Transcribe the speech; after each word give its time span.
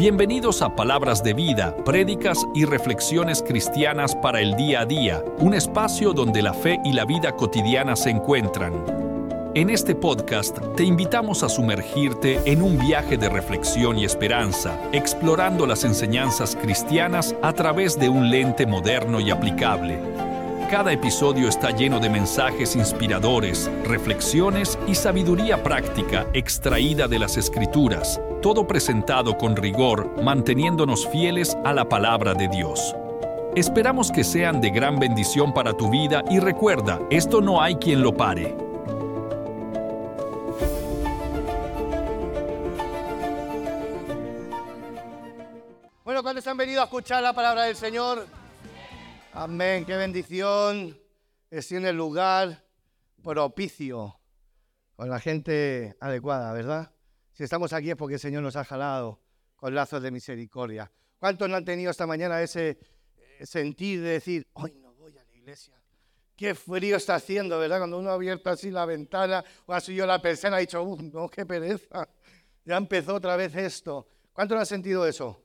Bienvenidos 0.00 0.62
a 0.62 0.74
Palabras 0.74 1.22
de 1.22 1.34
Vida, 1.34 1.76
prédicas 1.84 2.46
y 2.54 2.64
reflexiones 2.64 3.42
cristianas 3.42 4.16
para 4.16 4.40
el 4.40 4.56
día 4.56 4.80
a 4.80 4.86
día, 4.86 5.22
un 5.40 5.52
espacio 5.52 6.14
donde 6.14 6.40
la 6.40 6.54
fe 6.54 6.80
y 6.86 6.94
la 6.94 7.04
vida 7.04 7.36
cotidiana 7.36 7.94
se 7.96 8.08
encuentran. 8.08 8.72
En 9.54 9.68
este 9.68 9.94
podcast 9.94 10.56
te 10.74 10.84
invitamos 10.84 11.42
a 11.42 11.50
sumergirte 11.50 12.40
en 12.50 12.62
un 12.62 12.78
viaje 12.78 13.18
de 13.18 13.28
reflexión 13.28 13.98
y 13.98 14.06
esperanza, 14.06 14.80
explorando 14.92 15.66
las 15.66 15.84
enseñanzas 15.84 16.56
cristianas 16.56 17.34
a 17.42 17.52
través 17.52 17.98
de 17.98 18.08
un 18.08 18.30
lente 18.30 18.64
moderno 18.64 19.20
y 19.20 19.30
aplicable. 19.30 20.00
Cada 20.70 20.94
episodio 20.94 21.46
está 21.46 21.72
lleno 21.72 22.00
de 22.00 22.08
mensajes 22.08 22.74
inspiradores, 22.74 23.70
reflexiones 23.84 24.78
y 24.88 24.94
sabiduría 24.94 25.62
práctica 25.62 26.26
extraída 26.32 27.06
de 27.06 27.18
las 27.18 27.36
escrituras, 27.36 28.18
todo 28.40 28.66
presentado 28.66 29.36
con 29.36 29.54
rigor, 29.54 30.10
manteniéndonos 30.22 31.06
fieles 31.08 31.56
a 31.64 31.74
la 31.74 31.88
palabra 31.88 32.32
de 32.32 32.48
Dios. 32.48 32.96
Esperamos 33.54 34.10
que 34.10 34.24
sean 34.24 34.60
de 34.60 34.70
gran 34.70 34.98
bendición 34.98 35.52
para 35.52 35.74
tu 35.74 35.90
vida 35.90 36.24
y 36.30 36.40
recuerda, 36.40 37.00
esto 37.10 37.40
no 37.40 37.60
hay 37.60 37.74
quien 37.76 38.02
lo 38.02 38.16
pare. 38.16 38.56
Bueno, 46.04 46.22
¿cuántos 46.22 46.46
han 46.46 46.56
venido 46.56 46.80
a 46.80 46.84
escuchar 46.84 47.22
la 47.22 47.34
palabra 47.34 47.64
del 47.64 47.76
Señor? 47.76 48.26
Amén, 49.34 49.84
qué 49.84 49.96
bendición. 49.96 50.98
Estoy 51.50 51.76
en 51.76 51.86
el 51.86 51.96
lugar 51.96 52.64
propicio, 53.22 54.18
con 54.96 55.10
la 55.10 55.20
gente 55.20 55.96
adecuada, 56.00 56.52
¿verdad? 56.52 56.90
Si 57.40 57.44
estamos 57.44 57.72
aquí 57.72 57.88
es 57.88 57.96
porque 57.96 58.16
el 58.16 58.20
Señor 58.20 58.42
nos 58.42 58.54
ha 58.54 58.66
jalado 58.66 59.18
con 59.56 59.74
lazos 59.74 60.02
de 60.02 60.10
misericordia. 60.10 60.92
¿Cuántos 61.18 61.48
no 61.48 61.56
han 61.56 61.64
tenido 61.64 61.90
esta 61.90 62.06
mañana 62.06 62.42
ese 62.42 62.78
eh, 63.16 63.46
sentir 63.46 64.02
de 64.02 64.10
decir, 64.10 64.46
hoy 64.52 64.74
no 64.74 64.92
voy 64.92 65.16
a 65.16 65.24
la 65.24 65.34
iglesia? 65.34 65.72
Qué 66.36 66.54
frío 66.54 66.98
está 66.98 67.14
haciendo, 67.14 67.58
¿verdad? 67.58 67.78
Cuando 67.78 67.98
uno 67.98 68.10
ha 68.10 68.12
abierto 68.12 68.50
así 68.50 68.70
la 68.70 68.84
ventana 68.84 69.42
o 69.64 69.72
ha 69.72 69.80
subido 69.80 70.06
la 70.06 70.20
persona, 70.20 70.58
ha 70.58 70.60
dicho, 70.60 70.82
uff, 70.82 71.00
no, 71.00 71.30
qué 71.30 71.46
pereza. 71.46 72.06
Ya 72.62 72.76
empezó 72.76 73.14
otra 73.14 73.36
vez 73.36 73.56
esto. 73.56 74.06
¿Cuántos 74.34 74.56
no 74.56 74.60
han 74.60 74.66
sentido 74.66 75.06
eso? 75.06 75.42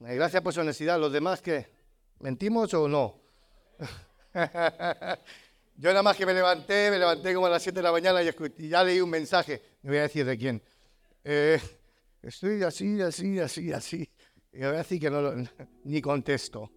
Eh, 0.00 0.14
gracias 0.14 0.42
por 0.42 0.52
su 0.52 0.60
honestidad. 0.60 1.00
¿Los 1.00 1.10
demás 1.10 1.40
qué? 1.40 1.72
¿Mentimos 2.18 2.74
o 2.74 2.86
no? 2.86 3.18
Yo 5.74 5.88
nada 5.88 6.02
más 6.02 6.18
que 6.18 6.26
me 6.26 6.34
levanté, 6.34 6.90
me 6.90 6.98
levanté 6.98 7.32
como 7.32 7.46
a 7.46 7.50
las 7.50 7.62
7 7.62 7.78
de 7.78 7.82
la 7.82 7.92
mañana 7.92 8.22
y, 8.22 8.68
ya 8.68 8.84
leí 8.84 9.00
un 9.00 9.08
mensaje. 9.08 9.62
No 9.80 9.88
voy 9.88 10.00
a 10.00 10.02
decir 10.02 10.26
de 10.26 10.36
quién. 10.36 10.62
Eh, 11.30 11.60
estoy 12.22 12.62
así, 12.62 13.02
así, 13.02 13.38
así, 13.38 13.72
así. 13.72 14.08
Y 14.50 14.60
voy 14.60 14.68
a 14.68 14.72
decir 14.72 14.98
que 14.98 15.10
no, 15.10 15.30
ni 15.84 16.00
contesto. 16.00 16.70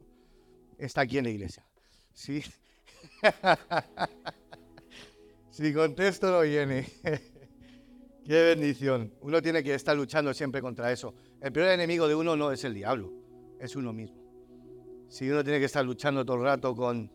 Está 0.77 1.01
aquí 1.01 1.19
en 1.19 1.23
la 1.23 1.29
iglesia. 1.29 1.65
¿Sí? 2.13 2.43
si 5.51 5.73
contesto 5.73 6.31
no 6.31 6.41
viene. 6.41 6.85
Qué 8.25 8.43
bendición. 8.43 9.13
Uno 9.21 9.41
tiene 9.41 9.63
que 9.63 9.73
estar 9.73 9.95
luchando 9.95 10.33
siempre 10.33 10.61
contra 10.61 10.91
eso. 10.91 11.15
El 11.39 11.53
peor 11.53 11.69
enemigo 11.69 12.07
de 12.07 12.15
uno 12.15 12.35
no 12.35 12.51
es 12.51 12.63
el 12.65 12.73
diablo, 12.73 13.09
es 13.59 13.75
uno 13.77 13.93
mismo 13.93 14.21
si 15.11 15.29
uno 15.29 15.43
tiene 15.43 15.59
que 15.59 15.65
estar 15.65 15.83
luchando 15.83 16.25
todo 16.25 16.37
el 16.37 16.43
rato 16.43 16.73
con, 16.73 17.11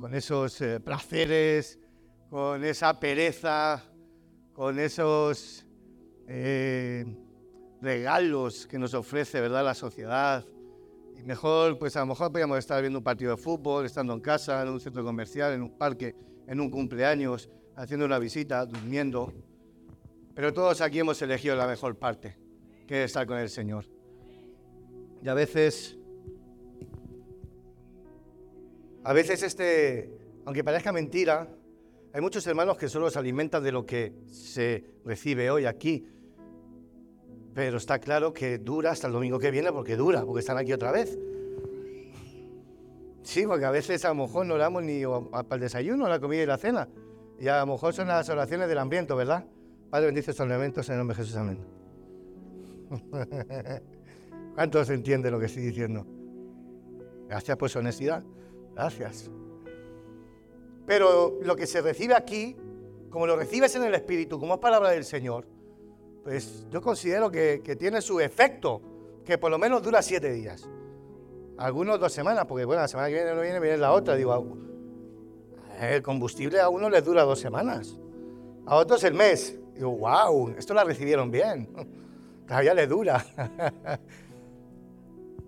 con 0.00 0.14
esos 0.14 0.58
eh, 0.62 0.80
placeres, 0.80 1.78
con 2.30 2.64
esa 2.64 2.98
pereza, 2.98 3.84
con 4.54 4.78
esos 4.78 5.63
eh, 6.26 7.04
regalos 7.80 8.66
que 8.66 8.78
nos 8.78 8.94
ofrece 8.94 9.40
¿verdad? 9.40 9.64
la 9.64 9.74
sociedad. 9.74 10.44
Y 11.16 11.22
mejor, 11.22 11.78
pues 11.78 11.96
a 11.96 12.00
lo 12.00 12.06
mejor 12.06 12.28
podríamos 12.28 12.58
estar 12.58 12.80
viendo 12.80 12.98
un 12.98 13.04
partido 13.04 13.32
de 13.32 13.36
fútbol, 13.36 13.86
estando 13.86 14.12
en 14.12 14.20
casa, 14.20 14.62
en 14.62 14.68
un 14.68 14.80
centro 14.80 15.04
comercial, 15.04 15.52
en 15.52 15.62
un 15.62 15.76
parque, 15.76 16.14
en 16.46 16.60
un 16.60 16.70
cumpleaños, 16.70 17.50
haciendo 17.76 18.06
una 18.06 18.18
visita, 18.18 18.66
durmiendo. 18.66 19.32
Pero 20.34 20.52
todos 20.52 20.80
aquí 20.80 20.98
hemos 20.98 21.20
elegido 21.22 21.54
la 21.56 21.66
mejor 21.66 21.96
parte, 21.96 22.36
que 22.86 23.04
es 23.04 23.10
estar 23.10 23.26
con 23.26 23.38
el 23.38 23.48
Señor. 23.48 23.86
Y 25.22 25.28
a 25.28 25.34
veces 25.34 25.98
a 29.04 29.12
veces 29.12 29.42
este, 29.42 30.10
aunque 30.46 30.64
parezca 30.64 30.90
mentira, 30.90 31.46
hay 32.14 32.20
muchos 32.22 32.46
hermanos 32.46 32.78
que 32.78 32.88
solo 32.88 33.10
se 33.10 33.18
alimentan 33.18 33.62
de 33.62 33.70
lo 33.70 33.84
que 33.84 34.14
se 34.26 34.82
recibe 35.04 35.50
hoy 35.50 35.66
aquí. 35.66 36.06
Pero 37.54 37.76
está 37.76 38.00
claro 38.00 38.32
que 38.32 38.58
dura 38.58 38.90
hasta 38.90 39.06
el 39.06 39.12
domingo 39.12 39.38
que 39.38 39.50
viene 39.50 39.70
porque 39.72 39.96
dura, 39.96 40.24
porque 40.24 40.40
están 40.40 40.58
aquí 40.58 40.72
otra 40.72 40.90
vez. 40.90 41.16
Sí, 43.22 43.46
porque 43.46 43.64
a 43.64 43.70
veces 43.70 44.04
a 44.04 44.08
lo 44.08 44.16
mejor 44.16 44.44
no 44.44 44.54
oramos 44.54 44.82
ni 44.82 45.02
para 45.30 45.54
el 45.54 45.60
desayuno, 45.60 46.08
la 46.08 46.20
comida 46.20 46.42
y 46.42 46.46
la 46.46 46.58
cena. 46.58 46.88
Y 47.38 47.48
a 47.48 47.60
lo 47.60 47.66
mejor 47.66 47.94
son 47.94 48.08
las 48.08 48.28
oraciones 48.28 48.68
del 48.68 48.78
ambiente, 48.78 49.14
¿verdad? 49.14 49.46
Padre, 49.88 50.06
bendice 50.06 50.32
estos 50.32 50.46
elementos 50.46 50.88
en 50.88 50.94
el 50.94 50.98
nombre 50.98 51.16
de 51.16 51.22
Jesús, 51.22 51.36
amén. 51.36 51.58
¿Cuántos 54.54 54.90
entienden 54.90 55.32
lo 55.32 55.38
que 55.38 55.46
estoy 55.46 55.62
diciendo? 55.62 56.06
Gracias 57.28 57.56
por 57.56 57.70
su 57.70 57.78
honestidad. 57.78 58.22
Gracias. 58.74 59.30
Pero 60.86 61.38
lo 61.42 61.56
que 61.56 61.66
se 61.66 61.80
recibe 61.80 62.14
aquí, 62.14 62.56
como 63.10 63.26
lo 63.26 63.36
recibes 63.36 63.74
en 63.76 63.84
el 63.84 63.94
Espíritu, 63.94 64.38
como 64.38 64.54
es 64.54 64.60
palabra 64.60 64.90
del 64.90 65.04
Señor, 65.04 65.46
pues 66.24 66.66
yo 66.70 66.80
considero 66.80 67.30
que, 67.30 67.76
tiene 67.78 68.00
su 68.02 68.18
efecto, 68.18 68.80
que 69.24 69.38
por 69.38 69.50
lo 69.50 69.58
menos 69.58 69.82
dura 69.82 70.02
siete 70.02 70.32
días. 70.32 70.68
Algunos 71.56 72.00
dos 72.00 72.12
semanas, 72.12 72.46
porque 72.46 72.64
bueno, 72.64 72.82
la 72.82 72.88
semana 72.88 73.08
que 73.08 73.14
viene 73.14 73.34
no 73.34 73.40
viene, 73.40 73.60
viene 73.60 73.76
la 73.76 73.92
otra. 73.92 74.16
Digo, 74.16 74.56
el 75.78 76.02
combustible 76.02 76.60
a 76.60 76.68
uno 76.68 76.90
les 76.90 77.04
dura 77.04 77.22
dos 77.22 77.38
semanas, 77.38 77.96
a 78.66 78.76
otros 78.76 79.04
el 79.04 79.14
mes. 79.14 79.56
Digo, 79.74 79.90
wow, 79.90 80.54
esto 80.58 80.74
la 80.74 80.82
recibieron 80.82 81.30
bien. 81.30 81.68
Todavía 82.48 82.74
le 82.74 82.86
dura. 82.86 83.24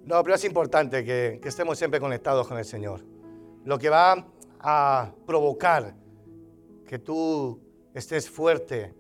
no, 0.05 0.23
pero 0.23 0.35
es 0.37 0.45
importante 0.45 1.05
que 1.05 1.41
estemos 1.43 1.77
siempre 1.77 1.99
conectados 1.99 2.47
con 2.47 2.59
el 2.59 2.65
Señor 2.65 3.17
lo 3.67 3.79
que 3.79 3.91
va 3.91 4.25
a 4.61 5.13
provocar 5.27 5.93
que 6.87 7.01
tú 7.01 7.61
estés 7.93 8.31
fuerte, 8.31 8.95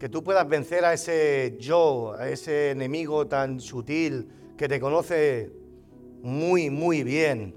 que 0.00 0.08
tú 0.08 0.24
puedas 0.24 0.48
vencer 0.48 0.82
a 0.86 0.94
ese 0.94 1.56
yo, 1.60 2.14
a 2.18 2.30
ese 2.30 2.70
enemigo 2.70 3.26
tan 3.28 3.60
sutil 3.60 4.28
que 4.56 4.66
te 4.66 4.80
conoce 4.80 5.52
muy, 6.22 6.70
muy 6.70 7.04
bien. 7.04 7.54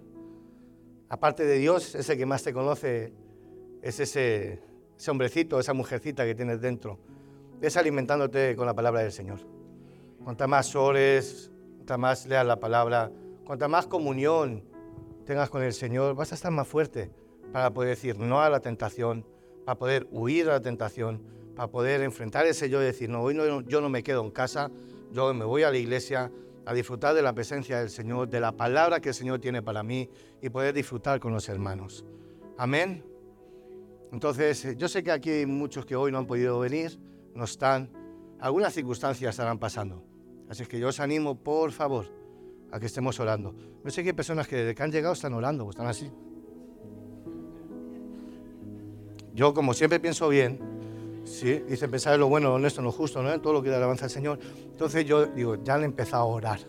Aparte 1.07 1.45
de 1.45 1.57
Dios, 1.57 1.95
ese 1.95 2.17
que 2.17 2.25
más 2.25 2.43
te 2.43 2.51
conoce 2.51 3.13
es 3.81 4.01
ese, 4.01 4.59
hombrecito, 5.07 5.57
esa 5.57 5.73
mujercita 5.73 6.25
que 6.25 6.35
tienes 6.35 6.59
dentro. 6.59 6.99
Es 7.61 7.77
alimentándote 7.77 8.57
con 8.57 8.65
la 8.65 8.73
palabra 8.73 9.03
del 9.03 9.13
Señor. 9.13 9.39
Cuanta 10.21 10.45
más 10.45 10.75
ores, 10.75 11.49
cuanta 11.77 11.97
más 11.97 12.25
leas 12.27 12.45
la 12.45 12.59
palabra, 12.59 13.09
cuanta 13.45 13.69
más 13.69 13.87
comunión, 13.87 14.65
tengas 15.25 15.49
con 15.49 15.63
el 15.63 15.71
Señor, 15.71 16.13
vas 16.15 16.33
a 16.33 16.35
estar 16.35 16.51
más 16.51 16.67
fuerte 16.67 17.09
para 17.53 17.71
poder 17.73 17.91
decir 17.91 18.19
no 18.19 18.41
a 18.41 18.49
la 18.49 18.59
tentación, 18.59 19.25
para 19.63 19.77
poder 19.77 20.07
huir 20.11 20.49
a 20.49 20.53
la 20.53 20.61
tentación, 20.61 21.21
para 21.55 21.69
poder 21.69 22.01
enfrentar 22.01 22.45
ese 22.45 22.69
yo 22.69 22.81
y 22.81 22.85
decir, 22.85 23.09
no, 23.09 23.21
hoy 23.21 23.33
no, 23.33 23.61
yo 23.61 23.81
no 23.81 23.89
me 23.89 24.03
quedo 24.03 24.23
en 24.23 24.31
casa, 24.31 24.71
yo 25.11 25.33
me 25.33 25.45
voy 25.45 25.63
a 25.63 25.71
la 25.71 25.77
iglesia 25.77 26.31
a 26.65 26.73
disfrutar 26.73 27.13
de 27.13 27.21
la 27.21 27.33
presencia 27.33 27.79
del 27.79 27.89
Señor, 27.89 28.29
de 28.29 28.39
la 28.39 28.51
palabra 28.53 28.99
que 28.99 29.09
el 29.09 29.15
Señor 29.15 29.39
tiene 29.39 29.61
para 29.61 29.83
mí 29.83 30.09
y 30.41 30.49
poder 30.49 30.73
disfrutar 30.73 31.19
con 31.19 31.33
los 31.33 31.47
hermanos. 31.49 32.05
Amén. 32.57 33.03
Entonces, 34.11 34.65
eh, 34.65 34.75
yo 34.77 34.87
sé 34.87 35.03
que 35.03 35.11
aquí 35.11 35.29
hay 35.29 35.45
muchos 35.45 35.85
que 35.85 35.95
hoy 35.95 36.11
no 36.11 36.19
han 36.19 36.27
podido 36.27 36.59
venir, 36.59 36.99
no 37.33 37.43
están, 37.43 37.89
algunas 38.39 38.73
circunstancias 38.73 39.31
estarán 39.31 39.57
pasando. 39.59 40.03
Así 40.49 40.65
que 40.65 40.79
yo 40.79 40.89
os 40.89 40.99
animo, 40.99 41.35
por 41.35 41.71
favor, 41.71 42.05
a 42.71 42.79
que 42.79 42.85
estemos 42.85 43.19
orando. 43.19 43.55
No 43.83 43.89
sé 43.89 44.03
qué 44.03 44.13
personas 44.13 44.47
que 44.47 44.57
desde 44.57 44.75
que 44.75 44.83
han 44.83 44.91
llegado 44.91 45.13
están 45.13 45.33
orando, 45.33 45.69
están 45.69 45.87
así. 45.87 46.11
Yo, 49.33 49.53
como 49.53 49.73
siempre 49.73 49.99
pienso 49.99 50.29
bien, 50.29 50.59
¿sí? 51.23 51.63
dice 51.67 51.87
pensar 51.87 52.13
en 52.13 52.19
lo 52.19 52.27
bueno, 52.27 52.49
lo 52.49 52.55
honesto, 52.55 52.81
lo 52.81 52.91
justo, 52.91 53.21
¿no? 53.21 53.31
en 53.31 53.41
todo 53.41 53.53
lo 53.53 53.63
que 53.63 53.69
le 53.69 53.75
alabanza 53.75 54.05
al 54.05 54.11
Señor. 54.11 54.39
Entonces 54.65 55.05
yo 55.05 55.25
digo, 55.27 55.55
ya 55.63 55.75
han 55.75 55.83
empezado 55.83 56.23
a 56.23 56.25
orar. 56.25 56.59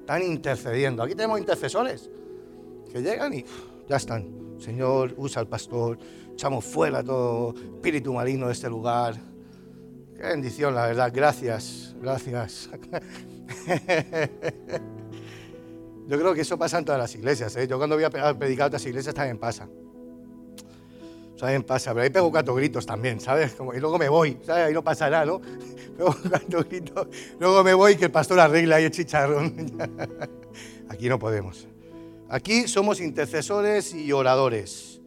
Están 0.00 0.22
intercediendo. 0.22 1.02
Aquí 1.02 1.14
tenemos 1.14 1.38
intercesores 1.38 2.10
que 2.92 3.00
llegan 3.02 3.34
y 3.34 3.44
ya 3.88 3.96
están. 3.96 4.44
Señor, 4.58 5.14
usa 5.16 5.40
al 5.40 5.48
pastor, 5.48 5.98
echamos 6.32 6.64
fuera 6.64 7.02
todo 7.02 7.54
espíritu 7.56 8.12
maligno 8.12 8.46
de 8.46 8.52
este 8.52 8.68
lugar. 8.68 9.14
Qué 10.14 10.22
bendición, 10.22 10.74
la 10.74 10.86
verdad. 10.86 11.10
Gracias, 11.12 11.94
gracias. 12.00 12.70
Yo 16.06 16.18
creo 16.18 16.34
que 16.34 16.42
eso 16.42 16.58
pasa 16.58 16.78
en 16.78 16.84
todas 16.84 17.00
las 17.00 17.14
iglesias. 17.14 17.56
¿eh? 17.56 17.66
Yo 17.66 17.78
cuando 17.78 17.96
voy 17.96 18.04
a 18.04 18.10
predicar 18.10 18.64
a 18.64 18.66
otras 18.66 18.84
iglesias 18.86 19.14
también 19.14 19.38
pasa. 19.38 19.68
¿Saben? 21.36 21.64
Pasa, 21.64 21.92
pero 21.92 22.04
ahí 22.04 22.10
pego 22.10 22.30
cuatro 22.30 22.54
gritos 22.54 22.86
también, 22.86 23.18
¿sabes? 23.20 23.56
y 23.74 23.80
luego 23.80 23.98
me 23.98 24.08
voy, 24.08 24.38
¿sabes? 24.42 24.66
Ahí 24.66 24.72
no 24.72 24.84
pasa 24.84 25.10
nada, 25.10 25.24
¿no? 25.24 25.40
Pego 25.96 26.14
cuatro 26.28 26.64
gritos, 26.64 27.08
luego 27.38 27.64
me 27.64 27.74
voy 27.74 27.96
que 27.96 28.06
el 28.06 28.10
pastor 28.10 28.40
arregla 28.40 28.76
ahí 28.76 28.84
el 28.84 28.90
chicharrón. 28.90 29.76
Aquí 30.88 31.08
no 31.08 31.18
podemos. 31.18 31.66
Aquí 32.28 32.68
somos 32.68 33.00
intercesores 33.00 33.94
y 33.94 34.12
oradores. 34.12 35.00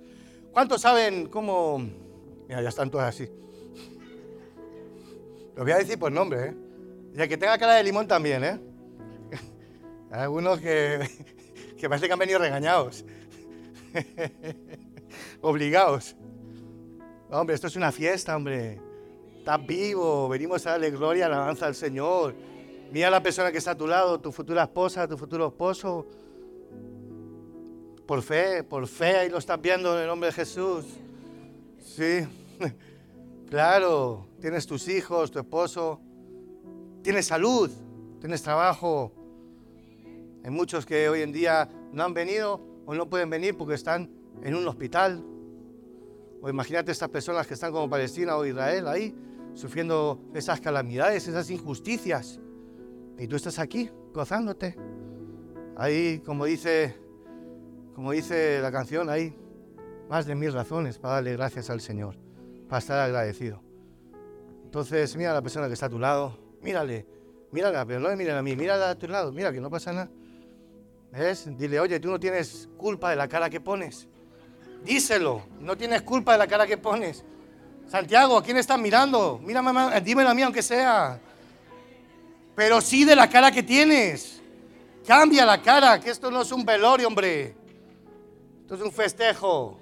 ¿Cuántos 0.52 0.82
saben 0.82 1.28
cómo.? 1.28 1.80
Mira, 2.48 2.62
ya 2.62 2.70
están 2.70 2.90
todos 2.90 3.04
así. 3.04 3.30
Los 5.56 5.66
voy 5.66 5.72
a 5.72 5.78
decir 5.78 5.98
por 6.00 6.12
nombre, 6.12 6.48
¿eh? 6.48 6.54
Y 7.16 7.22
el 7.22 7.28
que 7.28 7.38
tenga 7.38 7.58
cara 7.58 7.74
de 7.74 7.84
limón 7.84 8.08
también, 8.08 8.44
¿eh? 8.44 8.60
Hay 10.12 10.22
algunos 10.22 10.60
que, 10.60 11.10
que 11.78 11.90
parece 11.90 12.08
que 12.08 12.14
han 12.14 12.20
venido 12.20 12.40
regañados. 12.40 13.04
Obligados. 15.48 16.14
Hombre, 17.32 17.56
esto 17.56 17.68
es 17.68 17.78
una 17.78 17.90
fiesta, 17.94 18.36
hombre. 18.36 18.82
Estás 19.38 19.66
vivo, 19.66 20.28
venimos 20.28 20.68
a 20.68 20.72
darle 20.72 20.92
gloria, 20.92 21.28
alabanza 21.28 21.68
al 21.68 21.74
Señor. 21.74 22.36
Mira 22.92 23.08
a 23.08 23.12
la 23.12 23.24
persona 23.24 23.50
que 23.50 23.58
está 23.58 23.72
a 23.72 23.78
tu 23.78 23.88
lado, 23.88 24.20
tu 24.20 24.34
futura 24.34 24.64
esposa, 24.64 25.08
tu 25.08 25.18
futuro 25.18 25.48
esposo. 25.48 26.06
Por 28.06 28.22
fe, 28.24 28.62
por 28.66 28.86
fe, 28.88 29.20
ahí 29.20 29.30
lo 29.30 29.38
estás 29.38 29.62
viendo 29.62 29.96
en 29.96 30.02
el 30.02 30.08
nombre 30.08 30.28
de 30.28 30.34
Jesús. 30.34 30.84
Sí, 31.80 32.28
claro, 33.50 34.28
tienes 34.42 34.68
tus 34.68 34.90
hijos, 34.90 35.32
tu 35.32 35.40
esposo, 35.40 36.02
tienes 37.04 37.26
salud, 37.26 37.72
tienes 38.20 38.44
trabajo. 38.44 39.14
Hay 40.44 40.52
muchos 40.52 40.86
que 40.86 41.08
hoy 41.08 41.22
en 41.22 41.32
día 41.32 41.70
no 41.94 42.04
han 42.04 42.14
venido 42.14 42.60
o 42.86 42.94
no 42.94 43.10
pueden 43.10 43.30
venir 43.30 43.56
porque 43.56 43.76
están 43.76 44.12
en 44.44 44.54
un 44.54 44.68
hospital. 44.68 45.24
O 46.42 46.50
imagínate 46.50 46.92
estas 46.92 47.10
personas 47.10 47.48
que 47.48 47.54
están 47.54 47.72
como 47.72 47.89
Palestina 47.89 48.36
o 48.38 48.45
Israel 48.45 48.88
ahí, 48.88 49.16
sufriendo 49.54 50.19
esas 50.34 50.62
calamidades, 50.62 51.28
esas 51.28 51.50
injusticias. 51.50 52.39
Y 53.18 53.28
tú 53.28 53.36
estás 53.36 53.60
aquí, 53.60 53.89
gozándote. 54.13 54.75
Ahí, 55.75 56.19
como 56.25 56.45
dice 56.45 56.95
como 57.98 58.12
dice 58.12 58.62
la 58.62 58.72
canción, 58.72 59.10
hay 59.10 59.36
más 60.07 60.28
de 60.28 60.36
mil 60.36 60.54
razones 60.54 61.00
para 61.00 61.16
darle 61.16 61.34
gracias 61.34 61.72
al 61.72 61.81
Señor, 61.81 62.16
para 62.69 62.78
estar 62.78 63.00
agradecido. 63.00 63.60
Entonces, 64.66 65.18
mira 65.18 65.31
a 65.31 65.33
la 65.33 65.42
persona 65.42 65.66
que 65.66 65.74
está 65.74 65.88
a 65.88 65.90
tu 65.90 65.98
lado, 65.98 66.38
mírale, 66.62 67.07
mírala, 67.51 67.83
pero 67.88 68.00
no 68.00 68.07
le 68.10 68.16
miren 68.16 68.36
a 68.36 68.44
mí, 68.44 68.56
mírala 68.56 68.92
a 68.92 68.95
tu 68.95 69.07
lado, 69.07 69.31
mira 69.31 69.51
que 69.51 69.60
no 69.60 69.72
pasa 69.72 69.94
nada. 69.94 70.12
¿Ves? 71.12 71.50
Dile, 71.57 71.80
oye, 71.80 72.00
tú 72.00 72.12
no 72.12 72.19
tienes 72.19 72.69
culpa 72.78 73.10
de 73.10 73.16
la 73.16 73.28
cara 73.28 73.50
que 73.50 73.60
pones. 73.60 74.07
Díselo, 74.84 75.44
no 75.60 75.76
tienes 75.76 76.02
culpa 76.02 76.34
de 76.34 76.38
la 76.38 76.48
cara 76.48 76.66
que 76.66 76.78
pones. 76.78 77.24
Santiago, 77.90 78.38
¿a 78.38 78.44
quién 78.44 78.58
estás 78.58 78.80
mirando? 78.80 79.40
Mírame, 79.44 80.02
dímelo 80.02 80.30
a 80.30 80.34
mí 80.34 80.42
aunque 80.42 80.62
sea. 80.62 81.20
Pero 82.56 82.82
sí 82.82 83.06
de 83.06 83.16
la 83.16 83.30
cara 83.30 83.52
que 83.52 83.64
tienes. 83.64 84.42
Cambia 85.06 85.46
la 85.46 85.62
cara, 85.62 86.00
que 86.00 86.10
esto 86.10 86.30
no 86.30 86.42
es 86.42 86.52
un 86.52 86.66
velorio, 86.66 87.08
hombre. 87.08 87.56
Esto 88.62 88.76
es 88.76 88.82
un 88.82 88.92
festejo. 88.92 89.80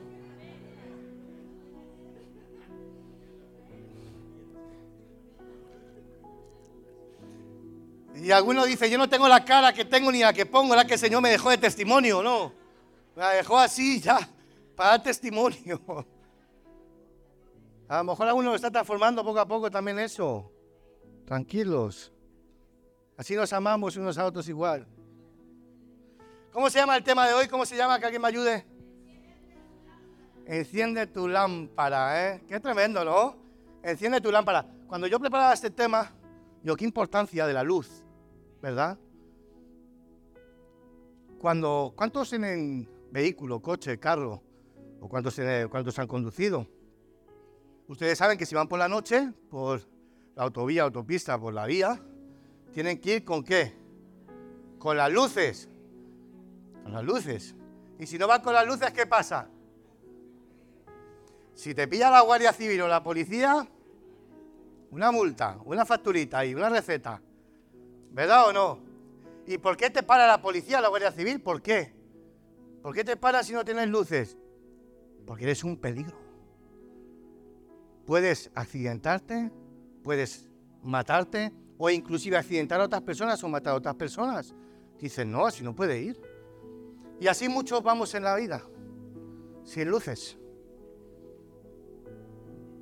Y 8.16 8.32
alguno 8.32 8.66
dice, 8.66 8.90
yo 8.90 8.98
no 8.98 9.10
tengo 9.10 9.28
la 9.28 9.44
cara 9.44 9.74
que 9.74 9.86
tengo 9.86 10.12
ni 10.12 10.20
la 10.20 10.34
que 10.34 10.46
pongo, 10.46 10.76
la 10.76 10.86
que 10.86 10.94
el 10.94 11.00
Señor 11.00 11.22
me 11.22 11.30
dejó 11.30 11.50
de 11.50 11.58
testimonio, 11.58 12.24
no. 12.24 12.52
Me 13.16 13.24
la 13.24 13.30
dejó 13.32 13.58
así 13.58 14.00
ya, 14.00 14.30
para 14.76 14.92
dar 14.92 15.04
testimonio. 15.04 15.82
A 17.88 17.98
lo 17.98 18.04
mejor 18.04 18.28
alguno 18.28 18.50
lo 18.50 18.56
está 18.56 18.72
transformando 18.72 19.24
poco 19.24 19.40
a 19.40 19.48
poco 19.48 19.70
también 19.70 20.00
eso. 20.00 20.52
Tranquilos. 21.26 22.12
Así 23.18 23.36
nos 23.36 23.54
amamos 23.54 23.96
unos 23.96 24.18
a 24.18 24.26
otros 24.26 24.48
igual. 24.50 24.88
¿Cómo 26.52 26.70
se 26.70 26.80
llama 26.80 26.98
el 26.98 27.04
tema 27.04 27.28
de 27.28 27.34
hoy? 27.34 27.48
¿Cómo 27.48 27.66
se 27.66 27.76
llama? 27.78 28.00
Que 28.00 28.06
alguien 28.06 28.22
me 28.22 28.28
ayude. 28.28 28.66
Enciende 30.46 31.08
tu 31.08 31.28
lámpara, 31.28 32.36
¿eh? 32.36 32.44
Qué 32.48 32.60
tremendo, 32.60 33.04
¿no? 33.04 33.36
Enciende 33.84 34.22
tu 34.22 34.32
lámpara. 34.32 34.66
Cuando 34.88 35.08
yo 35.08 35.20
preparaba 35.20 35.54
este 35.54 35.70
tema, 35.70 36.12
yo, 36.64 36.76
qué 36.76 36.86
importancia 36.86 37.46
de 37.46 37.54
la 37.54 37.64
luz, 37.64 38.04
¿verdad? 38.62 38.98
Cuando, 41.40 41.94
¿Cuántos 41.96 42.30
tienen 42.30 42.90
vehículo, 43.12 43.62
coche, 43.62 44.00
carro? 44.00 44.42
¿O 45.06 45.08
cuántos, 45.08 45.40
cuántos 45.70 46.00
han 46.00 46.08
conducido? 46.08 46.66
Ustedes 47.88 48.18
saben 48.18 48.40
que 48.40 48.46
si 48.48 48.56
van 48.56 48.68
por 48.68 48.80
la 48.80 48.88
noche, 48.88 49.32
por 49.52 49.80
la 50.34 50.42
autovía, 50.42 50.82
autopista, 50.82 51.40
por 51.40 51.54
la 51.54 51.68
vía, 51.68 52.02
tienen 52.74 53.00
que 53.00 53.18
ir 53.18 53.24
con 53.24 53.44
qué? 53.44 53.78
Con 54.80 54.98
las 54.98 55.12
luces. 55.12 55.70
Con 56.82 56.92
las 56.92 57.04
luces. 57.04 57.54
Y 58.00 58.08
si 58.08 58.18
no 58.18 58.26
van 58.26 58.42
con 58.42 58.56
las 58.56 58.66
luces, 58.66 58.92
¿qué 58.94 59.06
pasa? 59.06 59.48
Si 61.54 61.76
te 61.76 61.88
pilla 61.88 62.10
la 62.10 62.22
Guardia 62.22 62.52
Civil 62.52 62.82
o 62.82 62.88
la 62.88 63.04
policía, 63.04 63.68
una 64.90 65.12
multa, 65.12 65.60
una 65.66 65.86
facturita 65.86 66.44
y 66.44 66.56
una 66.56 66.70
receta. 66.70 67.22
¿Verdad 68.10 68.48
o 68.48 68.54
no? 68.54 68.80
¿Y 69.46 69.60
por 69.60 69.78
qué 69.78 69.92
te 69.92 70.02
para 70.02 70.26
la 70.26 70.42
policía 70.42 70.80
o 70.80 70.82
la 70.82 70.88
Guardia 70.88 71.12
Civil? 71.12 71.42
¿Por 71.42 71.62
qué? 71.62 71.94
¿Por 72.82 72.96
qué 72.96 73.04
te 73.04 73.16
para 73.16 73.44
si 73.44 73.54
no 73.54 73.64
tienes 73.64 73.88
luces? 73.88 74.36
Porque 75.26 75.44
eres 75.44 75.64
un 75.64 75.78
peligro. 75.78 76.18
Puedes 78.06 78.52
accidentarte, 78.54 79.52
puedes 80.04 80.48
matarte 80.84 81.52
o 81.78 81.90
inclusive 81.90 82.38
accidentar 82.38 82.80
a 82.80 82.86
otras 82.86 83.02
personas 83.02 83.44
o 83.44 83.50
matar 83.50 83.74
a 83.74 83.78
otras 83.78 83.96
personas. 83.96 84.54
Dicen, 85.00 85.32
no, 85.32 85.46
así 85.46 85.64
no 85.64 85.76
puede 85.76 86.02
ir. 86.02 86.22
Y 87.20 87.28
así 87.28 87.50
muchos 87.50 87.82
vamos 87.82 88.14
en 88.14 88.24
la 88.24 88.36
vida, 88.36 88.64
sin 89.64 89.90
luces 89.90 90.38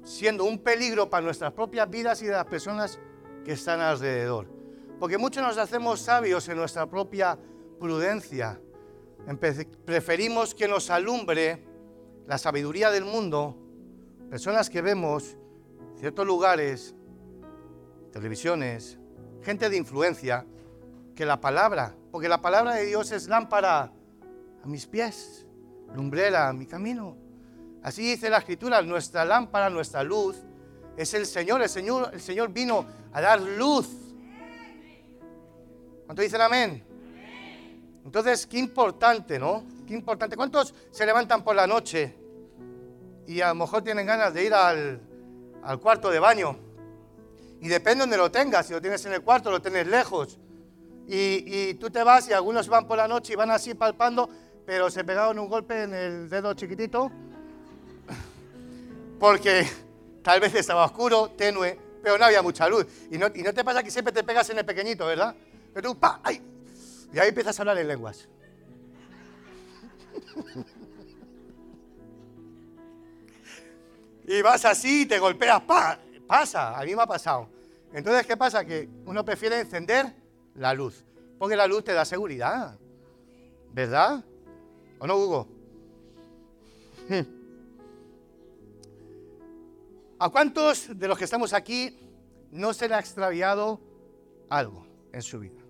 siendo 0.03 0.43
un 0.43 0.59
peligro 0.59 1.09
para 1.09 1.23
nuestras 1.23 1.53
propias 1.53 1.89
vidas 1.89 2.21
y 2.21 2.25
de 2.25 2.33
las 2.33 2.45
personas 2.45 2.99
que 3.43 3.53
están 3.53 3.79
alrededor. 3.79 4.47
Porque 4.99 5.17
muchos 5.17 5.43
nos 5.43 5.57
hacemos 5.57 5.99
sabios 6.01 6.47
en 6.49 6.57
nuestra 6.57 6.85
propia 6.89 7.37
prudencia. 7.79 8.59
Preferimos 9.85 10.53
que 10.53 10.67
nos 10.67 10.89
alumbre 10.89 11.63
la 12.27 12.37
sabiduría 12.37 12.89
del 12.91 13.05
mundo, 13.05 13.57
personas 14.29 14.69
que 14.69 14.81
vemos 14.81 15.37
ciertos 15.97 16.25
lugares, 16.25 16.95
televisiones, 18.11 18.97
gente 19.41 19.69
de 19.69 19.77
influencia, 19.77 20.45
que 21.15 21.25
la 21.25 21.39
palabra, 21.39 21.95
porque 22.12 22.27
la 22.27 22.41
palabra 22.41 22.75
de 22.75 22.86
Dios 22.86 23.12
es 23.12 23.27
lámpara 23.27 23.91
a 24.63 24.67
mis 24.67 24.88
pies, 24.88 25.45
lumbrera 25.93 26.50
a 26.50 26.53
mi 26.53 26.65
camino. 26.65 27.17
Así 27.83 28.01
dice 28.01 28.29
la 28.29 28.38
escritura, 28.38 28.81
nuestra 28.81 29.25
lámpara, 29.25 29.69
nuestra 29.69 30.03
luz 30.03 30.38
es 30.95 31.13
el 31.13 31.25
Señor. 31.25 31.62
El 31.62 31.69
Señor, 31.69 32.12
el 32.13 32.21
Señor 32.21 32.51
vino 32.51 32.86
a 33.12 33.21
dar 33.21 33.41
luz. 33.41 33.89
¿Cuántos 36.05 36.24
dicen 36.24 36.41
amén? 36.41 36.92
Entonces, 38.05 38.45
qué 38.48 38.60
importante, 38.60 39.39
¿no? 39.39 39.63
Qué 39.88 39.93
importante. 39.93 40.36
¿Cuántos 40.36 40.74
se 40.91 41.05
levantan 41.05 41.43
por 41.43 41.55
la 41.55 41.67
noche 41.67 42.15
y 43.25 43.41
a 43.41 43.50
lo 43.50 43.55
mejor 43.55 43.83
tienen 43.83 44.05
ganas 44.05 44.33
de 44.33 44.43
ir 44.43 44.53
al, 44.53 45.00
cuarto 45.81 46.10
de 46.10 46.19
baño? 46.19 46.57
Y 47.62 47.69
depende 47.69 48.01
donde 48.01 48.17
lo 48.17 48.29
tengas, 48.29 48.67
si 48.67 48.74
lo 48.74 48.81
tienes 48.81 49.05
en 49.05 49.13
el 49.13 49.22
cuarto, 49.22 49.50
lo 49.50 49.62
tienes 49.62 49.88
lejos. 49.88 50.38
Y, 51.07 51.43
y, 51.45 51.74
tú 51.75 51.89
te 51.89 52.03
vas 52.03 52.27
y 52.29 52.33
algunos 52.33 52.67
van 52.67 52.88
por 52.88 52.98
la 52.98 53.07
noche 53.07 53.33
y 53.33 53.36
van 53.36 53.51
así 53.51 53.74
palpando, 53.74 54.29
pero 54.65 54.89
se 54.89 55.03
pegaron 55.03 55.39
un 55.39 55.50
golpe 55.50 55.83
en 55.83 55.93
el 55.93 56.29
dedo 56.29 56.53
chiquitito 56.53 57.12
porque 59.19 59.67
tal 60.22 60.39
vez 60.39 60.55
estaba 60.55 60.86
oscuro, 60.86 61.31
tenue, 61.31 61.77
pero 62.01 62.17
no 62.17 62.25
había 62.25 62.41
mucha 62.41 62.67
luz. 62.67 62.86
Y 63.12 63.17
no, 63.17 63.31
te 63.31 63.63
pasa 63.63 63.81
que 63.81 63.91
siempre 63.91 64.13
te 64.13 64.24
pegas 64.24 64.50
en 64.50 64.57
el 64.57 64.65
pequeñito, 64.65 65.05
¿verdad? 65.05 65.36
Pero 65.74 65.91
tú, 65.91 66.00
¡pa! 66.00 66.19
¡ay! 66.24 66.41
Y 67.13 67.20
ahí 67.20 67.29
empiezas 67.29 67.58
a 67.60 67.62
hablar 67.62 67.77
en 67.77 67.88
lenguas. 67.88 68.27
y 74.25 74.41
vas 74.41 74.65
así 74.65 75.03
y 75.03 75.05
te 75.05 75.20
golpeas, 75.20 75.62
¡pa! 75.62 76.00
Pasa, 76.27 76.77
a 76.79 76.84
mí 76.84 76.96
me 76.96 77.03
ha 77.03 77.05
pasado. 77.05 77.48
Entonces, 77.93 78.25
¿qué 78.25 78.36
pasa? 78.36 78.65
Que 78.65 78.89
uno 79.05 79.24
prefiere 79.24 79.60
encender 79.60 80.15
la 80.55 80.74
luz, 80.74 81.05
porque 81.38 81.55
la 81.55 81.67
luz 81.67 81.84
te 81.84 81.93
da 81.93 82.03
seguridad, 82.03 82.79
¿verdad? 83.72 84.25
¿O 84.98 85.05
no, 85.05 85.15
Hugo? 85.15 85.48
¿A 90.17 90.29
cuántos 90.29 90.98
de 90.98 91.08
los 91.08 91.17
que 91.17 91.25
estamos 91.25 91.53
aquí 91.53 92.00
no 92.51 92.74
se 92.74 92.88
le 92.88 92.96
ha 92.96 93.00
extraviado 93.00 93.79
algo 94.50 94.88
en 95.12 95.22
su 95.22 95.39
vida? 95.39 95.62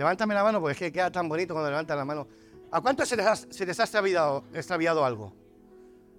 Levántame 0.00 0.32
la 0.32 0.42
mano 0.42 0.62
porque 0.62 0.72
es 0.72 0.78
que 0.78 0.92
queda 0.92 1.12
tan 1.12 1.28
bonito 1.28 1.52
cuando 1.52 1.68
levantan 1.68 1.98
la 1.98 2.06
mano. 2.06 2.26
¿A 2.70 2.80
cuántos 2.80 3.06
se 3.06 3.16
les 3.18 3.26
ha, 3.26 3.82
extraviado, 3.82 4.44
extraviado 4.54 5.04
algo? 5.04 5.30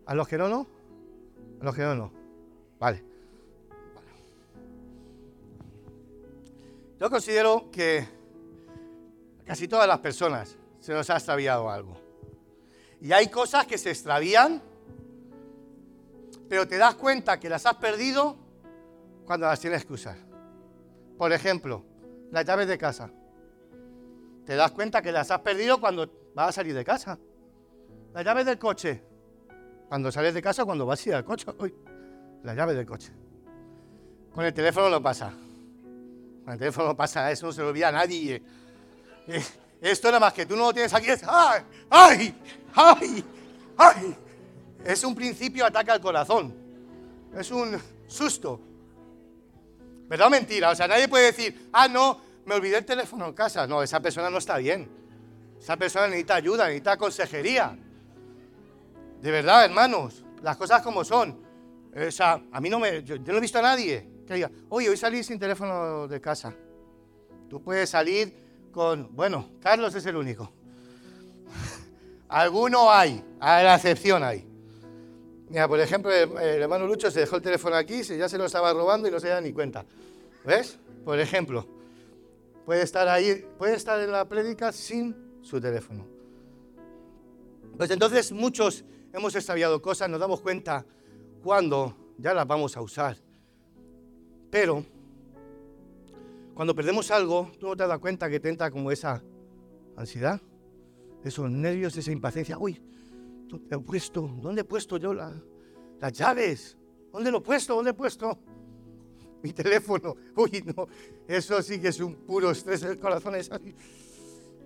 ¿A 0.06 0.14
los 0.14 0.28
que 0.28 0.38
no, 0.38 0.48
no? 0.48 0.68
A 1.60 1.66
los 1.66 1.74
que 1.74 1.82
no, 1.82 1.96
no. 1.96 2.12
Vale. 2.80 3.04
Yo 7.00 7.10
considero 7.10 7.72
que 7.72 8.08
casi 9.48 9.68
todas 9.68 9.88
las 9.88 9.98
personas 9.98 10.56
se 10.80 10.94
nos 10.94 11.10
ha 11.10 11.16
extraviado 11.16 11.68
algo. 11.68 12.00
Y 13.02 13.12
hay 13.14 13.30
cosas 13.30 13.66
que 13.66 13.80
se 13.80 13.90
extravían, 13.90 14.62
pero 16.48 16.68
te 16.68 16.78
das 16.78 16.94
cuenta 16.94 17.40
que 17.40 17.50
las 17.50 17.66
has 17.66 17.78
perdido 17.78 18.38
cuando 19.26 19.48
las 19.48 19.60
tienes 19.60 19.84
que 19.86 19.94
usar. 19.94 20.18
Por 21.18 21.34
ejemplo, 21.34 21.84
las 22.30 22.46
llaves 22.46 22.68
de 22.68 22.78
casa. 22.78 23.12
Te 24.52 24.58
das 24.58 24.72
cuenta 24.72 25.02
que 25.02 25.14
las 25.14 25.32
has 25.32 25.40
perdido 25.40 25.80
cuando 25.80 26.12
vas 26.36 26.50
a 26.50 26.52
salir 26.52 26.74
de 26.74 26.84
casa. 26.84 27.18
Las 28.14 28.26
llaves 28.26 28.46
del 28.46 28.60
coche. 28.60 29.02
Cuando 29.88 30.12
sales 30.12 30.34
de 30.34 30.42
casa, 30.42 30.66
cuando 30.66 30.86
vas 30.86 31.06
a 31.06 31.08
ir 31.08 31.16
al 31.16 31.24
coche. 31.24 31.46
Uy, 31.58 31.74
las 32.44 32.58
llaves 32.58 32.76
del 32.76 32.86
coche. 32.86 33.14
Con 34.36 34.44
el 34.44 34.54
teléfono 34.54 34.90
no 34.90 35.02
pasa. 35.02 35.32
Con 36.44 36.52
el 36.52 36.60
teléfono 36.60 36.90
no 36.90 36.98
pasa, 36.98 37.32
eso 37.32 37.46
no 37.46 37.54
se 37.54 37.62
lo 37.62 37.70
olvida 37.70 37.88
a 37.88 37.92
nadie. 37.94 38.44
Eh, 39.26 39.42
esto 39.80 40.10
nada 40.10 40.20
más 40.20 40.34
que 40.34 40.46
tú 40.46 40.58
no 40.58 40.66
lo 40.66 40.74
tienes 40.74 40.94
aquí. 40.94 41.08
Es, 41.08 41.24
¡Ay! 41.26 41.62
¡Ay! 41.90 42.36
¡Ay! 42.76 43.26
¡Ay! 43.78 44.16
Es 44.84 45.02
un 45.06 45.16
principio 45.16 45.66
ataque 45.66 45.92
al 45.92 46.02
corazón. 46.02 46.54
Es 47.38 47.52
un 47.52 47.82
susto. 48.06 48.60
¿Verdad 50.10 50.28
o 50.28 50.30
mentira? 50.30 50.72
O 50.72 50.76
sea, 50.76 50.90
nadie 50.90 51.08
puede 51.08 51.28
decir, 51.28 51.70
ah, 51.72 51.88
no, 51.88 52.31
me 52.52 52.58
olvidé 52.58 52.80
el 52.80 52.86
teléfono 52.86 53.28
en 53.28 53.34
casa. 53.34 53.66
No, 53.66 53.82
esa 53.82 54.02
persona 54.02 54.30
no 54.30 54.38
está 54.38 54.58
bien. 54.58 54.90
Esa 55.58 55.78
persona 55.78 56.08
necesita 56.08 56.36
ayuda, 56.36 56.66
necesita 56.66 56.98
consejería. 56.98 57.78
De 59.22 59.32
verdad, 59.32 59.64
hermanos, 59.64 60.26
las 60.44 60.58
cosas 60.58 60.82
como 60.82 61.06
son. 61.06 61.42
O 61.96 62.12
sea, 62.12 62.42
a 62.52 62.60
mí 62.60 62.70
no 62.70 62.80
me. 62.80 63.04
Yo, 63.04 63.18
no 63.18 63.38
he 63.38 63.40
visto 63.40 63.60
a 63.60 63.62
nadie 63.62 64.06
que 64.28 64.34
diga, 64.34 64.52
oye, 64.68 64.90
hoy 64.90 64.98
salí 64.98 65.24
sin 65.24 65.40
teléfono 65.40 66.10
de 66.10 66.20
casa. 66.20 66.54
Tú 67.50 67.64
puedes 67.64 67.90
salir 67.90 68.36
con. 68.74 69.16
Bueno, 69.16 69.52
Carlos 69.62 69.96
es 69.96 70.06
el 70.06 70.18
único. 70.18 70.52
Alguno 72.28 72.92
hay, 72.92 73.24
a 73.40 73.64
la 73.64 73.76
excepción 73.76 74.24
hay. 74.24 74.46
Mira, 75.48 75.70
por 75.70 75.80
ejemplo, 75.80 76.12
el, 76.12 76.62
hermano 76.62 76.86
Lucho 76.86 77.10
se 77.12 77.22
dejó 77.22 77.38
el 77.38 77.42
teléfono 77.42 77.78
aquí, 77.78 78.04
ya 78.04 78.28
se 78.28 78.38
lo 78.38 78.46
estaba 78.46 78.74
robando 78.74 79.08
y 79.08 79.12
no 79.12 79.22
se 79.22 79.30
da 79.30 79.40
ni 79.40 79.54
cuenta. 79.54 79.86
¿Ves? 80.44 80.78
Por 81.06 81.20
ejemplo, 81.20 81.81
puede 82.66 82.84
estar 82.84 83.08
ahí, 83.08 83.46
puede 83.58 83.76
estar 83.76 84.00
en 84.00 84.12
la 84.12 84.28
prédica 84.28 84.72
sin 84.72 85.16
su 85.42 85.60
teléfono. 85.60 86.08
Pues 87.78 87.90
entonces 87.92 88.32
muchos 88.32 88.86
hemos 89.14 89.36
extraviado 89.36 89.82
cosas, 89.82 90.10
nos 90.10 90.20
damos 90.20 90.42
cuenta 90.42 90.86
cuando 91.44 91.96
ya 92.18 92.34
las 92.34 92.46
vamos 92.48 92.78
a 92.78 92.82
usar. 92.82 93.18
Pero 94.50 94.86
cuando 96.54 96.76
perdemos 96.76 97.10
algo, 97.12 97.52
tú 97.60 97.68
no 97.68 97.76
te 97.76 97.88
das 97.88 98.00
cuenta 98.00 98.30
que 98.30 98.40
te 98.40 98.50
entra 98.50 98.70
como 98.70 98.92
esa 98.92 99.24
ansiedad, 99.96 100.40
esos 101.24 101.50
nervios, 101.50 101.96
esa 101.98 102.12
impaciencia. 102.12 102.58
Uy, 102.58 102.82
he 103.70 103.78
puesto? 103.80 104.30
¿Dónde 104.42 104.62
he 104.62 104.66
puesto 104.66 104.98
yo 104.98 105.14
las 105.14 106.14
llaves? 106.14 106.78
¿Dónde 107.12 107.32
lo 107.32 107.40
he 107.40 107.42
puesto? 107.42 107.76
¿Dónde 107.76 107.92
he 107.92 107.94
puesto? 107.94 108.38
Mi 109.44 109.54
teléfono. 109.54 110.16
Uy, 110.36 110.64
no. 110.76 110.88
Eso 111.28 111.62
sí 111.62 111.80
que 111.80 111.90
es 111.90 112.00
un 112.00 112.16
puro 112.16 112.52
estrés 112.52 112.84
el 112.84 113.00
corazón. 113.00 113.36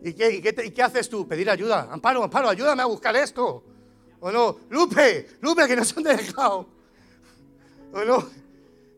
¿Y 0.02 0.14
qué, 0.14 0.84
haces 0.84 1.10
tú? 1.10 1.28
Pedir 1.28 1.50
ayuda. 1.50 1.88
Amparo, 1.92 2.24
Amparo, 2.24 2.50
ayúdame 2.50 2.82
a 2.82 2.86
buscar 2.86 3.16
esto. 3.16 3.64
¿O 4.20 4.32
no? 4.32 4.60
Lupe, 4.70 5.28
Lupe, 5.42 5.68
que 5.68 5.76
nos 5.76 5.96
han 5.98 6.04
dejado. 6.04 6.68
¿O 7.94 8.04
no? 8.04 8.30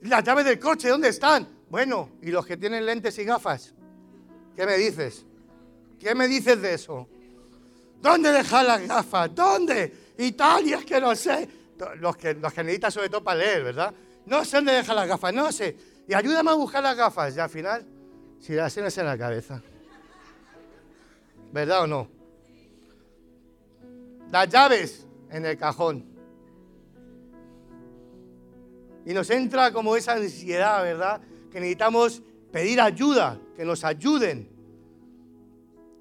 Las 0.02 0.24
llaves 0.24 0.46
del 0.46 0.60
coche, 0.60 0.90
¿dónde 0.90 1.10
están? 1.10 1.48
Bueno, 1.70 2.12
¿y 2.22 2.32
los 2.32 2.46
que 2.46 2.58
tienen 2.58 2.86
lentes 2.86 3.18
y 3.20 3.24
gafas? 3.24 3.74
¿Qué 4.56 4.66
me 4.66 4.78
dices? 4.78 5.26
¿Qué 6.00 6.16
me 6.16 6.28
dices 6.28 6.62
de 6.62 6.74
eso? 6.74 7.08
¿Dónde 8.02 8.32
dejar 8.32 8.66
las 8.66 8.88
gafas? 8.88 9.34
¿Dónde? 9.34 10.14
Italia, 10.18 10.80
es 10.80 10.86
que 10.86 11.00
no 11.00 11.16
sé. 11.16 11.48
Los 12.00 12.18
que, 12.18 12.34
los 12.34 12.54
que 12.54 12.64
necesitan 12.64 12.92
sobre 12.92 13.10
todo 13.10 13.24
para 13.24 13.40
leer, 13.40 13.64
¿verdad? 13.64 13.94
No 14.28 14.44
sé 14.44 14.58
dónde 14.58 14.74
dejar 14.74 14.96
las 14.96 15.08
gafas, 15.08 15.34
no 15.34 15.52
sé. 15.54 15.76
Y 16.06 16.14
ayúdame 16.14 16.52
a 16.52 16.56
buscar 16.56 16.84
las 16.84 16.98
gafas. 16.98 17.36
Y 17.36 17.40
al 17.40 17.50
final, 17.50 17.86
si 18.40 18.54
las 18.54 18.74
tienes 18.74 18.98
en 18.98 19.06
la 19.06 19.18
cabeza. 19.18 19.64
¿Verdad 21.54 21.84
o 21.84 21.88
no? 21.88 22.10
Las 24.30 24.50
llaves 24.50 25.08
en 25.32 25.46
el 25.46 25.58
cajón. 25.58 26.06
Y 29.06 29.14
nos 29.14 29.30
entra 29.30 29.72
como 29.72 29.96
esa 29.96 30.14
ansiedad, 30.14 30.84
¿verdad? 30.84 31.22
Que 31.50 31.62
necesitamos 31.62 32.22
pedir 32.52 32.82
ayuda, 32.82 33.40
que 33.56 33.64
nos 33.64 33.86
ayuden. 33.86 34.50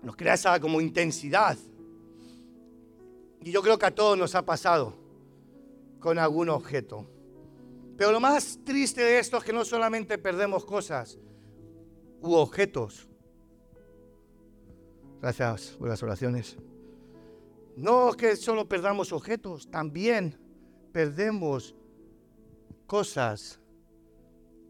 Nos 0.02 0.16
crea 0.16 0.34
esa 0.34 0.58
como 0.58 0.80
intensidad. 0.80 1.56
Y 3.40 3.52
yo 3.52 3.62
creo 3.62 3.78
que 3.78 3.86
a 3.86 3.94
todos 3.94 4.18
nos 4.18 4.34
ha 4.34 4.44
pasado 4.44 4.94
con 6.00 6.18
algún 6.18 6.48
objeto. 6.48 7.06
Pero 7.96 8.12
lo 8.12 8.20
más 8.20 8.58
triste 8.64 9.02
de 9.02 9.18
esto 9.18 9.38
es 9.38 9.44
que 9.44 9.52
no 9.52 9.64
solamente 9.64 10.18
perdemos 10.18 10.64
cosas 10.64 11.18
u 12.20 12.34
objetos. 12.34 13.08
Gracias 15.20 15.76
por 15.78 15.88
las 15.88 16.02
oraciones. 16.02 16.56
No 17.76 18.12
que 18.12 18.36
solo 18.36 18.68
perdamos 18.68 19.12
objetos, 19.12 19.70
también 19.70 20.38
perdemos 20.92 21.74
cosas 22.86 23.60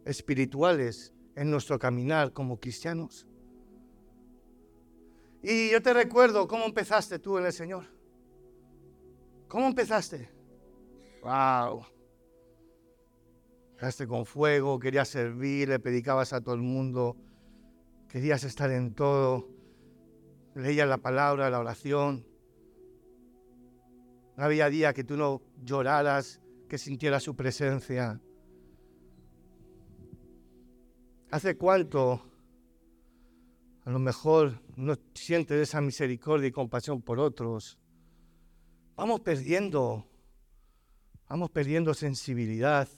espirituales 0.04 1.12
en 1.35 1.50
nuestro 1.50 1.78
caminar 1.78 2.33
como 2.33 2.59
cristianos. 2.59 3.26
Y 5.42 5.71
yo 5.71 5.83
te 5.83 5.92
recuerdo 5.92 6.49
cómo 6.49 6.64
empezaste 6.64 7.18
tú 7.18 7.38
en 7.38 7.47
el 7.47 7.52
Señor. 7.52 7.85
¿Cómo 9.49 9.66
empezaste? 9.66 10.28
Wow. 11.23 11.96
Con 14.09 14.25
fuego, 14.25 14.78
querías 14.78 15.09
servir, 15.09 15.68
le 15.68 15.78
predicabas 15.78 16.33
a 16.33 16.40
todo 16.40 16.54
el 16.54 16.62
mundo, 16.62 17.16
querías 18.09 18.42
estar 18.45 18.71
en 18.71 18.95
todo, 18.95 19.49
leías 20.54 20.88
la 20.88 20.99
palabra, 20.99 21.50
la 21.50 21.61
oración. 21.61 22.26
No 24.37 24.45
había 24.45 24.71
día 24.71 24.92
que 24.92 25.04
tú 25.04 25.16
no 25.16 25.42
lloraras, 25.62 26.40
que 26.68 26.78
sintieras 26.78 27.23
su 27.23 27.37
presencia. 27.37 28.21
¿Hace 31.30 31.56
cuánto 31.56 32.23
a 33.85 33.90
lo 33.90 33.99
mejor 33.99 34.62
no 34.76 34.97
sientes 35.14 35.61
esa 35.61 35.80
misericordia 35.80 36.49
y 36.49 36.52
compasión 36.52 37.02
por 37.02 37.18
otros? 37.18 37.78
vamos 38.97 39.21
perdiendo, 39.21 40.09
vamos 41.28 41.50
perdiendo 41.50 41.95
sensibilidad. 41.95 42.88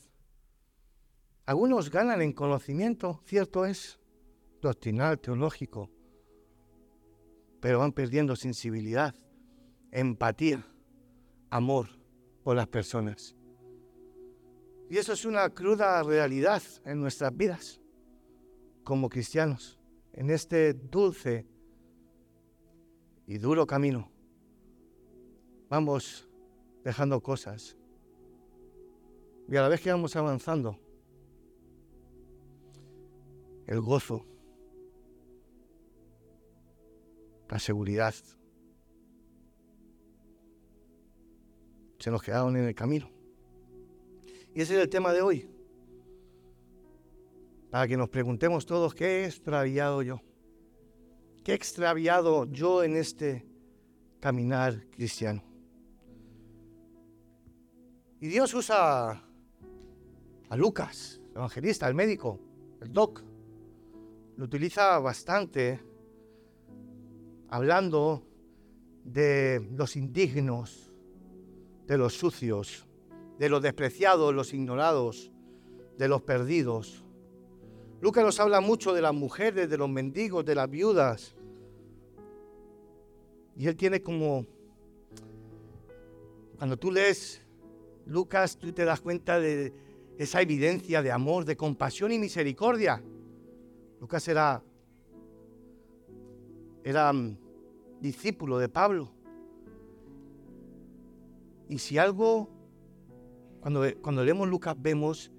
Algunos 1.49 1.91
ganan 1.91 2.21
en 2.21 2.35
conocimiento, 2.35 3.23
cierto 3.25 3.65
es, 3.65 3.99
doctrinal, 4.61 5.19
teológico, 5.19 5.89
pero 7.59 7.79
van 7.79 7.93
perdiendo 7.93 8.37
sensibilidad, 8.37 9.15
empatía, 9.91 10.63
amor 11.49 11.89
por 12.45 12.55
las 12.55 12.67
personas. 12.67 13.35
Y 14.91 14.99
eso 14.99 15.15
es 15.15 15.25
una 15.25 15.49
cruda 15.49 16.03
realidad 16.03 16.63
en 16.85 17.01
nuestras 17.01 17.35
vidas 17.35 17.81
como 18.85 19.09
cristianos, 19.09 19.81
en 20.13 20.29
este 20.29 20.75
dulce 20.75 21.47
y 23.27 23.39
duro 23.39 23.67
camino 23.67 24.13
vamos 25.71 26.29
dejando 26.85 27.23
cosas. 27.23 27.75
Y 29.49 29.57
a 29.57 29.63
la 29.63 29.69
vez 29.69 29.81
que 29.81 29.91
vamos 29.91 30.15
avanzando, 30.15 30.79
el 33.69 33.83
gozo, 33.83 34.25
la 37.51 37.59
seguridad, 37.59 38.15
se 41.99 42.11
nos 42.11 42.23
quedaron 42.23 42.57
en 42.57 42.65
el 42.65 42.75
camino. 42.75 43.11
Y 44.55 44.63
ese 44.63 44.75
es 44.75 44.81
el 44.81 44.89
tema 44.89 45.13
de 45.13 45.21
hoy. 45.21 45.51
Para 47.71 47.87
que 47.87 47.99
nos 47.99 48.09
preguntemos 48.09 48.65
todos, 48.65 48.95
¿qué 48.95 49.05
he 49.05 49.25
extraviado 49.27 50.01
yo? 50.01 50.23
¿Qué 51.45 51.53
he 51.53 51.55
extraviado 51.55 52.47
yo 52.47 52.83
en 52.83 52.97
este 52.97 53.47
caminar 54.19 54.87
cristiano? 54.91 55.45
Y 58.19 58.29
Dios 58.29 58.55
usa 58.55 59.23
a 60.49 60.57
Lucas, 60.57 61.21
el 61.31 61.37
evangelista, 61.37 61.87
el 61.87 61.95
médico, 61.95 62.41
el 62.81 62.91
doc. 62.91 63.28
Lo 64.39 64.45
utiliza 64.45 64.97
bastante 65.01 65.81
hablando 67.49 68.23
de 69.03 69.69
los 69.73 69.97
indignos, 69.97 70.93
de 71.89 71.99
los 71.99 72.15
sucios, 72.15 72.87
de 73.37 73.49
los 73.49 73.61
despreciados, 73.61 74.33
los 74.33 74.55
ignorados, 74.55 75.33
de 75.97 76.07
los 76.07 76.23
perdidos. 76.23 77.05
Lucas 78.01 78.25
nos 78.25 78.39
habla 78.39 78.61
mucho 78.61 78.95
de 78.95 79.03
las 79.03 79.13
mujeres, 79.13 79.69
de 79.69 79.77
los 79.77 79.89
mendigos, 79.89 80.45
de 80.45 80.55
las 80.55 80.71
viudas. 80.71 81.35
Y 83.57 83.67
él 83.67 83.75
tiene 83.75 84.05
como, 84.05 84.47
cuando 86.59 86.77
tú 86.77 86.93
lees 86.93 87.43
Lucas, 88.07 88.57
tú 88.57 88.73
te 88.73 88.85
das 88.85 89.01
cuenta 89.01 89.41
de 89.41 89.73
esa 90.17 90.41
evidencia 90.41 91.03
de 91.03 91.11
amor, 91.11 91.45
de 91.45 91.57
compasión 91.57 92.13
y 92.13 92.21
misericordia. 92.21 93.03
Lucas 94.01 94.27
era, 94.29 94.63
era 96.85 97.13
mm, 97.13 97.37
discípulo 98.01 98.59
de 98.59 98.69
Pablo. 98.69 99.11
Y 101.69 101.79
si 101.79 101.99
algo, 101.99 102.49
cuando, 103.61 103.85
cuando 104.01 104.25
leemos 104.25 104.49
Lucas 104.49 104.77
vemos 104.79 105.31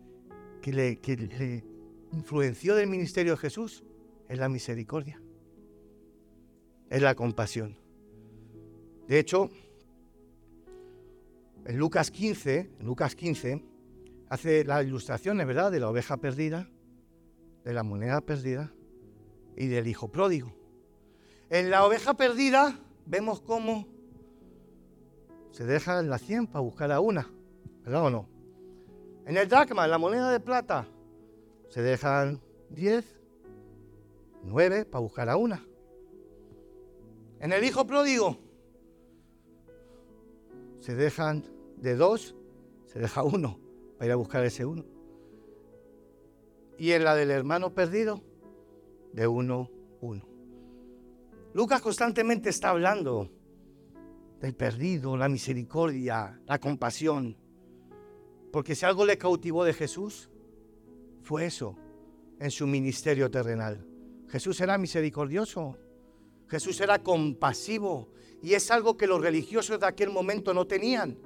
que 0.62 0.74
le, 0.74 1.00
que 1.00 1.16
le 1.16 1.64
influenció 2.12 2.76
del 2.76 2.88
ministerio 2.88 3.34
de 3.34 3.38
Jesús, 3.38 3.84
es 4.28 4.38
la 4.38 4.50
misericordia, 4.50 5.22
es 6.90 7.02
la 7.02 7.16
compasión. 7.16 7.78
De 9.08 9.18
hecho, 9.18 9.50
en 11.66 11.78
Lucas 11.78 12.12
15, 12.12 12.70
en 12.80 12.86
Lucas 12.86 13.16
15, 13.16 13.64
hace 14.30 14.64
las 14.64 14.86
ilustraciones, 14.86 15.48
¿verdad?, 15.48 15.72
de 15.72 15.80
la 15.80 15.90
oveja 15.90 16.18
perdida, 16.18 16.70
de 17.64 17.74
la 17.74 17.84
moneda 17.84 18.22
perdida 18.22 18.72
y 19.56 19.68
del 19.68 19.88
hijo 19.88 20.12
pródigo. 20.12 20.54
En 21.50 21.70
la 21.70 21.86
oveja 21.86 22.14
perdida 22.16 22.80
vemos 23.06 23.42
cómo 23.42 23.88
se 25.52 25.66
deja 25.66 26.00
en 26.00 26.10
la 26.10 26.18
cien 26.18 26.48
para 26.48 26.62
buscar 26.62 26.92
a 26.92 27.00
una, 27.00 27.30
¿verdad 27.84 28.06
o 28.06 28.10
no? 28.10 28.30
En 29.26 29.38
el 29.38 29.48
dracma, 29.48 29.86
en 29.86 29.92
la 29.92 29.98
moneda 29.98 30.32
de 30.32 30.40
plata, 30.40 30.88
se 31.70 31.82
dejan 31.82 32.42
diez, 32.70 33.20
nueve 34.44 34.86
para 34.86 35.02
buscar 35.02 35.30
a 35.30 35.38
una. 35.38 35.66
En 37.40 37.54
el 37.54 37.64
hijo 37.64 37.86
pródigo, 37.86 38.38
se 40.80 40.96
dejan 40.96 41.46
de 41.78 41.96
dos, 41.96 42.36
se 42.86 43.00
deja 43.00 43.24
uno 43.24 43.60
para 43.98 44.08
ir 44.08 44.12
a 44.12 44.16
buscar 44.16 44.44
ese 44.46 44.66
uno. 44.66 44.86
Y 46.80 46.94
en 46.94 47.04
la 47.04 47.14
del 47.14 47.30
hermano 47.30 47.74
perdido, 47.74 48.24
de 49.14 49.28
uno, 49.28 49.70
uno. 50.02 50.26
Lucas 51.54 51.82
constantemente 51.82 52.50
está 52.50 52.70
hablando 52.70 53.30
del 54.40 54.56
perdido, 54.56 55.18
la 55.18 55.28
misericordia, 55.28 56.40
la 56.46 56.60
compasión. 56.60 57.36
Porque 58.52 58.76
si 58.76 58.86
algo 58.86 59.06
le 59.06 59.18
cautivó 59.18 59.66
de 59.66 59.74
Jesús, 59.74 60.30
fue 61.22 61.46
eso 61.46 61.76
en 62.40 62.50
su 62.50 62.66
ministerio 62.66 63.30
terrenal. 63.30 63.86
Jesús 64.30 64.62
era 64.62 64.78
misericordioso, 64.78 65.78
Jesús 66.48 66.80
era 66.80 67.00
compasivo 67.00 68.10
y 68.42 68.54
es 68.54 68.72
algo 68.72 68.96
que 68.96 69.06
los 69.06 69.22
religiosos 69.22 69.80
de 69.80 69.86
aquel 69.86 70.12
momento 70.12 70.54
no 70.54 70.66
tenían. 70.66 71.18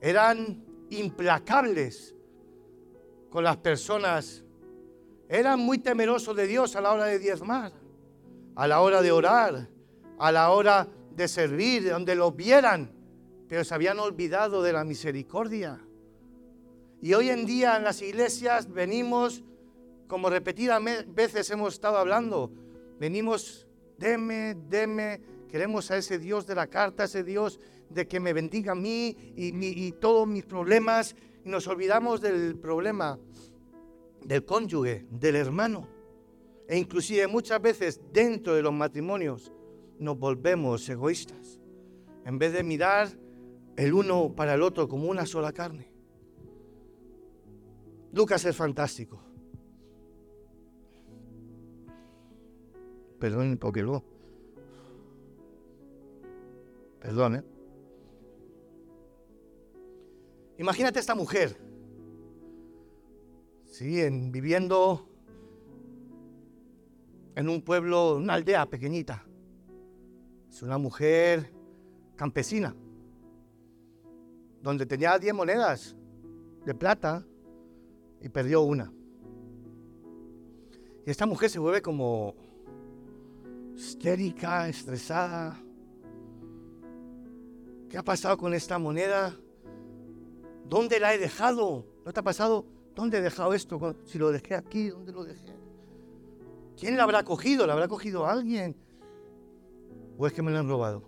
Eran 0.00 0.64
implacables 0.90 2.16
con 3.30 3.44
las 3.44 3.56
personas, 3.58 4.44
eran 5.28 5.60
muy 5.60 5.78
temerosos 5.78 6.36
de 6.36 6.46
Dios 6.46 6.74
a 6.74 6.80
la 6.80 6.92
hora 6.92 7.04
de 7.04 7.20
diezmar, 7.20 7.72
a 8.56 8.66
la 8.66 8.80
hora 8.80 9.00
de 9.00 9.12
orar, 9.12 9.68
a 10.18 10.32
la 10.32 10.50
hora 10.50 10.88
de 11.14 11.28
servir, 11.28 11.88
donde 11.88 12.16
los 12.16 12.34
vieran, 12.34 12.90
pero 13.48 13.62
se 13.64 13.72
habían 13.72 14.00
olvidado 14.00 14.62
de 14.62 14.72
la 14.72 14.84
misericordia. 14.84 15.80
Y 17.00 17.14
hoy 17.14 17.30
en 17.30 17.46
día 17.46 17.76
en 17.76 17.84
las 17.84 18.02
iglesias 18.02 18.68
venimos, 18.68 19.42
como 20.08 20.28
repetidas 20.28 20.82
veces 21.06 21.48
hemos 21.50 21.74
estado 21.74 21.98
hablando, 21.98 22.50
venimos, 22.98 23.66
deme, 23.96 24.56
deme, 24.68 25.20
queremos 25.48 25.90
a 25.92 25.96
ese 25.96 26.18
Dios 26.18 26.46
de 26.46 26.56
la 26.56 26.66
carta, 26.66 27.04
ese 27.04 27.22
Dios 27.22 27.60
de 27.88 28.08
que 28.08 28.18
me 28.18 28.32
bendiga 28.32 28.72
a 28.72 28.76
mí 28.76 29.16
y, 29.36 29.54
y 29.64 29.92
todos 29.92 30.26
mis 30.26 30.44
problemas, 30.44 31.14
y 31.44 31.48
nos 31.48 31.66
olvidamos 31.66 32.20
del 32.20 32.56
problema 32.56 33.18
del 34.24 34.44
cónyuge, 34.44 35.06
del 35.10 35.36
hermano. 35.36 35.88
E 36.68 36.78
inclusive 36.78 37.26
muchas 37.26 37.60
veces 37.60 38.00
dentro 38.12 38.54
de 38.54 38.62
los 38.62 38.72
matrimonios 38.72 39.52
nos 39.98 40.18
volvemos 40.18 40.88
egoístas. 40.88 41.58
En 42.24 42.38
vez 42.38 42.52
de 42.52 42.62
mirar 42.62 43.08
el 43.76 43.94
uno 43.94 44.34
para 44.34 44.54
el 44.54 44.62
otro 44.62 44.88
como 44.88 45.08
una 45.08 45.26
sola 45.26 45.52
carne. 45.52 45.90
Lucas 48.12 48.44
es 48.44 48.56
fantástico. 48.56 49.20
Perdón, 53.18 53.58
porque 53.58 53.82
luego. 53.82 54.04
Perdón, 57.00 57.36
¿eh? 57.36 57.44
Imagínate 60.60 61.00
esta 61.00 61.14
mujer, 61.14 61.56
¿sí? 63.64 63.98
En, 64.02 64.30
viviendo 64.30 65.08
en 67.34 67.48
un 67.48 67.62
pueblo, 67.62 68.16
una 68.16 68.34
aldea 68.34 68.66
pequeñita. 68.66 69.24
Es 70.50 70.62
una 70.62 70.76
mujer 70.76 71.50
campesina, 72.14 72.76
donde 74.60 74.84
tenía 74.84 75.18
10 75.18 75.32
monedas 75.32 75.96
de 76.66 76.74
plata 76.74 77.24
y 78.20 78.28
perdió 78.28 78.60
una. 78.60 78.92
Y 81.06 81.10
esta 81.10 81.24
mujer 81.24 81.48
se 81.48 81.58
vuelve 81.58 81.80
como 81.80 82.34
histérica, 83.74 84.68
estresada. 84.68 85.58
¿Qué 87.88 87.96
ha 87.96 88.04
pasado 88.04 88.36
con 88.36 88.52
esta 88.52 88.78
moneda? 88.78 89.34
¿Dónde 90.70 91.00
la 91.00 91.12
he 91.12 91.18
dejado? 91.18 91.84
¿No 92.06 92.12
te 92.12 92.20
ha 92.20 92.22
pasado? 92.22 92.64
¿Dónde 92.94 93.18
he 93.18 93.20
dejado 93.20 93.52
esto? 93.54 93.96
Si 94.04 94.18
lo 94.18 94.30
dejé 94.30 94.54
aquí, 94.54 94.88
¿dónde 94.90 95.10
lo 95.10 95.24
dejé? 95.24 95.52
¿Quién 96.78 96.96
la 96.96 97.02
habrá 97.02 97.24
cogido? 97.24 97.66
¿La 97.66 97.72
habrá 97.72 97.88
cogido 97.88 98.24
alguien? 98.24 98.76
¿O 100.16 100.28
es 100.28 100.32
que 100.32 100.42
me 100.42 100.52
la 100.52 100.60
han 100.60 100.68
robado? 100.68 101.02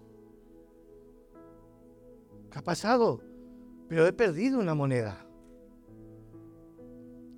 ¿Qué 2.51 2.59
ha 2.59 2.63
pasado? 2.63 3.21
Pero 3.89 4.05
he 4.05 4.13
perdido 4.13 4.59
una 4.59 4.75
moneda. 4.75 5.25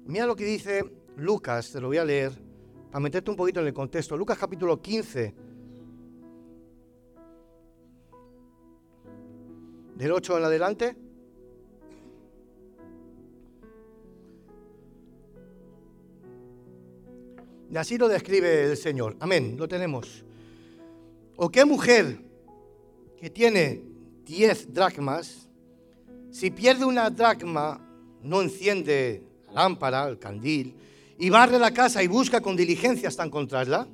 Mira 0.06 0.24
lo 0.24 0.34
que 0.34 0.46
dice 0.46 0.82
Lucas, 1.16 1.72
te 1.72 1.80
lo 1.80 1.88
voy 1.88 1.98
a 1.98 2.06
leer, 2.06 2.32
para 2.90 3.00
meterte 3.00 3.30
un 3.30 3.36
poquito 3.36 3.60
en 3.60 3.66
el 3.66 3.74
contexto. 3.74 4.16
Lucas 4.16 4.38
capítulo 4.38 4.80
15, 4.80 5.34
del 9.94 10.12
8 10.12 10.38
en 10.38 10.44
adelante. 10.44 11.03
Y 17.74 17.76
así 17.76 17.98
lo 17.98 18.06
describe 18.06 18.70
el 18.70 18.76
Señor. 18.76 19.16
Amén, 19.18 19.56
lo 19.58 19.66
tenemos. 19.66 20.24
¿O 21.34 21.48
qué 21.48 21.64
mujer 21.64 22.20
que 23.18 23.30
tiene 23.30 23.82
10 24.24 24.72
dracmas, 24.72 25.48
si 26.30 26.52
pierde 26.52 26.84
una 26.84 27.10
dracma, 27.10 27.80
no 28.22 28.42
enciende 28.42 29.24
lámpara, 29.52 30.06
el 30.06 30.20
candil, 30.20 30.76
y 31.18 31.30
barre 31.30 31.58
la 31.58 31.72
casa 31.72 32.00
y 32.00 32.06
busca 32.06 32.40
con 32.40 32.54
diligencia 32.54 33.08
hasta 33.08 33.24
encontrarla. 33.24 33.88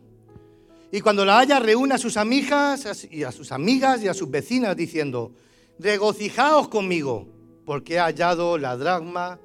Y 0.93 1.01
cuando 1.01 1.25
la 1.25 1.39
haya, 1.39 1.59
reúne 1.59 1.95
a 1.95 1.99
sus 1.99 2.19
amigas 2.19 3.09
y 3.11 3.25
a 3.25 3.33
sus 3.33 3.51
amigas 3.51 4.03
y 4.03 4.09
a 4.09 4.15
sus 4.15 4.31
vecinas 4.31 4.77
diciendo, 4.77 5.33
regocijaos 5.79 6.69
conmigo, 6.69 7.27
porque 7.65 7.95
he 7.95 7.99
hallado 7.99 8.59
la 8.59 8.77
dragma 8.77 9.41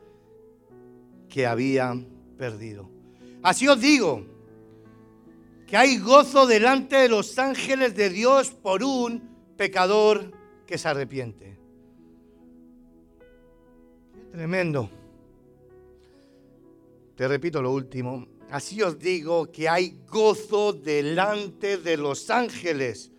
que 1.30 1.46
había 1.48 1.96
perdido. 2.38 2.95
Así 3.46 3.68
os 3.68 3.80
digo, 3.80 4.26
que 5.68 5.78
hay 5.78 6.00
gozo 6.00 6.48
delante 6.48 6.96
de 6.96 7.10
los 7.10 7.38
ángeles 7.38 7.96
de 7.96 8.10
Dios 8.10 8.50
por 8.50 8.84
un 8.84 9.22
pecador 9.56 10.32
que 10.66 10.80
se 10.80 10.88
arrepiente. 10.88 11.56
tremendo. 14.32 14.90
Te 17.16 17.28
repito 17.28 17.62
lo 17.62 17.72
último. 17.72 18.28
Así 18.50 18.82
os 18.82 18.98
digo 18.98 19.52
que 19.52 19.70
hay 19.70 20.00
gozo 20.10 20.74
delante 20.74 21.78
de 21.78 21.98
los 21.98 22.32
ángeles 22.32 23.12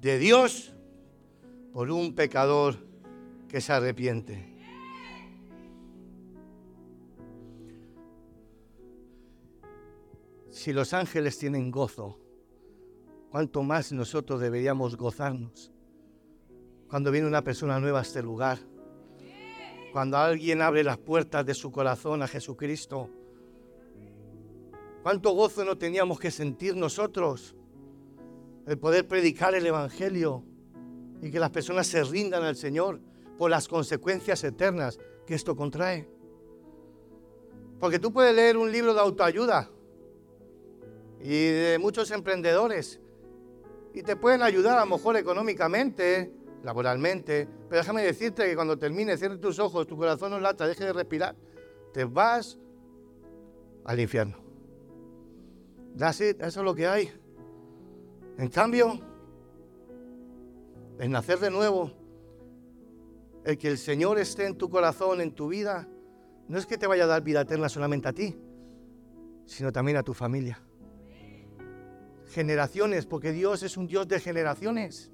de 0.00 0.18
Dios 0.18 0.72
por 1.74 1.90
un 1.90 2.14
pecador 2.14 2.78
que 3.50 3.60
se 3.60 3.74
arrepiente. 3.74 4.55
Si 10.56 10.72
los 10.72 10.94
ángeles 10.94 11.36
tienen 11.36 11.70
gozo, 11.70 12.18
¿cuánto 13.30 13.62
más 13.62 13.92
nosotros 13.92 14.40
deberíamos 14.40 14.96
gozarnos 14.96 15.70
cuando 16.88 17.10
viene 17.10 17.26
una 17.26 17.44
persona 17.44 17.78
nueva 17.78 17.98
a 17.98 18.02
este 18.02 18.22
lugar. 18.22 18.58
Cuando 19.92 20.16
alguien 20.16 20.62
abre 20.62 20.82
las 20.82 20.96
puertas 20.96 21.44
de 21.44 21.52
su 21.52 21.70
corazón 21.70 22.22
a 22.22 22.26
Jesucristo. 22.26 23.10
¿Cuánto 25.02 25.32
gozo 25.32 25.62
no 25.62 25.76
teníamos 25.76 26.18
que 26.18 26.30
sentir 26.30 26.74
nosotros 26.74 27.54
el 28.66 28.78
poder 28.78 29.06
predicar 29.06 29.54
el 29.54 29.66
Evangelio 29.66 30.42
y 31.20 31.30
que 31.30 31.38
las 31.38 31.50
personas 31.50 31.86
se 31.86 32.02
rindan 32.02 32.44
al 32.44 32.56
Señor 32.56 33.02
por 33.36 33.50
las 33.50 33.68
consecuencias 33.68 34.42
eternas 34.42 34.98
que 35.26 35.34
esto 35.34 35.54
contrae? 35.54 36.08
Porque 37.78 37.98
tú 37.98 38.10
puedes 38.10 38.34
leer 38.34 38.56
un 38.56 38.72
libro 38.72 38.94
de 38.94 39.00
autoayuda 39.00 39.70
y 41.20 41.46
de 41.46 41.78
muchos 41.78 42.10
emprendedores 42.10 43.00
y 43.96 44.02
te 44.02 44.14
pueden 44.14 44.42
ayudar 44.42 44.76
a 44.76 44.84
lo 44.84 44.90
mejor 44.90 45.16
económicamente, 45.16 46.30
laboralmente, 46.62 47.48
pero 47.68 47.80
déjame 47.80 48.02
decirte 48.02 48.44
que 48.44 48.54
cuando 48.54 48.78
termine, 48.78 49.16
cierre 49.16 49.38
tus 49.38 49.58
ojos, 49.58 49.86
tu 49.86 49.96
corazón 49.96 50.32
no 50.32 50.38
lata, 50.38 50.66
deje 50.66 50.84
de 50.84 50.92
respirar, 50.92 51.34
te 51.94 52.04
vas 52.04 52.58
al 53.86 53.98
infierno. 53.98 54.36
That's 55.96 56.20
it, 56.20 56.42
eso 56.42 56.60
es 56.60 56.64
lo 56.64 56.74
que 56.74 56.86
hay. 56.86 57.10
En 58.36 58.48
cambio, 58.48 59.00
el 60.98 61.10
nacer 61.10 61.38
de 61.38 61.50
nuevo, 61.50 61.90
el 63.44 63.56
que 63.56 63.68
el 63.68 63.78
Señor 63.78 64.18
esté 64.18 64.44
en 64.44 64.58
tu 64.58 64.68
corazón, 64.68 65.22
en 65.22 65.32
tu 65.32 65.48
vida, 65.48 65.88
no 66.48 66.58
es 66.58 66.66
que 66.66 66.76
te 66.76 66.86
vaya 66.86 67.04
a 67.04 67.06
dar 67.06 67.22
vida 67.22 67.40
eterna 67.40 67.70
solamente 67.70 68.08
a 68.08 68.12
ti, 68.12 68.36
sino 69.46 69.72
también 69.72 69.96
a 69.96 70.02
tu 70.02 70.12
familia 70.12 70.65
generaciones, 72.28 73.06
porque 73.06 73.32
Dios 73.32 73.62
es 73.62 73.76
un 73.76 73.86
Dios 73.86 74.08
de 74.08 74.20
generaciones. 74.20 75.10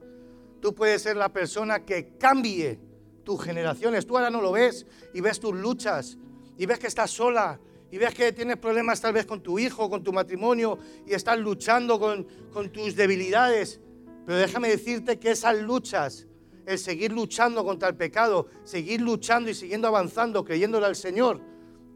Tú 0.61 0.75
puedes 0.75 1.03
ser 1.03 1.16
la 1.16 1.33
persona 1.33 1.85
que 1.85 2.16
cambie 2.18 2.79
tus 3.25 3.42
generaciones. 3.42 4.07
Tú 4.07 4.16
ahora 4.16 4.31
no 4.31 4.40
lo 4.40 4.53
ves 4.53 4.87
y 5.12 5.20
ves 5.20 5.40
tus 5.40 5.55
luchas 5.55 6.18
y 6.57 6.66
ves 6.66 6.79
que 6.79 6.87
estás 6.87 7.11
sola 7.11 7.61
y 7.90 7.98
ves 7.98 8.14
que 8.14 8.33
tienes 8.33 8.57
problemas 8.57 9.01
tal 9.01 9.12
vez 9.12 9.27
con 9.27 9.42
tu 9.42 9.59
hijo, 9.59 9.90
con 9.90 10.03
tu 10.03 10.12
matrimonio 10.12 10.79
y 11.07 11.14
estás 11.14 11.38
luchando 11.38 11.98
con, 11.98 12.27
con 12.53 12.70
tus 12.70 12.96
debilidades. 12.96 13.81
Pero 14.25 14.38
déjame 14.38 14.68
decirte 14.68 15.18
que 15.18 15.33
esas 15.33 15.61
luchas, 15.61 16.27
el 16.64 16.79
seguir 16.79 17.12
luchando 17.12 17.64
contra 17.64 17.88
el 17.88 17.96
pecado, 17.96 18.46
seguir 18.64 19.01
luchando 19.01 19.51
y 19.51 19.55
siguiendo 19.55 19.88
avanzando, 19.88 20.44
creyéndole 20.44 20.87
al 20.87 20.96
Señor, 20.96 21.40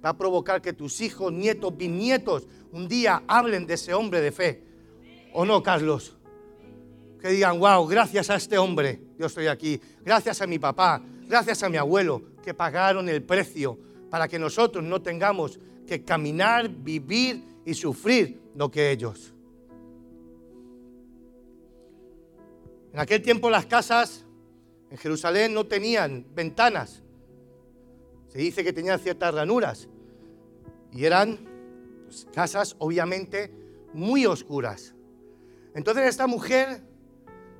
va 0.04 0.10
a 0.10 0.18
provocar 0.18 0.60
que 0.60 0.72
tus 0.72 1.00
hijos, 1.00 1.32
nietos, 1.32 1.76
bisnietos, 1.76 2.48
un 2.72 2.88
día 2.88 3.22
hablen 3.28 3.66
de 3.66 3.74
ese 3.74 3.94
hombre 3.94 4.20
de 4.20 4.32
fe 4.32 4.65
¿O 5.38 5.44
no, 5.44 5.62
Carlos? 5.62 6.16
Que 7.20 7.28
digan, 7.28 7.60
wow, 7.60 7.86
gracias 7.86 8.30
a 8.30 8.36
este 8.36 8.56
hombre, 8.56 9.02
yo 9.18 9.26
estoy 9.26 9.48
aquí. 9.48 9.78
Gracias 10.02 10.40
a 10.40 10.46
mi 10.46 10.58
papá, 10.58 11.02
gracias 11.26 11.62
a 11.62 11.68
mi 11.68 11.76
abuelo, 11.76 12.22
que 12.42 12.54
pagaron 12.54 13.06
el 13.10 13.22
precio 13.22 13.78
para 14.08 14.28
que 14.28 14.38
nosotros 14.38 14.82
no 14.82 15.02
tengamos 15.02 15.60
que 15.86 16.02
caminar, 16.02 16.70
vivir 16.70 17.44
y 17.66 17.74
sufrir 17.74 18.40
lo 18.54 18.70
que 18.70 18.90
ellos. 18.90 19.34
En 22.94 22.98
aquel 22.98 23.20
tiempo 23.20 23.50
las 23.50 23.66
casas 23.66 24.24
en 24.90 24.96
Jerusalén 24.96 25.52
no 25.52 25.66
tenían 25.66 26.24
ventanas. 26.34 27.02
Se 28.28 28.38
dice 28.38 28.64
que 28.64 28.72
tenían 28.72 28.98
ciertas 28.98 29.34
ranuras. 29.34 29.86
Y 30.92 31.04
eran 31.04 31.38
pues, 32.06 32.26
casas 32.32 32.74
obviamente 32.78 33.52
muy 33.92 34.24
oscuras. 34.24 34.95
Entonces 35.76 36.04
a 36.04 36.08
esta 36.08 36.26
mujer 36.26 36.80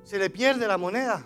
se 0.01 0.17
le 0.17 0.31
pierde 0.31 0.67
la 0.67 0.79
moneda. 0.79 1.23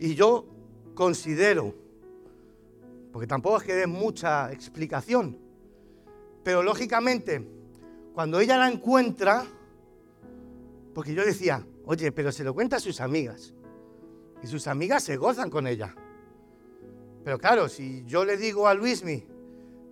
Y 0.00 0.14
yo 0.14 0.46
considero, 0.94 1.74
porque 3.12 3.26
tampoco 3.26 3.58
es 3.58 3.64
que 3.64 3.74
dé 3.74 3.86
mucha 3.86 4.50
explicación, 4.50 5.36
pero 6.42 6.62
lógicamente, 6.62 7.46
cuando 8.14 8.40
ella 8.40 8.56
la 8.56 8.70
encuentra, 8.70 9.44
porque 10.94 11.12
yo 11.12 11.22
decía, 11.22 11.66
oye, 11.84 12.12
pero 12.12 12.32
se 12.32 12.44
lo 12.44 12.54
cuenta 12.54 12.76
a 12.76 12.80
sus 12.80 13.02
amigas, 13.02 13.52
y 14.42 14.46
sus 14.46 14.66
amigas 14.68 15.04
se 15.04 15.18
gozan 15.18 15.50
con 15.50 15.66
ella. 15.66 15.94
Pero 17.24 17.36
claro, 17.38 17.68
si 17.68 18.04
yo 18.06 18.24
le 18.24 18.38
digo 18.38 18.66
a 18.66 18.72
Luismi, 18.72 19.22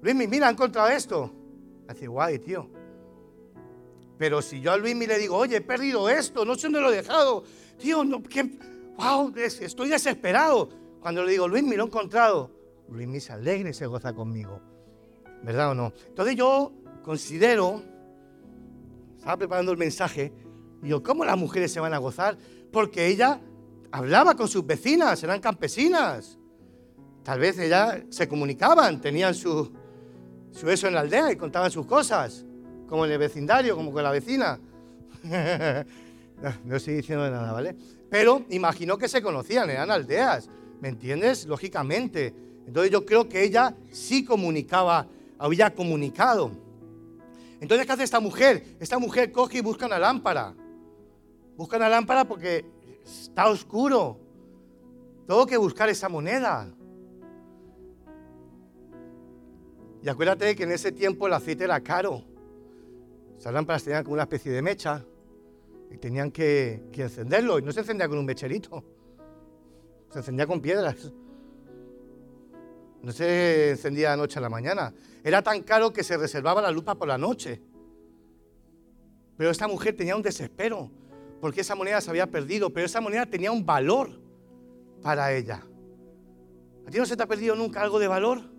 Luismi, 0.01 0.27
mira, 0.27 0.49
he 0.49 0.53
encontrado 0.53 0.89
esto, 0.89 1.42
Hace 1.89 2.07
guay, 2.07 2.39
tío. 2.39 2.69
Pero 4.19 4.41
si 4.41 4.61
yo 4.61 4.73
a 4.73 4.77
Luismi 4.77 5.07
le 5.07 5.19
digo, 5.19 5.37
oye, 5.37 5.57
he 5.57 5.61
perdido 5.61 6.09
esto, 6.09 6.45
no 6.45 6.55
sé 6.55 6.69
dónde 6.69 6.81
lo 6.81 6.93
he 6.93 6.97
dejado, 6.97 7.45
tío, 7.79 8.05
no, 8.05 8.23
qué, 8.23 8.45
wow, 8.97 9.33
estoy 9.37 9.89
desesperado. 9.89 10.69
Cuando 11.01 11.25
le 11.25 11.33
digo, 11.33 11.49
Luismi, 11.49 11.75
lo 11.75 11.85
he 11.85 11.87
encontrado, 11.87 12.51
Luismi 12.89 13.19
se 13.19 13.33
alegra 13.33 13.71
y 13.71 13.75
se 13.75 13.87
goza 13.87 14.13
conmigo. 14.13 14.61
¿Verdad 15.43 15.71
o 15.71 15.75
no? 15.75 15.93
Entonces 16.07 16.37
yo 16.37 16.73
considero, 17.03 17.83
estaba 19.17 19.37
preparando 19.37 19.73
el 19.73 19.79
mensaje, 19.79 20.33
digo, 20.81 21.03
¿cómo 21.03 21.25
las 21.25 21.37
mujeres 21.37 21.73
se 21.73 21.81
van 21.81 21.93
a 21.93 21.99
gozar? 21.99 22.39
Porque 22.71 23.09
ella 23.09 23.41
hablaba 23.91 24.37
con 24.37 24.47
sus 24.47 24.65
vecinas, 24.65 25.23
eran 25.25 25.41
campesinas. 25.41 26.39
Tal 27.25 27.41
vez 27.41 27.59
ellas 27.59 28.03
se 28.11 28.29
comunicaban, 28.29 29.01
tenían 29.01 29.35
su, 29.35 29.73
su 30.53 30.71
eso 30.71 30.87
en 30.87 30.95
la 30.95 31.01
aldea 31.01 31.33
y 31.33 31.37
contaban 31.37 31.71
sus 31.71 31.87
cosas, 31.87 32.45
como 32.89 33.05
en 33.05 33.13
el 33.13 33.19
vecindario, 33.19 33.75
como 33.75 33.93
con 33.93 34.03
la 34.03 34.11
vecina. 34.11 34.61
no, 36.65 36.77
estoy 36.77 36.95
diciendo 36.95 37.29
nada, 37.31 37.53
¿vale? 37.53 37.75
Pero 38.11 38.45
imagino 38.51 38.99
que 38.99 39.09
se 39.09 39.23
conocían, 39.23 39.71
eran 39.71 39.91
aldeas, 39.91 40.49
¿me 40.81 40.89
entiendes? 40.89 41.47
Lógicamente. 41.47 42.35
Entonces 42.67 42.93
yo 42.93 43.05
creo 43.05 43.29
que 43.29 43.43
ella 43.43 43.75
sí 43.91 44.25
comunicaba, 44.25 45.07
había 45.39 45.75
comunicado. 45.75 46.53
Entonces, 47.61 47.87
¿qué 47.87 47.93
hace 47.93 48.03
esta 48.03 48.21
mujer? 48.21 48.77
Esta 48.81 48.99
mujer 48.99 49.31
coge 49.33 49.59
y 49.59 49.61
busca 49.61 49.87
una 49.87 49.99
lámpara. 49.99 50.55
Busca 51.57 51.77
una 51.77 51.89
lámpara 51.89 52.25
porque 52.25 52.65
está 53.05 53.49
oscuro. 53.49 54.19
Tengo 55.27 55.47
que 55.47 55.57
buscar 55.57 55.89
esa 55.89 56.09
moneda. 56.09 56.69
Y 60.03 60.09
acuérdate 60.09 60.57
que 60.57 60.65
en 60.65 60.73
ese 60.73 60.91
tiempo 60.91 61.27
el 61.27 61.33
aceite 61.33 61.65
era 61.65 61.81
caro. 61.81 62.25
Esas 63.39 63.53
lámparas 63.53 63.85
tenían 63.85 64.03
como 64.03 64.15
una 64.15 64.25
especie 64.25 64.51
de 64.51 64.61
mecha 64.61 65.05
y 65.91 65.99
tenían 65.99 66.31
que, 66.31 66.83
encenderlo. 66.93 67.59
Y 67.59 67.63
no 67.63 67.73
se 67.73 67.81
encendía 67.81 68.09
con 68.09 68.19
un 68.19 68.25
mecherito, 68.25 68.85
se 70.11 70.19
encendía 70.19 70.47
con 70.47 70.61
piedras. 70.61 71.13
No 73.03 73.11
se 73.11 73.71
encendía 73.71 74.13
de 74.13 74.17
noche 74.17 74.39
a 74.39 74.43
la 74.43 74.49
mañana. 74.49 74.95
Era 75.25 75.43
tan 75.43 75.63
caro 75.63 75.93
que 75.93 76.05
se 76.05 76.17
reservaba 76.17 76.63
la 76.63 76.71
lupa 76.71 76.95
por 76.95 77.09
la 77.09 77.19
noche. 77.19 77.61
Pero 79.37 79.51
esta 79.51 79.67
mujer 79.67 79.97
tenía 79.97 80.15
un 80.15 80.23
desespero 80.23 80.91
porque 81.41 81.63
esa 81.63 81.75
moneda 81.75 82.01
se 82.01 82.11
había 82.11 82.31
perdido, 82.31 82.71
pero 82.71 82.87
esa 82.87 83.01
moneda 83.01 83.27
tenía 83.27 83.51
un 83.51 83.67
valor 83.67 84.21
para 85.03 85.33
ella. 85.33 85.67
¿A 86.87 86.91
ti 86.91 86.99
no 86.99 87.07
se 87.07 87.17
te 87.17 87.23
ha 87.25 87.27
perdido 87.27 87.57
nunca 87.57 87.83
algo 87.83 87.99
de 87.99 88.07
valor? 88.07 88.52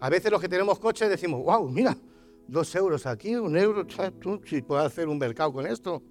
A 0.00 0.08
veces 0.08 0.30
los 0.30 0.40
que 0.40 0.48
tenemos 0.48 0.78
coches 0.78 1.08
decimos, 1.08 1.42
wow, 1.44 1.68
mira, 1.68 1.96
dos 2.46 2.74
euros 2.74 3.06
aquí, 3.06 3.36
un 3.36 3.56
euro, 3.56 3.86
si 4.44 4.62
puedo 4.62 4.82
hacer 4.82 5.08
un 5.08 5.18
mercado 5.18 5.52
con 5.52 5.66
esto. 5.66 6.02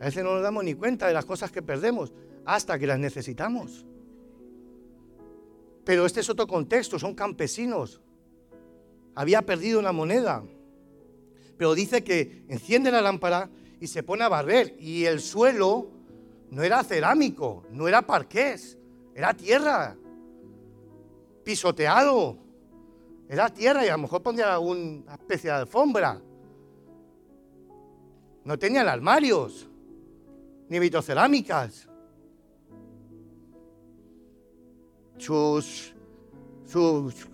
A 0.00 0.04
veces 0.06 0.22
no 0.22 0.34
nos 0.34 0.42
damos 0.42 0.62
ni 0.64 0.74
cuenta 0.74 1.06
de 1.06 1.14
las 1.14 1.24
cosas 1.24 1.50
que 1.50 1.62
perdemos 1.62 2.12
hasta 2.44 2.78
que 2.78 2.86
las 2.86 2.98
necesitamos. 2.98 3.86
Pero 5.84 6.04
este 6.04 6.20
es 6.20 6.28
otro 6.28 6.46
contexto, 6.46 6.98
son 6.98 7.14
campesinos. 7.14 8.00
Había 9.14 9.42
perdido 9.42 9.78
una 9.78 9.92
moneda. 9.92 10.44
Pero 11.56 11.74
dice 11.74 12.04
que 12.04 12.44
enciende 12.48 12.90
la 12.90 13.00
lámpara 13.00 13.48
y 13.80 13.86
se 13.86 14.02
pone 14.02 14.24
a 14.24 14.28
barrer. 14.28 14.76
Y 14.78 15.04
el 15.04 15.20
suelo 15.20 15.88
no 16.50 16.62
era 16.62 16.84
cerámico, 16.84 17.64
no 17.70 17.88
era 17.88 18.06
parqués, 18.06 18.78
era 19.14 19.32
tierra 19.34 19.96
pisoteado. 21.46 22.36
Era 23.28 23.48
tierra 23.48 23.86
y 23.86 23.88
a 23.88 23.92
lo 23.92 23.98
mejor 24.02 24.20
pondría 24.20 24.52
alguna 24.52 25.14
especie 25.14 25.48
de 25.48 25.56
alfombra. 25.56 26.20
No 28.44 28.58
tenían 28.58 28.88
armarios, 28.88 29.68
ni 30.68 30.80
vitrocerámicas. 30.80 31.88
Sus, 35.18 35.94
sus, 36.66 37.28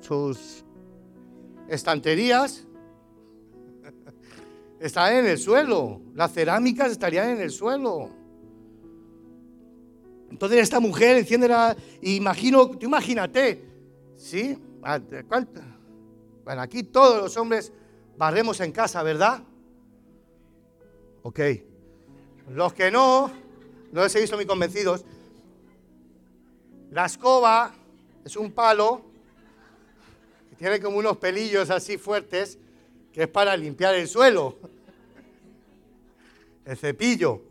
sus 0.00 0.64
estanterías 1.66 2.66
están 4.80 5.14
en 5.14 5.26
el 5.26 5.38
suelo. 5.38 6.02
Las 6.14 6.34
cerámicas 6.34 6.92
estarían 6.92 7.30
en 7.30 7.40
el 7.40 7.50
suelo. 7.50 8.10
Entonces 10.30 10.60
esta 10.60 10.80
mujer 10.80 11.16
enciende 11.16 11.48
la... 11.48 11.76
Imagino, 12.02 12.70
tú 12.70 12.86
imagínate, 12.86 13.64
¿sí? 14.16 14.58
Ah, 14.82 15.00
bueno, 16.44 16.62
aquí 16.62 16.82
todos 16.82 17.22
los 17.22 17.36
hombres 17.36 17.72
barremos 18.16 18.60
en 18.60 18.72
casa, 18.72 19.02
¿verdad? 19.02 19.42
Ok. 21.22 21.40
Los 22.50 22.72
que 22.72 22.90
no, 22.90 23.30
no 23.92 24.02
les 24.02 24.14
he 24.14 24.20
visto 24.20 24.36
muy 24.36 24.46
convencidos. 24.46 25.04
La 26.90 27.06
escoba 27.06 27.74
es 28.24 28.36
un 28.36 28.52
palo 28.52 29.02
que 30.50 30.56
tiene 30.56 30.80
como 30.80 30.98
unos 30.98 31.16
pelillos 31.16 31.70
así 31.70 31.98
fuertes 31.98 32.58
que 33.12 33.22
es 33.22 33.28
para 33.28 33.56
limpiar 33.56 33.94
el 33.94 34.06
suelo. 34.06 34.58
El 36.64 36.76
cepillo. 36.76 37.42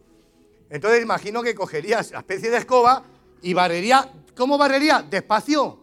Entonces 0.76 1.02
imagino 1.02 1.42
que 1.42 1.56
cogerías 1.56 2.12
la 2.12 2.20
especie 2.20 2.52
de 2.52 2.58
escoba 2.58 3.06
y 3.42 3.54
barrería. 3.54 4.12
¿Cómo 4.36 4.58
barrería? 4.58 5.02
Despacio. 5.10 5.80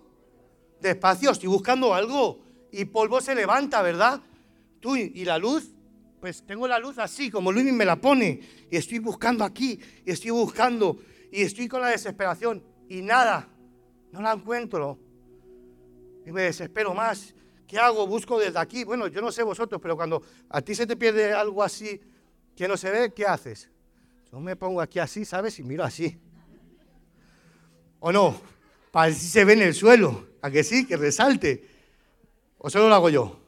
Despacio, 0.82 1.30
estoy 1.30 1.48
buscando 1.48 1.94
algo. 1.94 2.40
Y 2.70 2.84
polvo 2.84 3.22
se 3.22 3.34
levanta, 3.34 3.80
¿verdad? 3.80 4.20
Tú 4.80 4.94
y 4.94 5.24
la 5.24 5.38
luz, 5.38 5.72
pues 6.20 6.44
tengo 6.44 6.68
la 6.68 6.78
luz 6.78 6.98
así, 6.98 7.30
como 7.30 7.50
Luis 7.50 7.72
me 7.72 7.86
la 7.86 7.96
pone. 7.96 8.38
Y 8.70 8.76
estoy 8.76 8.98
buscando 8.98 9.44
aquí, 9.44 9.80
y 10.04 10.10
estoy 10.10 10.30
buscando, 10.30 10.98
y 11.30 11.40
estoy 11.40 11.68
con 11.68 11.80
la 11.80 11.88
desesperación. 11.88 12.62
Y 12.86 13.00
nada, 13.00 13.48
no 14.10 14.20
la 14.20 14.32
encuentro. 14.32 14.98
Y 16.26 16.32
me 16.32 16.42
desespero 16.42 16.92
más. 16.92 17.34
¿Qué 17.66 17.78
hago? 17.78 18.06
Busco 18.06 18.38
desde 18.38 18.58
aquí. 18.58 18.84
Bueno, 18.84 19.06
yo 19.06 19.22
no 19.22 19.32
sé 19.32 19.42
vosotros, 19.42 19.80
pero 19.80 19.96
cuando 19.96 20.22
a 20.50 20.60
ti 20.60 20.74
se 20.74 20.86
te 20.86 20.96
pierde 20.96 21.32
algo 21.32 21.62
así 21.62 21.98
que 22.54 22.68
no 22.68 22.76
se 22.76 22.90
ve, 22.90 23.14
¿qué 23.14 23.24
haces? 23.24 23.71
Yo 24.32 24.40
me 24.40 24.56
pongo 24.56 24.80
aquí 24.80 24.98
así, 24.98 25.26
¿sabes? 25.26 25.58
Y 25.58 25.62
miro 25.62 25.84
así. 25.84 26.18
¿O 28.00 28.10
no? 28.10 28.40
Para 28.90 29.12
si 29.12 29.26
se 29.28 29.44
ve 29.44 29.52
en 29.52 29.60
el 29.60 29.74
suelo. 29.74 30.26
¿A 30.40 30.50
que 30.50 30.64
sí? 30.64 30.86
Que 30.86 30.96
resalte. 30.96 31.68
¿O 32.56 32.70
solo 32.70 32.88
lo 32.88 32.94
hago 32.94 33.10
yo? 33.10 33.38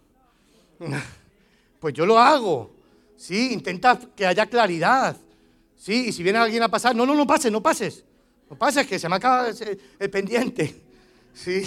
Pues 1.80 1.92
yo 1.92 2.06
lo 2.06 2.18
hago. 2.18 2.74
Sí, 3.14 3.52
intenta 3.52 3.98
que 4.16 4.26
haya 4.26 4.46
claridad. 4.46 5.18
Sí, 5.76 6.06
y 6.08 6.12
si 6.12 6.22
viene 6.22 6.38
alguien 6.38 6.62
a 6.62 6.70
pasar, 6.70 6.96
no, 6.96 7.04
no, 7.04 7.14
no 7.14 7.26
pases, 7.26 7.52
no 7.52 7.62
pases. 7.62 8.06
No 8.48 8.56
pases, 8.56 8.86
que 8.86 8.98
se 8.98 9.06
me 9.06 9.16
acaba 9.16 9.48
el, 9.48 10.10
pendiente. 10.10 10.82
Sí. 11.34 11.62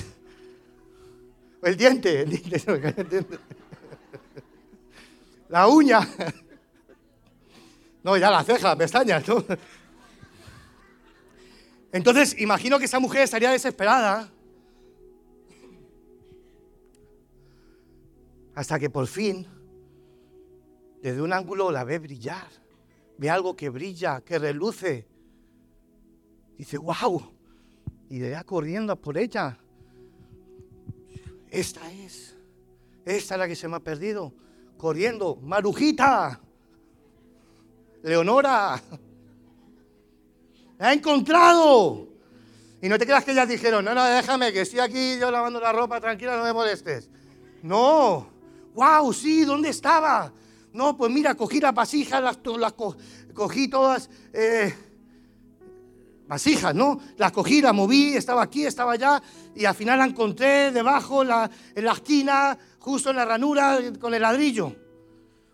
El 1.62 1.78
diente, 1.78 2.22
el 2.22 2.30
diente. 2.32 2.60
La 5.50 5.68
uña. 5.68 6.00
No, 8.08 8.16
ya 8.16 8.32
la 8.32 8.42
ceja, 8.42 8.74
pestañas, 8.78 9.22
Entonces, 11.92 12.40
imagino 12.40 12.80
que 12.80 12.86
esa 12.86 13.02
mujer 13.02 13.24
estaría 13.24 13.52
desesperada. 13.52 14.32
Hasta 18.56 18.80
que 18.80 18.90
por 18.90 19.08
fin, 19.08 19.46
desde 21.02 21.22
un 21.22 21.34
ángulo 21.34 21.70
la 21.70 21.84
ve 21.84 22.00
brillar. 22.00 22.48
Ve 23.18 23.30
algo 23.30 23.58
que 23.58 23.68
brilla, 23.68 24.22
que 24.22 24.40
reluce. 24.40 25.06
Dice, 26.58 26.78
wow. 26.78 27.30
Y 28.10 28.22
va 28.22 28.46
corriendo 28.46 28.96
por 28.96 29.18
ella. 29.18 29.60
Esta 31.52 31.92
es. 31.92 32.38
Esta 33.04 33.36
es 33.36 33.38
la 33.38 33.50
que 33.50 33.56
se 33.58 33.68
me 33.68 33.76
ha 33.76 33.82
perdido. 33.82 34.34
Corriendo. 34.78 35.36
Marujita. 35.42 36.42
Leonora, 38.04 38.82
la 40.78 40.88
ha 40.88 40.94
encontrado. 40.94 42.08
Y 42.82 42.90
no 42.90 42.98
te 42.98 43.06
creas 43.06 43.24
que 43.24 43.32
ellas 43.32 43.50
dijeron, 43.50 43.84
no, 43.84 43.96
no, 43.96 44.04
déjame, 44.06 44.54
que 44.54 44.62
estoy 44.62 44.80
aquí 44.80 45.18
yo 45.20 45.32
lavando 45.32 45.60
la 45.60 45.72
ropa, 45.72 46.00
tranquila, 46.00 46.38
no 46.38 46.44
me 46.44 46.54
molestes. 46.54 47.10
No, 47.64 48.28
wow, 48.76 49.12
sí, 49.12 49.44
¿dónde 49.46 49.70
estaba? 49.70 50.32
No, 50.74 50.96
pues 50.96 51.12
mira, 51.12 51.34
cogí 51.34 51.60
las 51.60 51.74
vasijas, 51.74 52.22
las, 52.22 52.38
cogí 53.34 53.68
todas, 53.68 54.10
eh, 54.32 54.76
vasijas, 56.28 56.76
¿no? 56.76 57.00
Las 57.18 57.32
cogí, 57.32 57.62
las 57.62 57.74
moví, 57.74 58.16
estaba 58.16 58.44
aquí, 58.44 58.64
estaba 58.64 58.92
allá, 58.92 59.24
y 59.56 59.66
al 59.66 59.74
final 59.74 59.98
la 59.98 60.06
encontré 60.06 60.72
debajo, 60.72 61.24
en 61.24 61.28
la 61.86 61.92
esquina, 61.92 62.58
justo 62.78 63.10
en 63.10 63.16
la 63.16 63.26
ranura, 63.26 63.80
con 64.00 64.14
el 64.14 64.22
ladrillo. 64.22 64.76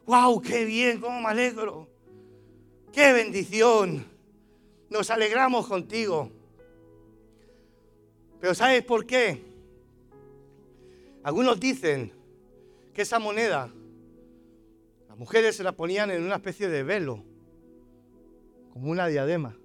¡Wow! 0.05 0.41
¡Qué 0.41 0.65
bien! 0.65 0.99
¡Cómo 0.99 1.21
me 1.21 1.29
alegro! 1.29 1.92
¡Qué 2.93 3.11
bendición! 3.11 4.05
Nos 4.91 5.09
alegramos 5.09 5.67
contigo. 5.67 6.29
Pero 8.39 8.53
¿sabes 8.53 8.83
por 8.83 9.07
qué? 9.07 9.41
Algunos 11.23 11.59
dicen 11.59 12.13
que 12.93 13.01
esa 13.01 13.17
moneda, 13.17 13.73
las 15.09 15.17
mujeres 15.17 15.55
se 15.55 15.63
la 15.63 15.71
ponían 15.71 16.11
en 16.11 16.21
una 16.21 16.35
especie 16.35 16.69
de 16.69 16.83
velo, 16.83 17.23
como 18.71 18.91
una 18.91 19.07
diadema. 19.07 19.57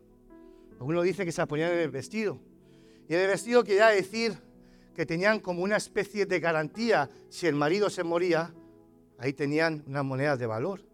Algunos 0.80 1.04
dicen 1.04 1.26
que 1.26 1.32
se 1.32 1.42
la 1.42 1.46
ponían 1.46 1.72
en 1.72 1.80
el 1.80 1.90
vestido. 1.90 2.38
Y 3.10 3.14
en 3.14 3.20
el 3.20 3.26
vestido 3.26 3.62
quería 3.62 3.88
decir 3.88 4.38
que 4.96 5.04
tenían 5.04 5.40
como 5.40 5.62
una 5.62 5.76
especie 5.76 6.24
de 6.24 6.40
garantía 6.40 7.10
si 7.28 7.46
el 7.46 7.56
marido 7.56 7.90
se 7.90 8.04
moría, 8.04 8.54
ahí 9.18 9.34
tenían 9.34 9.84
unas 9.86 10.04
monedas 10.04 10.38
de 10.38 10.46
valor. 10.46 10.87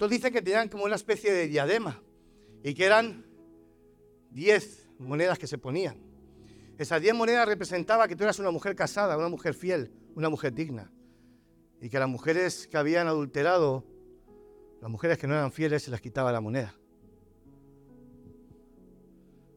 Otros 0.00 0.12
dicen 0.12 0.32
que 0.32 0.40
tenían 0.40 0.70
como 0.70 0.84
una 0.84 0.94
especie 0.94 1.30
de 1.30 1.46
diadema 1.46 2.02
y 2.62 2.72
que 2.72 2.86
eran 2.86 3.26
10 4.30 4.88
monedas 4.98 5.38
que 5.38 5.46
se 5.46 5.58
ponían. 5.58 6.00
Esas 6.78 7.02
10 7.02 7.14
monedas 7.14 7.46
representaban 7.46 8.08
que 8.08 8.16
tú 8.16 8.24
eras 8.24 8.38
una 8.38 8.50
mujer 8.50 8.74
casada, 8.74 9.18
una 9.18 9.28
mujer 9.28 9.52
fiel, 9.52 9.92
una 10.14 10.30
mujer 10.30 10.54
digna. 10.54 10.90
Y 11.82 11.90
que 11.90 11.98
las 11.98 12.08
mujeres 12.08 12.66
que 12.66 12.78
habían 12.78 13.08
adulterado, 13.08 13.84
las 14.80 14.90
mujeres 14.90 15.18
que 15.18 15.26
no 15.26 15.34
eran 15.34 15.52
fieles, 15.52 15.82
se 15.82 15.90
les 15.90 16.00
quitaba 16.00 16.32
la 16.32 16.40
moneda. 16.40 16.74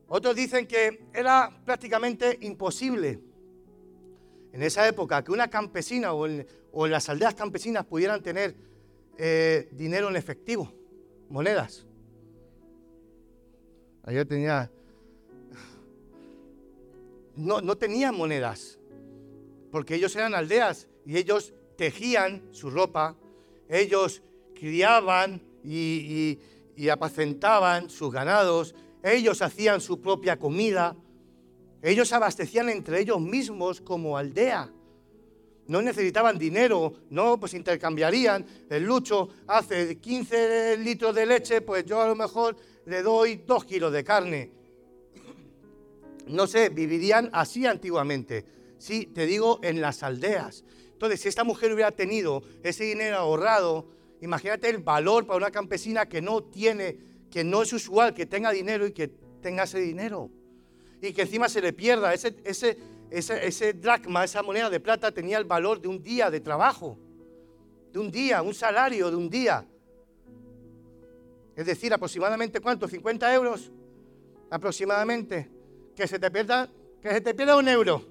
Otros 0.07 0.35
dicen 0.35 0.67
que 0.67 1.07
era 1.13 1.57
prácticamente 1.63 2.37
imposible 2.41 3.23
en 4.51 4.61
esa 4.61 4.85
época 4.89 5.23
que 5.23 5.31
una 5.31 5.49
campesina 5.49 6.11
o 6.11 6.27
o 6.73 6.85
en 6.85 6.91
las 6.91 7.07
aldeas 7.07 7.33
campesinas 7.33 7.85
pudieran 7.85 8.21
tener 8.21 8.72
eh, 9.17 9.69
dinero 9.71 10.09
en 10.09 10.15
efectivo, 10.15 10.73
monedas. 11.29 11.85
Ayer 14.03 14.27
tenía... 14.27 14.71
No, 17.35 17.61
no 17.61 17.75
tenían 17.77 18.15
monedas, 18.15 18.77
porque 19.71 19.95
ellos 19.95 20.15
eran 20.15 20.35
aldeas 20.35 20.87
y 21.03 21.17
ellos 21.17 21.53
tejían 21.77 22.43
su 22.51 22.69
ropa, 22.69 23.17
ellos 23.67 24.21
criaban 24.53 25.41
y, 25.63 26.37
y 26.75 26.89
apacentaban 26.89 27.89
sus 27.89 28.11
ganados, 28.11 28.75
ellos 29.01 29.41
hacían 29.41 29.81
su 29.81 29.99
propia 29.99 30.37
comida, 30.37 30.95
ellos 31.81 32.13
abastecían 32.13 32.69
entre 32.69 33.01
ellos 33.01 33.19
mismos 33.19 33.81
como 33.81 34.17
aldea. 34.17 34.71
No 35.67 35.81
necesitaban 35.81 36.37
dinero, 36.37 36.93
no, 37.09 37.39
pues 37.39 37.53
intercambiarían. 37.53 38.45
El 38.69 38.83
Lucho 38.83 39.29
hace 39.47 39.97
15 39.97 40.77
litros 40.77 41.15
de 41.15 41.25
leche, 41.25 41.61
pues 41.61 41.85
yo 41.85 42.01
a 42.01 42.07
lo 42.07 42.15
mejor 42.15 42.57
le 42.85 43.01
doy 43.01 43.43
2 43.45 43.65
kilos 43.65 43.93
de 43.93 44.03
carne. 44.03 44.51
No 46.27 46.47
sé, 46.47 46.69
vivirían 46.69 47.29
así 47.33 47.65
antiguamente. 47.65 48.45
Sí, 48.77 49.05
te 49.05 49.25
digo, 49.25 49.59
en 49.63 49.79
las 49.79 50.03
aldeas. 50.03 50.63
Entonces, 50.91 51.21
si 51.21 51.29
esta 51.29 51.43
mujer 51.43 51.73
hubiera 51.73 51.91
tenido 51.91 52.43
ese 52.63 52.83
dinero 52.83 53.17
ahorrado, 53.17 53.87
imagínate 54.21 54.69
el 54.69 54.79
valor 54.79 55.25
para 55.25 55.37
una 55.37 55.51
campesina 55.51 56.07
que 56.07 56.21
no 56.21 56.43
tiene, 56.43 56.97
que 57.29 57.43
no 57.43 57.61
es 57.61 57.73
usual 57.73 58.13
que 58.13 58.25
tenga 58.25 58.51
dinero 58.51 58.85
y 58.85 58.91
que 58.91 59.09
tenga 59.41 59.63
ese 59.63 59.79
dinero. 59.79 60.29
Y 61.01 61.11
que 61.13 61.23
encima 61.23 61.49
se 61.49 61.61
le 61.61 61.73
pierda 61.73 62.13
ese, 62.13 62.35
ese, 62.45 62.77
ese, 63.13 63.73
dracma, 63.73 64.23
esa 64.23 64.41
moneda 64.41 64.71
de 64.71 64.79
plata 64.79 65.11
tenía 65.11 65.37
el 65.37 65.45
valor 65.45 65.79
de 65.79 65.87
un 65.87 66.01
día 66.01 66.31
de 66.31 66.39
trabajo, 66.39 66.97
de 67.91 67.99
un 67.99 68.09
día, 68.09 68.41
un 68.41 68.55
salario 68.55 69.11
de 69.11 69.15
un 69.15 69.29
día. 69.29 69.67
Es 71.55 71.67
decir, 71.67 71.93
aproximadamente 71.93 72.59
cuánto, 72.59 72.87
50 72.87 73.33
euros, 73.35 73.71
aproximadamente. 74.49 75.47
Que 75.95 76.07
se 76.07 76.17
te 76.17 76.31
pierda, 76.31 76.67
que 76.99 77.11
se 77.11 77.21
te 77.21 77.35
pierda 77.35 77.55
un 77.55 77.67
euro. 77.67 78.03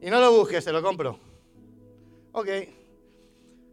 Y 0.00 0.08
no 0.08 0.20
lo 0.20 0.30
busques, 0.30 0.62
se 0.62 0.70
lo 0.70 0.80
compro. 0.80 1.18
Ok. 2.30 2.46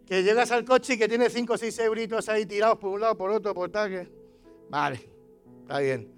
Que 0.08 0.24
llegas 0.24 0.50
al 0.50 0.66
coche 0.66 0.94
y 0.94 0.98
que 0.98 1.08
tiene 1.08 1.30
5 1.30 1.54
o 1.54 1.58
6 1.60 1.78
euritos 1.80 2.28
ahí 2.30 2.48
tirados 2.48 2.80
por 2.80 2.90
un 2.90 3.02
lado, 3.02 3.16
por 3.16 3.30
otro, 3.30 3.54
por 3.54 3.70
tal. 3.70 4.10
Vale, 4.68 5.08
está 5.62 5.78
bien. 5.78 6.15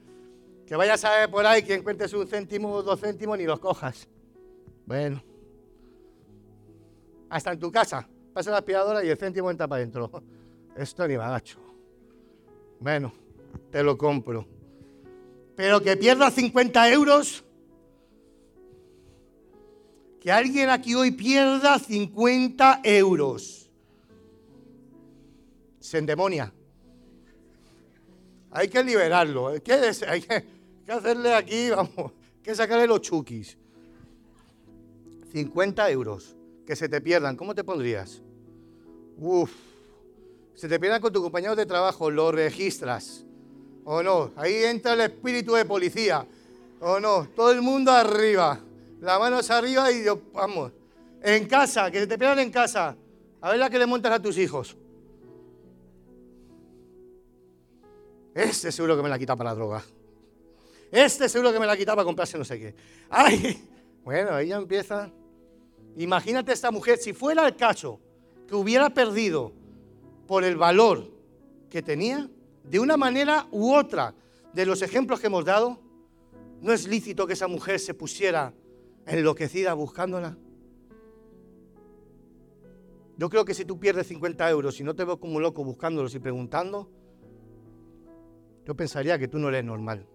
Que 0.67 0.75
vayas 0.75 1.03
a 1.05 1.11
ver 1.11 1.31
por 1.31 1.45
ahí 1.45 1.63
que 1.63 1.75
encuentres 1.75 2.11
un 2.11 2.27
céntimo 2.27 2.83
dos 2.83 2.99
céntimos 2.99 3.37
ni 3.37 3.45
los 3.45 3.57
cojas. 3.59 4.05
Bueno. 4.85 5.23
Hasta 7.29 7.53
en 7.53 7.59
tu 7.59 7.71
casa. 7.71 8.07
Pasa 8.33 8.51
la 8.51 8.57
aspiradora 8.57 9.03
y 9.03 9.09
el 9.09 9.17
céntimo 9.17 9.49
entra 9.49 9.65
para 9.65 9.79
adentro. 9.79 10.11
Esto 10.75 11.07
ni 11.07 11.15
bagacho. 11.15 11.57
Bueno, 12.81 13.13
te 13.71 13.81
lo 13.81 13.97
compro. 13.97 14.45
Pero 15.55 15.81
que 15.81 15.95
pierdas 15.95 16.33
50 16.33 16.91
euros. 16.91 17.45
que 20.19 20.31
alguien 20.33 20.69
aquí 20.69 20.93
hoy 20.93 21.11
pierda 21.11 21.79
50 21.79 22.81
euros. 22.83 23.69
Se 25.79 25.99
endemonia. 25.99 26.53
Hay 28.51 28.67
que 28.67 28.83
liberarlo. 28.83 29.47
Hay 29.47 29.61
que 29.61 30.56
hacerle 30.93 31.33
aquí, 31.33 31.69
vamos, 31.75 32.11
que 32.43 32.55
sacarle 32.55 32.87
los 32.87 33.01
chukis. 33.01 33.57
50 35.31 35.91
euros 35.91 36.35
que 36.65 36.75
se 36.75 36.89
te 36.89 37.01
pierdan. 37.01 37.35
¿Cómo 37.35 37.53
te 37.53 37.63
pondrías? 37.63 38.21
Uf. 39.17 39.51
Se 40.55 40.67
te 40.67 40.79
pierdan 40.79 41.01
con 41.01 41.13
tu 41.13 41.21
compañero 41.21 41.55
de 41.55 41.65
trabajo, 41.65 42.09
lo 42.09 42.31
registras. 42.31 43.25
¿O 43.83 44.01
no? 44.01 44.31
Ahí 44.35 44.55
entra 44.63 44.93
el 44.93 45.01
espíritu 45.01 45.53
de 45.53 45.65
policía. 45.65 46.25
¿O 46.79 46.99
no? 46.99 47.27
Todo 47.35 47.51
el 47.51 47.61
mundo 47.61 47.91
arriba. 47.91 48.59
La 48.99 49.19
mano 49.19 49.37
hacia 49.37 49.57
arriba 49.57 49.91
y 49.91 50.03
yo, 50.03 50.19
vamos. 50.33 50.71
En 51.21 51.45
casa, 51.47 51.91
que 51.91 51.99
se 51.99 52.07
te 52.07 52.17
pierdan 52.17 52.39
en 52.39 52.51
casa. 52.51 52.95
A 53.41 53.51
ver 53.51 53.59
la 53.59 53.69
que 53.69 53.77
le 53.77 53.85
montas 53.85 54.11
a 54.11 54.21
tus 54.21 54.37
hijos. 54.37 54.75
Este 58.33 58.71
seguro 58.71 58.95
que 58.97 59.03
me 59.03 59.09
la 59.09 59.17
quita 59.17 59.35
para 59.35 59.51
la 59.51 59.55
droga. 59.55 59.83
Este 60.91 61.27
seguro 61.27 61.51
que 61.51 61.59
me 61.59 61.65
la 61.65 61.75
quita 61.75 61.93
para 61.95 62.05
comprarse 62.05 62.37
no 62.37 62.45
sé 62.45 62.59
qué. 62.59 62.75
Ay, 63.09 63.69
bueno, 64.03 64.33
ahí 64.33 64.47
ya 64.47 64.57
empieza. 64.57 65.11
Imagínate 65.97 66.53
esta 66.53 66.71
mujer, 66.71 66.97
si 66.97 67.13
fuera 67.13 67.45
el 67.47 67.55
caso 67.55 67.99
que 68.47 68.55
hubiera 68.55 68.89
perdido 68.89 69.51
por 70.27 70.43
el 70.43 70.55
valor 70.55 71.11
que 71.69 71.81
tenía, 71.81 72.29
de 72.63 72.79
una 72.79 72.97
manera 72.97 73.47
u 73.51 73.73
otra, 73.73 74.13
de 74.53 74.65
los 74.65 74.81
ejemplos 74.81 75.19
que 75.19 75.27
hemos 75.27 75.45
dado, 75.45 75.79
¿no 76.61 76.73
es 76.73 76.87
lícito 76.87 77.27
que 77.27 77.33
esa 77.33 77.47
mujer 77.47 77.79
se 77.79 77.93
pusiera 77.93 78.53
enloquecida 79.05 79.73
buscándola? 79.73 80.37
Yo 83.17 83.29
creo 83.29 83.45
que 83.45 83.53
si 83.53 83.65
tú 83.65 83.79
pierdes 83.79 84.07
50 84.07 84.49
euros 84.49 84.79
y 84.79 84.83
no 84.83 84.95
te 84.95 85.03
veo 85.03 85.19
como 85.19 85.39
loco 85.39 85.63
buscándolos 85.63 86.13
y 86.13 86.19
preguntando, 86.19 86.89
yo 88.65 88.75
pensaría 88.75 89.17
que 89.17 89.27
tú 89.27 89.39
no 89.39 89.49
eres 89.49 89.63
normal. 89.63 90.05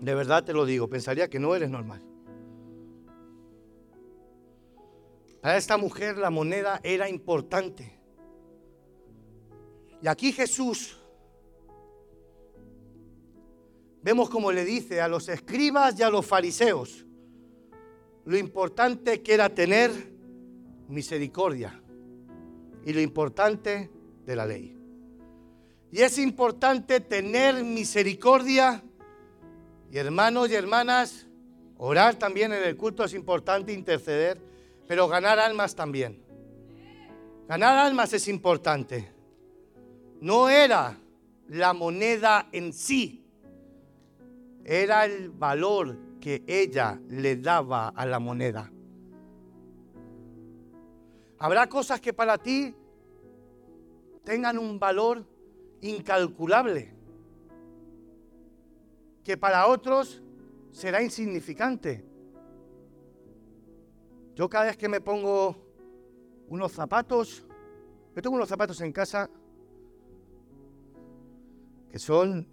De 0.00 0.14
verdad 0.14 0.44
te 0.44 0.52
lo 0.52 0.64
digo, 0.64 0.88
pensaría 0.88 1.28
que 1.28 1.38
no 1.38 1.54
eres 1.54 1.70
normal. 1.70 2.02
Para 5.40 5.56
esta 5.56 5.76
mujer 5.76 6.18
la 6.18 6.30
moneda 6.30 6.80
era 6.82 7.08
importante. 7.08 7.98
Y 10.02 10.08
aquí 10.08 10.32
Jesús 10.32 10.96
vemos 14.02 14.30
como 14.30 14.52
le 14.52 14.64
dice 14.64 15.00
a 15.00 15.08
los 15.08 15.28
escribas 15.28 15.98
y 15.98 16.02
a 16.02 16.10
los 16.10 16.24
fariseos 16.24 17.04
lo 18.24 18.36
importante 18.36 19.22
que 19.22 19.34
era 19.34 19.48
tener 19.48 19.90
misericordia 20.88 21.82
y 22.84 22.92
lo 22.92 23.00
importante 23.00 23.90
de 24.26 24.36
la 24.36 24.46
ley. 24.46 24.76
Y 25.90 26.02
es 26.02 26.18
importante 26.18 27.00
tener 27.00 27.64
misericordia. 27.64 28.84
Y 29.90 29.98
hermanos 29.98 30.50
y 30.50 30.54
hermanas, 30.54 31.26
orar 31.78 32.16
también 32.16 32.52
en 32.52 32.62
el 32.62 32.76
culto 32.76 33.04
es 33.04 33.14
importante, 33.14 33.72
interceder, 33.72 34.38
pero 34.86 35.08
ganar 35.08 35.38
almas 35.38 35.74
también. 35.74 36.22
Ganar 37.48 37.78
almas 37.78 38.12
es 38.12 38.28
importante. 38.28 39.10
No 40.20 40.48
era 40.48 40.98
la 41.48 41.72
moneda 41.72 42.48
en 42.52 42.72
sí, 42.72 43.24
era 44.64 45.06
el 45.06 45.30
valor 45.30 45.96
que 46.20 46.42
ella 46.46 47.00
le 47.08 47.36
daba 47.36 47.88
a 47.88 48.04
la 48.04 48.18
moneda. 48.18 48.70
Habrá 51.38 51.68
cosas 51.68 52.00
que 52.00 52.12
para 52.12 52.36
ti 52.36 52.74
tengan 54.24 54.58
un 54.58 54.78
valor 54.78 55.24
incalculable, 55.80 56.92
que 59.28 59.36
para 59.36 59.66
otros 59.66 60.22
será 60.72 61.02
insignificante. 61.02 62.02
Yo 64.34 64.48
cada 64.48 64.64
vez 64.64 64.78
que 64.78 64.88
me 64.88 65.02
pongo 65.02 65.54
unos 66.48 66.72
zapatos, 66.72 67.46
yo 68.16 68.22
tengo 68.22 68.36
unos 68.36 68.48
zapatos 68.48 68.80
en 68.80 68.90
casa 68.90 69.28
que 71.90 71.98
son, 71.98 72.48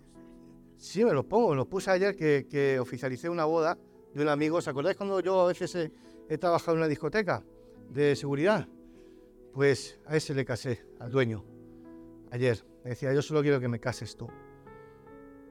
sí 0.75 1.05
me 1.05 1.13
los 1.13 1.23
pongo, 1.23 1.55
los 1.55 1.65
puse 1.65 1.91
ayer 1.91 2.13
que, 2.13 2.77
oficialicé 2.77 3.29
una 3.29 3.45
boda 3.45 3.77
de 4.13 4.21
un 4.21 4.27
amigo. 4.27 4.57
¿Os 4.57 4.67
acordáis 4.67 4.97
cuando 4.97 5.21
yo 5.21 5.39
a 5.39 5.47
veces 5.47 5.91
he, 6.27 6.38
trabajado 6.38 6.73
en 6.73 6.79
una 6.79 6.89
discoteca 6.89 7.41
de 7.89 8.17
seguridad? 8.17 8.67
Pues 9.53 9.97
a 10.07 10.17
ese 10.17 10.33
le 10.33 10.43
casé, 10.43 10.85
al 10.99 11.09
dueño, 11.09 11.45
ayer. 12.31 12.65
Me 12.83 12.89
decía, 12.89 13.13
yo 13.13 13.21
solo 13.21 13.41
quiero 13.41 13.61
que 13.61 13.69
me 13.69 13.79
cases 13.79 14.17
tú. 14.17 14.27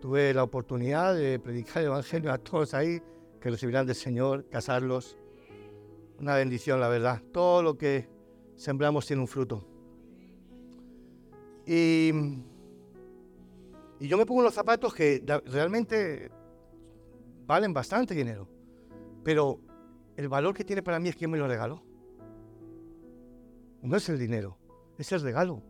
Tuve 0.04 0.34
la 0.34 0.42
oportunidad 0.42 1.14
de 1.14 1.38
predicar 1.38 1.78
el 1.78 1.86
Evangelio 1.86 2.30
a 2.30 2.36
todos 2.36 2.74
ahí, 2.74 3.00
que 3.40 3.48
recibirán 3.48 3.86
del 3.86 3.96
Señor, 3.96 4.46
casarlos. 4.50 5.16
Una 6.20 6.34
bendición, 6.34 6.78
la 6.78 6.88
verdad. 6.88 7.22
Todo 7.32 7.62
lo 7.62 7.78
que 7.78 8.06
sembramos 8.54 9.06
tiene 9.06 9.22
un 9.22 9.28
fruto. 9.28 9.66
Y, 11.64 12.12
y 13.98 14.06
yo 14.06 14.18
me 14.18 14.26
pongo 14.26 14.42
los 14.42 14.52
zapatos 14.52 14.92
que 14.92 15.24
realmente 15.46 16.30
valen 17.46 17.72
bastante 17.72 18.14
dinero. 18.14 18.46
Pero 19.22 19.58
el 20.18 20.28
valor 20.28 20.52
que 20.52 20.64
tiene 20.64 20.82
para 20.82 21.00
mí 21.00 21.08
es 21.08 21.16
quien 21.16 21.30
me 21.30 21.38
lo 21.38 21.48
regaló. 21.48 21.82
No 23.80 23.96
es 23.96 24.06
el 24.10 24.18
dinero, 24.18 24.58
es 24.98 25.10
el 25.12 25.22
regalo. 25.22 25.62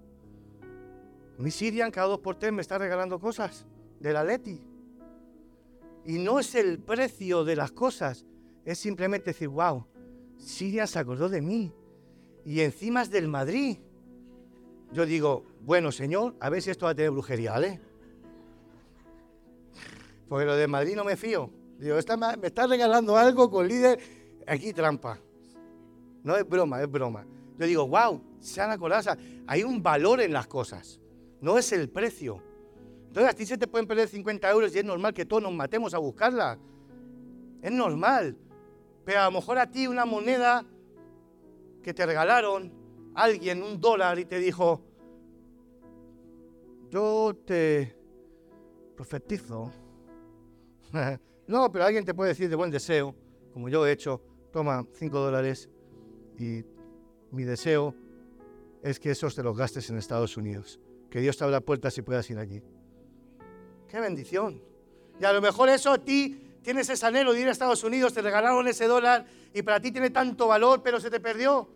Mi 1.38 1.53
Sirian 1.53 1.92
cada 1.92 2.09
dos 2.09 2.18
por 2.18 2.35
tres 2.35 2.53
me 2.53 2.62
está 2.62 2.79
regalando 2.79 3.20
cosas 3.20 3.64
de 4.05 4.12
la 4.12 4.23
Leti. 4.23 4.61
Y 6.05 6.19
no 6.19 6.38
es 6.38 6.55
el 6.55 6.79
precio 6.79 7.45
de 7.45 7.57
las 7.57 7.73
cosas, 7.73 8.27
es 8.64 8.79
simplemente 8.79 9.31
decir, 9.31 9.49
wow, 9.49 9.87
Sirian 10.37 10.87
se 10.87 10.99
acordó 10.99 11.31
de 11.31 11.40
mí. 11.40 11.73
Y 12.45 12.61
encima 12.61 13.01
es 13.01 13.11
del 13.11 13.29
Madrid. 13.29 13.79
Yo 14.93 15.07
digo, 15.07 15.45
bueno, 15.62 15.90
señor, 15.90 16.37
a 16.38 16.51
ver 16.51 16.61
si 16.61 16.71
esto 16.71 16.85
va 16.85 16.93
a 16.93 16.95
tener 16.95 17.11
brujería, 17.11 17.53
¿vale? 17.53 17.81
Porque 20.29 20.45
lo 20.45 20.55
de 20.55 20.67
Madrid 20.67 20.95
no 20.95 21.05
me 21.05 21.17
fío. 21.17 21.51
Digo, 21.79 21.97
me 22.38 22.47
está 22.47 22.67
regalando 22.67 23.17
algo 23.17 23.51
con 23.51 23.67
líder. 23.67 23.99
Aquí 24.47 24.75
trampa. 24.75 25.19
No 26.23 26.37
es 26.37 26.47
broma, 26.47 26.83
es 26.83 26.90
broma. 26.90 27.27
Yo 27.59 27.67
digo, 27.67 27.88
wow, 27.88 28.21
se 28.40 28.61
han 28.61 28.71
acordado. 28.71 29.17
hay 29.47 29.64
un 29.64 29.83
valor 29.83 30.21
en 30.21 30.33
las 30.35 30.47
cosas 30.47 31.01
no 31.45 31.59
es 31.59 31.73
el 31.73 31.90
precio. 31.90 32.43
Entonces 33.14 33.33
a 33.33 33.37
ti 33.37 33.46
se 33.46 33.57
te 33.57 33.68
pueden 33.68 33.87
perder 33.87 34.09
50 34.09 34.50
euros 34.50 34.74
y 34.74 34.81
es 34.81 34.85
normal 34.85 35.14
que 35.14 35.24
todos 35.24 35.40
nos 35.40 35.53
matemos 35.53 35.94
a 35.94 35.98
buscarla. 35.98 36.59
Es 37.62 37.70
normal. 37.70 38.37
Pero 39.05 39.20
a 39.20 39.27
lo 39.27 39.31
mejor 39.31 39.57
a 39.57 39.70
ti 39.70 39.87
una 39.87 40.05
moneda 40.05 40.66
que 41.81 41.94
te 41.94 42.05
regalaron, 42.05 42.72
alguien, 43.14 43.62
un 43.62 43.81
dólar, 43.81 44.18
y 44.18 44.24
te 44.24 44.40
dijo, 44.40 44.83
yo 46.90 47.38
te 47.46 47.96
profetizo. 48.96 49.70
no, 51.46 51.70
pero 51.70 51.85
alguien 51.85 52.05
te 52.05 52.14
puede 52.14 52.31
decir 52.31 52.50
de 52.50 52.57
buen 52.57 52.72
deseo, 52.72 53.14
como 53.53 53.68
yo 53.68 53.87
he 53.87 53.92
hecho, 53.92 54.20
toma 54.53 54.85
5 54.92 55.20
dólares 55.20 55.70
y 56.37 56.64
mi 57.31 57.44
deseo 57.44 57.94
es 58.83 58.98
que 58.98 59.12
esos 59.12 59.37
te 59.37 59.44
los 59.44 59.57
gastes 59.57 59.88
en 59.88 59.98
Estados 59.98 60.37
Unidos 60.37 60.81
que 61.14 61.20
Dios 61.20 61.37
te 61.37 61.44
abra 61.44 61.61
puertas 61.61 61.96
y 61.96 62.03
puedas 62.03 62.29
ir 62.29 62.38
allí. 62.38 62.61
¡Qué 63.95 64.01
bendición! 64.01 64.61
Y 65.21 65.25
a 65.25 65.33
lo 65.33 65.41
mejor 65.41 65.69
eso 65.69 65.93
a 65.93 65.99
ti 65.99 66.37
tienes 66.63 66.89
ese 66.89 67.07
anhelo 67.07 67.33
de 67.33 67.43
ir 67.43 67.47
a 67.47 67.53
Estados 67.53 67.85
Unidos, 67.85 68.13
te 68.13 68.23
regalaron 68.23 68.67
ese 68.67 68.89
dólar 68.89 69.25
y 69.55 69.63
para 69.63 69.79
ti 69.79 69.93
tiene 69.93 70.11
tanto 70.11 70.49
valor, 70.49 70.83
pero 70.83 70.99
se 70.99 71.11
te 71.11 71.21
perdió. 71.21 71.69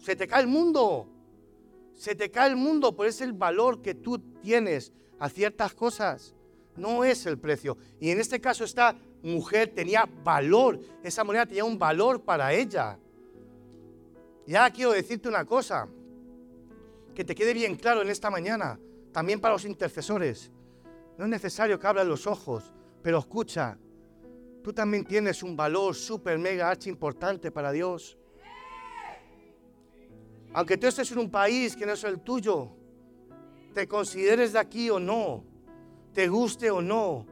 Se 0.00 0.16
te 0.16 0.26
cae 0.26 0.40
el 0.40 0.48
mundo. 0.48 1.06
Se 1.94 2.16
te 2.16 2.28
cae 2.32 2.48
el 2.50 2.56
mundo, 2.56 2.96
por 2.96 3.06
es 3.06 3.20
el 3.20 3.34
valor 3.34 3.82
que 3.82 3.94
tú 3.94 4.18
tienes 4.42 4.92
a 5.20 5.28
ciertas 5.28 5.74
cosas. 5.74 6.34
No 6.74 7.04
es 7.04 7.24
el 7.26 7.38
precio. 7.38 7.78
Y 8.00 8.10
en 8.10 8.18
este 8.18 8.40
caso 8.40 8.64
esta 8.64 8.96
mujer 9.22 9.68
tenía 9.72 10.08
valor. 10.24 10.80
Esa 11.04 11.22
moneda 11.22 11.46
tenía 11.46 11.64
un 11.64 11.78
valor 11.78 12.22
para 12.24 12.52
ella. 12.52 12.98
Ya 14.44 14.68
quiero 14.70 14.90
decirte 14.90 15.28
una 15.28 15.44
cosa 15.44 15.86
que 17.14 17.24
te 17.24 17.36
quede 17.36 17.54
bien 17.54 17.76
claro 17.76 18.02
en 18.02 18.08
esta 18.08 18.28
mañana, 18.28 18.76
también 19.12 19.40
para 19.40 19.54
los 19.54 19.64
intercesores. 19.64 20.50
No 21.18 21.24
es 21.24 21.30
necesario 21.30 21.78
que 21.78 21.86
abran 21.86 22.08
los 22.08 22.26
ojos, 22.26 22.72
pero 23.02 23.18
escucha, 23.18 23.76
tú 24.62 24.72
también 24.72 25.04
tienes 25.04 25.42
un 25.42 25.56
valor 25.56 25.94
súper, 25.94 26.38
mega, 26.38 26.70
archi 26.70 26.88
importante 26.88 27.50
para 27.50 27.72
Dios. 27.72 28.16
Aunque 30.54 30.76
tú 30.76 30.86
estés 30.86 31.10
en 31.12 31.18
un 31.18 31.30
país 31.30 31.76
que 31.76 31.86
no 31.86 31.92
es 31.92 32.04
el 32.04 32.20
tuyo, 32.20 32.70
te 33.74 33.88
consideres 33.88 34.52
de 34.52 34.58
aquí 34.58 34.90
o 34.90 35.00
no, 35.00 35.44
te 36.12 36.28
guste 36.28 36.70
o 36.70 36.82
no, 36.82 37.26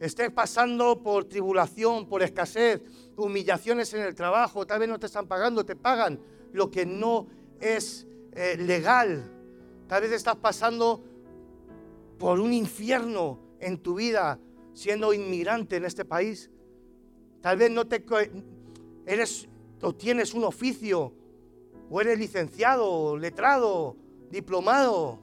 estés 0.00 0.30
pasando 0.30 1.02
por 1.02 1.24
tribulación, 1.24 2.08
por 2.08 2.22
escasez, 2.22 2.82
humillaciones 3.16 3.92
en 3.94 4.02
el 4.02 4.14
trabajo, 4.14 4.66
tal 4.66 4.80
vez 4.80 4.88
no 4.88 4.98
te 4.98 5.06
están 5.06 5.26
pagando, 5.26 5.64
te 5.64 5.76
pagan 5.76 6.20
lo 6.52 6.70
que 6.70 6.86
no 6.86 7.26
es 7.60 8.06
eh, 8.32 8.56
legal. 8.58 9.34
Tal 9.88 10.02
vez 10.02 10.12
estás 10.12 10.36
pasando 10.36 11.02
por 12.18 12.40
un 12.40 12.52
infierno 12.52 13.38
en 13.60 13.78
tu 13.78 13.94
vida 13.94 14.38
siendo 14.72 15.12
inmigrante 15.12 15.76
en 15.76 15.84
este 15.84 16.04
país. 16.04 16.50
Tal 17.40 17.56
vez 17.56 17.70
no 17.70 17.86
te 17.86 18.04
eres 19.06 19.48
o 19.82 19.94
tienes 19.94 20.34
un 20.34 20.44
oficio 20.44 21.12
o 21.90 22.00
eres 22.00 22.18
licenciado, 22.18 23.16
letrado, 23.16 23.96
diplomado 24.30 25.20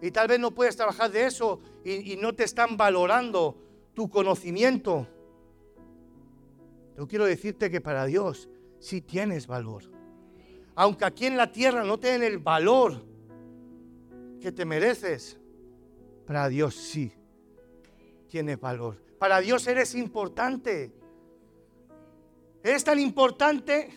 y 0.00 0.10
tal 0.10 0.28
vez 0.28 0.38
no 0.38 0.52
puedes 0.52 0.76
trabajar 0.76 1.10
de 1.10 1.26
eso 1.26 1.60
y, 1.84 2.16
no 2.16 2.34
te 2.34 2.44
están 2.44 2.76
valorando 2.76 3.56
tu 3.94 4.08
conocimiento. 4.08 5.06
Yo 6.96 7.06
quiero 7.08 7.24
decirte 7.24 7.70
que 7.70 7.80
para 7.80 8.04
Dios 8.06 8.48
sí 8.78 9.00
tienes 9.00 9.46
valor. 9.46 9.84
Aunque 10.74 11.04
aquí 11.04 11.26
en 11.26 11.36
la 11.36 11.50
tierra 11.50 11.82
no 11.84 11.98
te 11.98 12.08
den 12.08 12.22
el 12.22 12.38
valor 12.38 13.04
que 14.40 14.52
te 14.52 14.64
mereces, 14.64 15.38
para 16.28 16.46
Dios 16.50 16.74
sí 16.74 17.10
tienes 18.28 18.60
valor. 18.60 19.02
Para 19.18 19.40
Dios 19.40 19.66
eres 19.66 19.94
importante. 19.94 20.92
Eres 22.62 22.84
tan 22.84 22.98
importante 22.98 23.88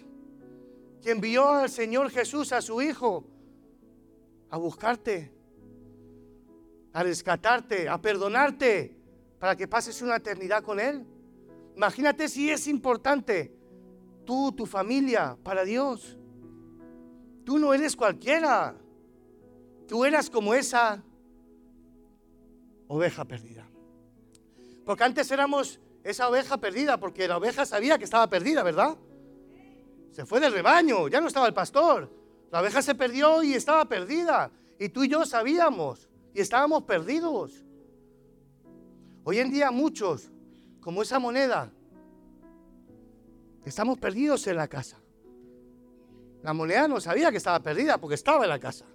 que 1.01 1.11
envió 1.11 1.49
al 1.49 1.69
Señor 1.69 2.09
Jesús 2.09 2.53
a 2.53 2.61
su 2.61 2.82
Hijo 2.82 3.25
a 4.49 4.55
buscarte, 4.55 5.29
a 6.93 7.03
rescatarte, 7.03 7.89
a 7.89 8.01
perdonarte, 8.01 8.95
para 9.38 9.57
que 9.57 9.67
pases 9.67 10.01
una 10.01 10.15
eternidad 10.15 10.63
con 10.63 10.79
Él. 10.79 11.05
Imagínate 11.75 12.29
si 12.29 12.49
es 12.49 12.65
importante 12.67 13.53
tú, 14.23 14.53
tu 14.53 14.65
familia, 14.65 15.38
para 15.43 15.65
Dios. 15.65 16.17
Tú 17.43 17.59
no 17.59 17.73
eres 17.73 17.93
cualquiera. 17.93 18.77
Tú 19.86 20.05
eras 20.05 20.29
como 20.29 20.53
esa 20.53 21.03
oveja 22.92 23.24
perdida. 23.24 23.66
Porque 24.86 25.04
antes 25.04 25.32
éramos 25.32 25.80
esa 26.04 26.28
oveja 26.28 26.58
perdida, 26.58 27.00
porque 27.00 27.28
la 27.28 27.38
oveja 27.38 27.66
sabía 27.66 27.98
que 27.98 28.04
estaba 28.04 28.28
perdida, 28.28 28.64
¿verdad? 28.64 28.98
Se 30.12 30.26
fue 30.26 30.42
del 30.42 30.52
rebaño, 30.52 31.08
ya 31.08 31.22
no 31.22 31.28
estaba 31.28 31.48
el 31.48 31.54
pastor. 31.54 32.12
La 32.52 32.62
oveja 32.62 32.82
se 32.82 32.94
perdió 32.94 33.44
y 33.44 33.54
estaba 33.54 33.86
perdida. 33.86 34.52
Y 34.78 34.89
tú 34.89 35.06
y 35.06 35.08
yo 35.08 35.26
sabíamos 35.26 36.10
y 36.34 36.42
estábamos 36.42 36.84
perdidos. 36.84 37.64
Hoy 39.24 39.39
en 39.39 39.52
día 39.52 39.72
muchos, 39.72 40.30
como 40.82 41.02
esa 41.02 41.18
moneda, 41.18 41.72
estamos 43.64 44.00
perdidos 44.00 44.46
en 44.48 44.58
la 44.58 44.68
casa. 44.68 45.00
La 46.44 46.54
moneda 46.54 46.89
no 46.89 47.00
sabía 47.00 47.32
que 47.32 47.38
estaba 47.38 47.62
perdida 47.62 48.00
porque 48.00 48.16
estaba 48.16 48.44
en 48.44 48.50
la 48.50 48.60
casa. 48.60 48.86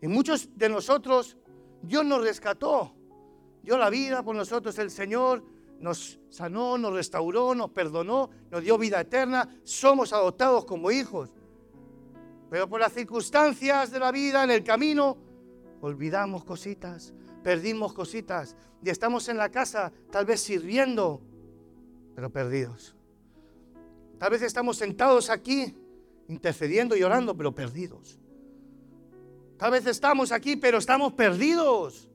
Y 0.00 0.08
muchos 0.08 0.48
de 0.56 0.68
nosotros, 0.68 1.36
Dios 1.82 2.04
nos 2.04 2.22
rescató, 2.22 2.94
dio 3.62 3.76
la 3.76 3.90
vida 3.90 4.22
por 4.22 4.36
nosotros, 4.36 4.78
el 4.78 4.90
Señor 4.90 5.44
nos 5.80 6.20
sanó, 6.30 6.78
nos 6.78 6.94
restauró, 6.94 7.54
nos 7.54 7.70
perdonó, 7.70 8.30
nos 8.50 8.62
dio 8.62 8.78
vida 8.78 9.00
eterna, 9.00 9.48
somos 9.64 10.12
adoptados 10.12 10.64
como 10.64 10.90
hijos. 10.90 11.34
Pero 12.48 12.68
por 12.68 12.80
las 12.80 12.92
circunstancias 12.92 13.90
de 13.90 13.98
la 13.98 14.12
vida, 14.12 14.44
en 14.44 14.50
el 14.50 14.62
camino, 14.62 15.16
olvidamos 15.80 16.44
cositas, 16.44 17.12
perdimos 17.42 17.92
cositas 17.92 18.56
y 18.84 18.90
estamos 18.90 19.28
en 19.28 19.38
la 19.38 19.50
casa 19.50 19.92
tal 20.10 20.24
vez 20.24 20.40
sirviendo, 20.40 21.20
pero 22.14 22.30
perdidos. 22.30 22.94
Tal 24.18 24.30
vez 24.30 24.42
estamos 24.42 24.76
sentados 24.76 25.30
aquí 25.30 25.74
intercediendo 26.28 26.96
y 26.96 27.02
orando, 27.02 27.36
pero 27.36 27.52
perdidos. 27.52 28.20
Tal 29.62 29.70
vez 29.70 29.86
estamos 29.86 30.32
aquí, 30.32 30.56
pero 30.56 30.78
estamos 30.78 31.12
perdidos. 31.12 32.08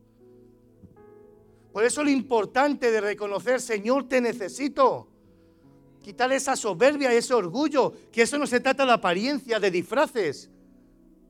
Por 1.71 1.85
eso 1.85 2.03
lo 2.03 2.09
importante 2.09 2.91
de 2.91 2.99
reconocer, 2.99 3.61
Señor, 3.61 4.05
te 4.09 4.19
necesito. 4.19 5.07
Quitar 6.01 6.29
esa 6.33 6.57
soberbia 6.57 7.13
ese 7.13 7.33
orgullo, 7.33 7.93
que 8.11 8.23
eso 8.23 8.37
no 8.37 8.47
se 8.47 8.59
trata 8.59 8.85
de 8.85 8.91
apariencia, 8.91 9.61
de 9.61 9.71
disfraces. 9.71 10.49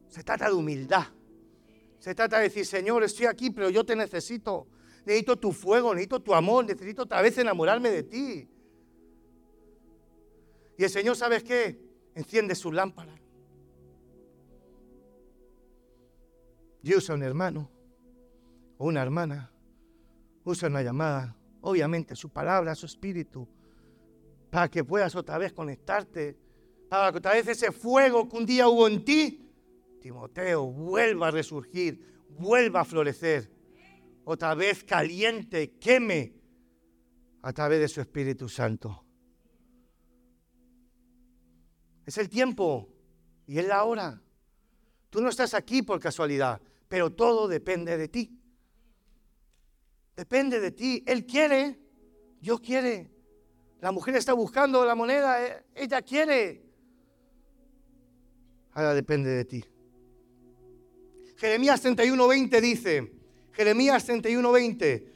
Se 0.09 0.23
trata 0.23 0.47
de 0.47 0.55
humildad. 0.55 1.05
Se 1.99 2.15
trata 2.15 2.37
de 2.37 2.45
decir, 2.45 2.65
Señor, 2.65 3.03
estoy 3.03 3.27
aquí, 3.27 3.51
pero 3.51 3.69
yo 3.69 3.85
te 3.85 3.95
necesito. 3.95 4.65
Necesito 5.05 5.37
tu 5.37 5.51
fuego, 5.51 5.93
necesito 5.93 6.19
tu 6.19 6.33
amor, 6.33 6.65
necesito 6.65 7.03
otra 7.03 7.21
vez 7.21 7.37
enamorarme 7.37 7.91
de 7.91 8.01
ti. 8.01 8.49
Y 10.79 10.83
el 10.83 10.89
Señor, 10.89 11.15
¿sabes 11.15 11.43
qué? 11.43 11.79
Enciende 12.15 12.55
su 12.55 12.71
lámpara. 12.71 13.13
Y 16.87 16.95
usa 16.95 17.15
un 17.15 17.21
hermano 17.21 17.69
o 18.77 18.85
una 18.87 19.01
hermana 19.01 19.51
usa 20.45 20.69
una 20.69 20.81
llamada, 20.81 21.35
obviamente 21.59 22.15
su 22.15 22.29
palabra, 22.29 22.75
su 22.75 22.85
espíritu, 22.85 23.45
para 24.49 24.69
que 24.69 24.85
puedas 24.85 25.13
otra 25.13 25.37
vez 25.37 25.51
conectarte, 25.51 26.37
para 26.87 27.11
que 27.11 27.17
otra 27.17 27.33
vez 27.33 27.45
ese 27.49 27.73
fuego 27.73 28.29
que 28.29 28.37
un 28.37 28.45
día 28.45 28.69
hubo 28.69 28.87
en 28.87 29.03
ti, 29.03 29.51
Timoteo, 29.99 30.71
vuelva 30.71 31.27
a 31.27 31.31
resurgir, 31.31 32.23
vuelva 32.39 32.79
a 32.79 32.85
florecer, 32.85 33.51
otra 34.23 34.55
vez 34.55 34.85
caliente, 34.85 35.71
queme 35.81 36.35
a 37.41 37.51
través 37.51 37.81
de 37.81 37.89
su 37.89 37.99
Espíritu 37.99 38.47
Santo. 38.47 39.03
Es 42.05 42.17
el 42.17 42.29
tiempo 42.29 42.87
y 43.45 43.59
es 43.59 43.67
la 43.67 43.83
hora. 43.83 44.21
Tú 45.09 45.19
no 45.19 45.27
estás 45.27 45.53
aquí 45.53 45.81
por 45.81 45.99
casualidad, 45.99 46.61
pero 46.87 47.11
todo 47.11 47.47
depende 47.47 47.97
de 47.97 48.07
ti. 48.07 48.39
Depende 50.15 50.59
de 50.59 50.71
ti. 50.71 51.03
Él 51.05 51.25
quiere, 51.25 51.79
Dios 52.41 52.59
quiere. 52.59 53.11
La 53.81 53.91
mujer 53.91 54.15
está 54.15 54.33
buscando 54.33 54.83
la 54.83 54.95
moneda, 54.95 55.45
eh, 55.45 55.63
ella 55.75 56.01
quiere. 56.01 56.63
Ahora 58.73 58.93
depende 58.93 59.29
de 59.29 59.45
ti. 59.45 59.63
Jeremías 61.35 61.83
31:20 61.83 62.61
dice, 62.61 63.11
Jeremías 63.51 64.07
31:20, 64.07 65.07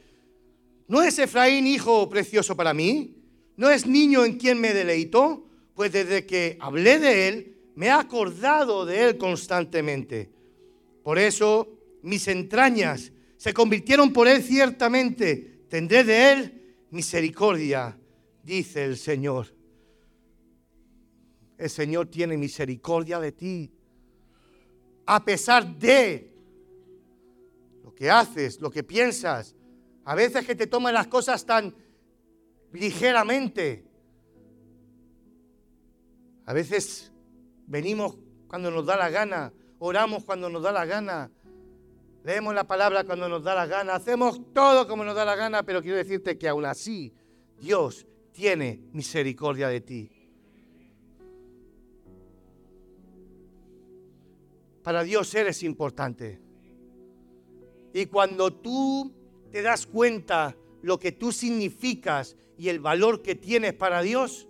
¿no 0.87 1.01
es 1.01 1.17
Efraín 1.17 1.65
hijo 1.65 2.07
precioso 2.07 2.55
para 2.55 2.73
mí? 2.73 3.17
¿No 3.57 3.69
es 3.69 3.87
niño 3.87 4.23
en 4.23 4.37
quien 4.37 4.61
me 4.61 4.73
deleito? 4.73 5.47
Pues 5.73 5.91
desde 5.91 6.25
que 6.27 6.57
hablé 6.59 6.99
de 6.99 7.27
él, 7.27 7.57
me 7.75 7.87
he 7.87 7.91
acordado 7.91 8.85
de 8.85 9.05
él 9.05 9.17
constantemente. 9.17 10.31
Por 11.03 11.17
eso 11.17 11.67
mis 12.03 12.27
entrañas 12.27 13.11
se 13.37 13.53
convirtieron 13.53 14.13
por 14.13 14.27
él 14.27 14.43
ciertamente. 14.43 15.65
Tendré 15.69 16.03
de 16.03 16.31
él 16.31 16.75
misericordia, 16.91 17.97
dice 18.43 18.85
el 18.85 18.97
Señor. 18.97 19.47
El 21.57 21.69
Señor 21.69 22.07
tiene 22.07 22.37
misericordia 22.37 23.19
de 23.19 23.31
ti. 23.31 23.71
A 25.05 25.23
pesar 25.23 25.77
de 25.77 26.31
lo 27.83 27.93
que 27.93 28.09
haces, 28.09 28.59
lo 28.59 28.69
que 28.69 28.83
piensas, 28.83 29.55
a 30.05 30.15
veces 30.15 30.45
que 30.45 30.55
te 30.55 30.67
toman 30.67 30.93
las 30.93 31.07
cosas 31.07 31.45
tan 31.45 31.73
ligeramente. 32.73 33.85
A 36.45 36.53
veces 36.53 37.11
venimos 37.67 38.17
cuando 38.47 38.71
nos 38.71 38.85
da 38.85 38.97
la 38.97 39.09
gana, 39.09 39.53
oramos 39.81 40.23
cuando 40.23 40.49
nos 40.49 40.63
da 40.63 40.71
la 40.71 40.85
gana, 40.85 41.29
Leemos 42.23 42.53
la 42.53 42.65
palabra 42.65 43.03
cuando 43.03 43.27
nos 43.27 43.43
da 43.43 43.55
la 43.55 43.65
gana, 43.65 43.95
hacemos 43.95 44.39
todo 44.53 44.87
como 44.87 45.03
nos 45.03 45.15
da 45.15 45.25
la 45.25 45.35
gana, 45.35 45.63
pero 45.63 45.81
quiero 45.81 45.97
decirte 45.97 46.37
que 46.37 46.47
aún 46.47 46.65
así 46.65 47.13
Dios 47.59 48.05
tiene 48.31 48.79
misericordia 48.93 49.67
de 49.69 49.81
ti. 49.81 50.11
Para 54.83 55.03
Dios 55.03 55.33
eres 55.33 55.63
importante. 55.63 56.39
Y 57.93 58.05
cuando 58.05 58.53
tú 58.53 59.11
te 59.51 59.63
das 59.63 59.87
cuenta 59.87 60.55
lo 60.83 60.99
que 60.99 61.11
tú 61.11 61.31
significas 61.31 62.37
y 62.55 62.69
el 62.69 62.79
valor 62.79 63.23
que 63.23 63.33
tienes 63.33 63.73
para 63.73 64.01
Dios, 64.03 64.47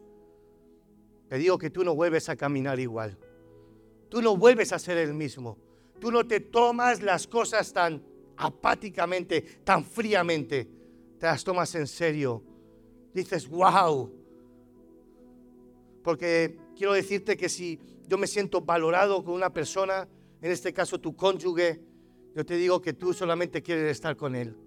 te 1.29 1.37
digo 1.37 1.57
que 1.57 1.69
tú 1.69 1.85
no 1.85 1.95
vuelves 1.95 2.27
a 2.27 2.35
caminar 2.35 2.81
igual. 2.81 3.17
Tú 4.11 4.21
no 4.21 4.35
vuelves 4.35 4.73
a 4.73 4.77
ser 4.77 4.97
el 4.97 5.13
mismo. 5.13 5.57
Tú 5.97 6.11
no 6.11 6.27
te 6.27 6.41
tomas 6.41 7.01
las 7.01 7.25
cosas 7.27 7.71
tan 7.71 8.03
apáticamente, 8.35 9.39
tan 9.63 9.85
fríamente. 9.85 10.67
Te 11.17 11.27
las 11.27 11.45
tomas 11.45 11.73
en 11.75 11.87
serio. 11.87 12.43
Dices, 13.13 13.47
wow. 13.47 14.11
Porque 16.03 16.59
quiero 16.75 16.91
decirte 16.91 17.37
que 17.37 17.47
si 17.47 17.79
yo 18.05 18.17
me 18.17 18.27
siento 18.27 18.59
valorado 18.59 19.23
con 19.23 19.33
una 19.33 19.53
persona, 19.53 20.09
en 20.41 20.51
este 20.51 20.73
caso 20.73 20.99
tu 20.99 21.15
cónyuge, 21.15 21.79
yo 22.35 22.45
te 22.45 22.55
digo 22.55 22.81
que 22.81 22.91
tú 22.91 23.13
solamente 23.13 23.63
quieres 23.63 23.89
estar 23.89 24.17
con 24.17 24.35
él. 24.35 24.57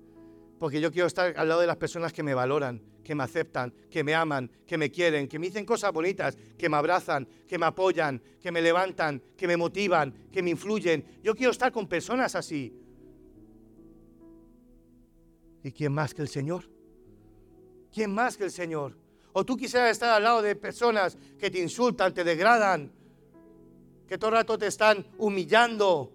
Porque 0.59 0.80
yo 0.80 0.90
quiero 0.90 1.07
estar 1.07 1.34
al 1.36 1.49
lado 1.49 1.61
de 1.61 1.66
las 1.66 1.76
personas 1.76 2.14
que 2.14 2.22
me 2.22 2.32
valoran, 2.32 2.80
que 3.05 3.14
me 3.14 3.22
aceptan, 3.22 3.72
que 3.90 4.02
me 4.02 4.14
aman, 4.14 4.50
que 4.66 4.78
me 4.78 4.90
quieren, 4.90 5.28
que 5.28 5.38
me 5.38 5.46
dicen 5.46 5.64
cosas 5.64 5.92
bonitas, 5.92 6.36
que 6.59 6.68
me 6.68 6.76
abrazan, 6.76 7.28
que 7.46 7.59
me 7.59 7.66
apoyan, 7.66 8.20
que 8.40 8.50
me 8.50 8.62
levantan, 8.62 9.22
que 9.36 9.46
me 9.46 9.57
motivan, 9.57 10.12
que 10.32 10.42
me 10.42 10.50
influyen. 10.50 11.05
Yo 11.22 11.34
quiero 11.34 11.52
estar 11.52 11.70
con 11.70 11.86
personas 11.86 12.34
así. 12.34 12.72
¿Y 15.62 15.70
quién 15.70 15.92
más 15.92 16.14
que 16.14 16.22
el 16.22 16.28
Señor? 16.28 16.68
¿Quién 17.92 18.12
más 18.12 18.36
que 18.36 18.44
el 18.44 18.50
Señor? 18.50 18.96
O 19.32 19.44
tú 19.44 19.57
quisieras 19.57 19.90
estar 19.90 20.11
al 20.11 20.22
lado 20.22 20.42
de 20.42 20.57
personas 20.57 21.16
que 21.38 21.50
te 21.50 21.61
insultan, 21.61 22.12
te 22.14 22.24
degradan, 22.24 22.90
que 24.09 24.18
todo 24.18 24.30
el 24.30 24.36
rato 24.36 24.59
te 24.59 24.66
están 24.66 25.07
humillando, 25.18 26.12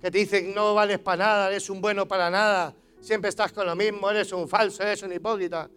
que 0.00 0.10
te 0.10 0.18
dicen 0.18 0.54
no 0.54 0.74
vales 0.74 0.98
para 0.98 1.24
nada, 1.24 1.48
eres 1.48 1.70
un 1.70 1.80
bueno 1.80 2.06
para 2.08 2.30
nada, 2.30 2.74
siempre 3.02 3.28
estás 3.28 3.52
con 3.52 3.66
lo 3.66 3.76
mismo, 3.76 4.08
eres 4.08 4.32
un 4.32 4.48
falso, 4.48 4.82
eres 4.82 5.02
un 5.02 5.12
hipócrita. 5.12 5.68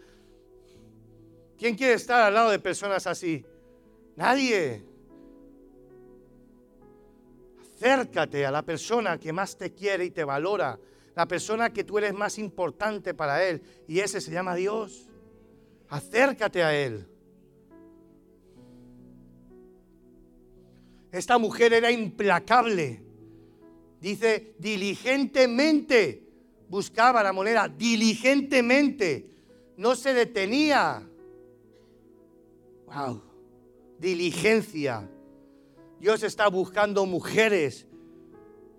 ¿Quién 1.58 1.76
quiere 1.76 1.96
estar 1.96 2.22
al 2.22 2.34
lado 2.34 2.52
de 2.52 2.60
personas 2.60 3.06
así? 3.08 3.44
Nadie. 4.16 4.86
Acércate 7.76 8.46
a 8.46 8.52
la 8.52 8.64
persona 8.64 9.20
que 9.20 9.34
más 9.34 9.58
te 9.58 9.74
quiere 9.74 10.06
y 10.06 10.12
te 10.12 10.24
valora, 10.24 10.80
la 11.16 11.28
persona 11.28 11.74
que 11.74 11.84
tú 11.84 11.98
eres 11.98 12.14
más 12.14 12.38
importante 12.38 13.14
para 13.14 13.44
Él, 13.44 13.62
y 13.88 14.00
ese 14.00 14.22
se 14.22 14.32
llama 14.32 14.56
Dios. 14.56 15.10
Acércate 15.90 16.64
a 16.64 16.74
Él. 16.74 17.08
Esta 21.12 21.38
mujer 21.38 21.74
era 21.74 21.92
implacable. 21.92 23.02
Dice, 24.02 24.56
diligentemente 24.60 26.25
buscaba 26.76 27.24
la 27.24 27.32
moneda, 27.32 27.70
diligentemente. 27.70 29.30
No 29.78 29.96
se 29.96 30.14
detenía. 30.14 31.08
Wow. 32.86 33.22
Diligencia. 33.98 35.10
Dios 36.02 36.22
está 36.24 36.50
buscando 36.50 37.06
mujeres 37.06 37.88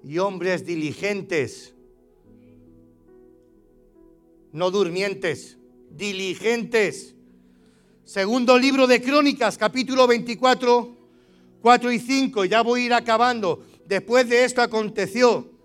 y 0.05 0.19
hombres 0.19 0.67
diligentes. 0.67 1.75
No 4.53 4.71
durmientes, 4.71 5.57
diligentes. 5.91 7.15
Segundo 8.05 8.59
libro 8.59 8.87
de 8.87 9.01
Crónicas, 9.01 9.57
capítulo 9.57 10.07
24, 10.07 10.99
4 11.63 11.93
y 11.93 11.99
5. 11.99 12.45
Ya 12.45 12.61
voy 12.61 12.83
a 12.83 12.85
ir 12.85 12.93
acabando. 12.93 13.65
Después 13.87 14.29
de 14.29 14.45
esto 14.45 14.61
aconteció 14.61 15.56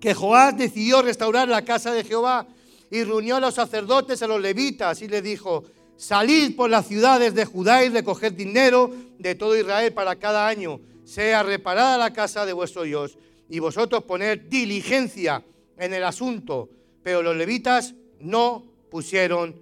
que 0.00 0.14
Joás 0.14 0.56
decidió 0.56 1.02
restaurar 1.02 1.48
la 1.48 1.64
casa 1.64 1.92
de 1.92 2.04
Jehová 2.04 2.46
y 2.90 3.04
reunió 3.04 3.36
a 3.36 3.40
los 3.40 3.54
sacerdotes, 3.54 4.22
a 4.22 4.26
los 4.26 4.40
levitas 4.40 5.00
y 5.02 5.08
les 5.08 5.22
dijo, 5.22 5.64
salid 5.96 6.56
por 6.56 6.70
las 6.70 6.86
ciudades 6.86 7.34
de 7.34 7.44
Judá 7.44 7.84
y 7.84 7.90
recoged 7.90 8.32
dinero 8.32 8.90
de 9.18 9.34
todo 9.34 9.56
Israel 9.56 9.92
para 9.92 10.16
cada 10.16 10.48
año, 10.48 10.80
sea 11.04 11.42
reparada 11.42 11.98
la 11.98 12.12
casa 12.12 12.46
de 12.46 12.52
vuestro 12.52 12.82
Dios 12.82 13.18
y 13.48 13.58
vosotros 13.58 14.04
poner 14.04 14.48
diligencia 14.48 15.44
en 15.76 15.92
el 15.92 16.04
asunto. 16.04 16.70
Pero 17.02 17.22
los 17.22 17.36
levitas 17.36 17.94
no 18.20 18.64
pusieron 18.90 19.56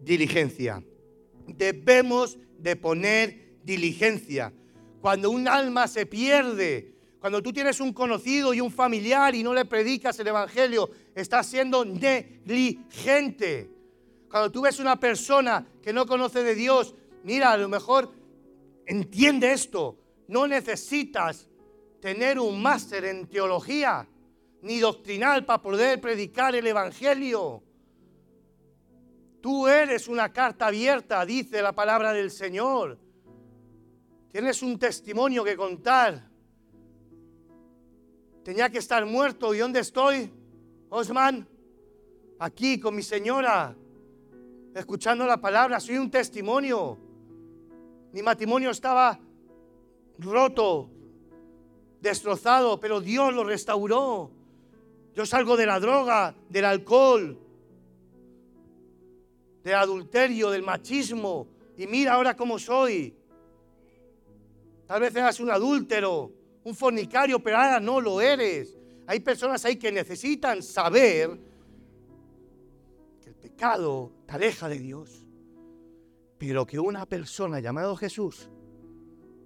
diligencia. 0.00 0.82
Debemos 1.46 2.38
de 2.58 2.76
poner 2.76 3.56
diligencia. 3.64 4.52
Cuando 5.00 5.30
un 5.30 5.48
alma 5.48 5.86
se 5.88 6.06
pierde, 6.06 6.97
cuando 7.20 7.42
tú 7.42 7.52
tienes 7.52 7.80
un 7.80 7.92
conocido 7.92 8.54
y 8.54 8.60
un 8.60 8.70
familiar 8.70 9.34
y 9.34 9.42
no 9.42 9.52
le 9.52 9.64
predicas 9.64 10.18
el 10.20 10.28
Evangelio, 10.28 10.90
estás 11.14 11.46
siendo 11.46 11.84
negligente. 11.84 13.70
Cuando 14.30 14.52
tú 14.52 14.62
ves 14.62 14.78
una 14.78 15.00
persona 15.00 15.66
que 15.82 15.92
no 15.92 16.06
conoce 16.06 16.44
de 16.44 16.54
Dios, 16.54 16.94
mira, 17.24 17.52
a 17.52 17.56
lo 17.56 17.68
mejor 17.68 18.12
entiende 18.86 19.52
esto. 19.52 19.98
No 20.28 20.46
necesitas 20.46 21.48
tener 22.00 22.38
un 22.38 22.62
máster 22.62 23.04
en 23.06 23.26
teología 23.26 24.06
ni 24.62 24.78
doctrinal 24.78 25.44
para 25.44 25.62
poder 25.62 26.00
predicar 26.00 26.54
el 26.54 26.66
Evangelio. 26.66 27.62
Tú 29.40 29.66
eres 29.66 30.08
una 30.08 30.32
carta 30.32 30.66
abierta, 30.66 31.24
dice 31.24 31.62
la 31.62 31.72
palabra 31.72 32.12
del 32.12 32.30
Señor. 32.30 32.98
Tienes 34.30 34.62
un 34.62 34.78
testimonio 34.78 35.42
que 35.42 35.56
contar. 35.56 36.27
Tenía 38.48 38.70
que 38.70 38.78
estar 38.78 39.04
muerto. 39.04 39.54
¿Y 39.54 39.58
dónde 39.58 39.80
estoy, 39.80 40.32
Osman? 40.88 41.46
Aquí 42.38 42.80
con 42.80 42.96
mi 42.96 43.02
señora, 43.02 43.76
escuchando 44.74 45.26
la 45.26 45.38
palabra. 45.38 45.78
Soy 45.78 45.98
un 45.98 46.10
testimonio. 46.10 46.96
Mi 48.10 48.22
matrimonio 48.22 48.70
estaba 48.70 49.20
roto, 50.18 50.88
destrozado, 52.00 52.80
pero 52.80 53.02
Dios 53.02 53.34
lo 53.34 53.44
restauró. 53.44 54.30
Yo 55.14 55.26
salgo 55.26 55.54
de 55.54 55.66
la 55.66 55.78
droga, 55.78 56.34
del 56.48 56.64
alcohol, 56.64 57.38
del 59.62 59.74
adulterio, 59.74 60.48
del 60.48 60.62
machismo. 60.62 61.48
Y 61.76 61.86
mira 61.86 62.14
ahora 62.14 62.34
cómo 62.34 62.58
soy. 62.58 63.14
Tal 64.86 65.02
vez 65.02 65.14
eras 65.14 65.38
un 65.38 65.50
adúltero, 65.50 66.37
un 66.68 66.74
fornicario, 66.74 67.42
pero 67.42 67.56
ahora 67.56 67.80
no 67.80 68.00
lo 68.00 68.20
eres. 68.20 68.76
Hay 69.06 69.20
personas 69.20 69.64
ahí 69.64 69.76
que 69.76 69.90
necesitan 69.90 70.62
saber 70.62 71.38
que 73.22 73.30
el 73.30 73.34
pecado 73.34 74.12
te 74.26 74.34
aleja 74.34 74.68
de 74.68 74.78
Dios, 74.78 75.26
pero 76.36 76.66
que 76.66 76.78
una 76.78 77.06
persona 77.06 77.60
llamada 77.60 77.96
Jesús 77.96 78.50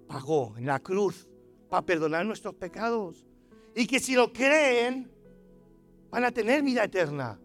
pagó 0.07 0.53
en 0.57 0.65
la 0.65 0.79
cruz 0.79 1.29
para 1.69 1.85
perdonar 1.85 2.25
nuestros 2.25 2.55
pecados 2.55 3.25
y 3.73 3.87
que 3.87 3.99
si 3.99 4.15
lo 4.15 4.31
creen 4.33 5.09
van 6.09 6.25
a 6.25 6.31
tener 6.31 6.61
vida 6.61 6.83
eterna. 6.83 7.39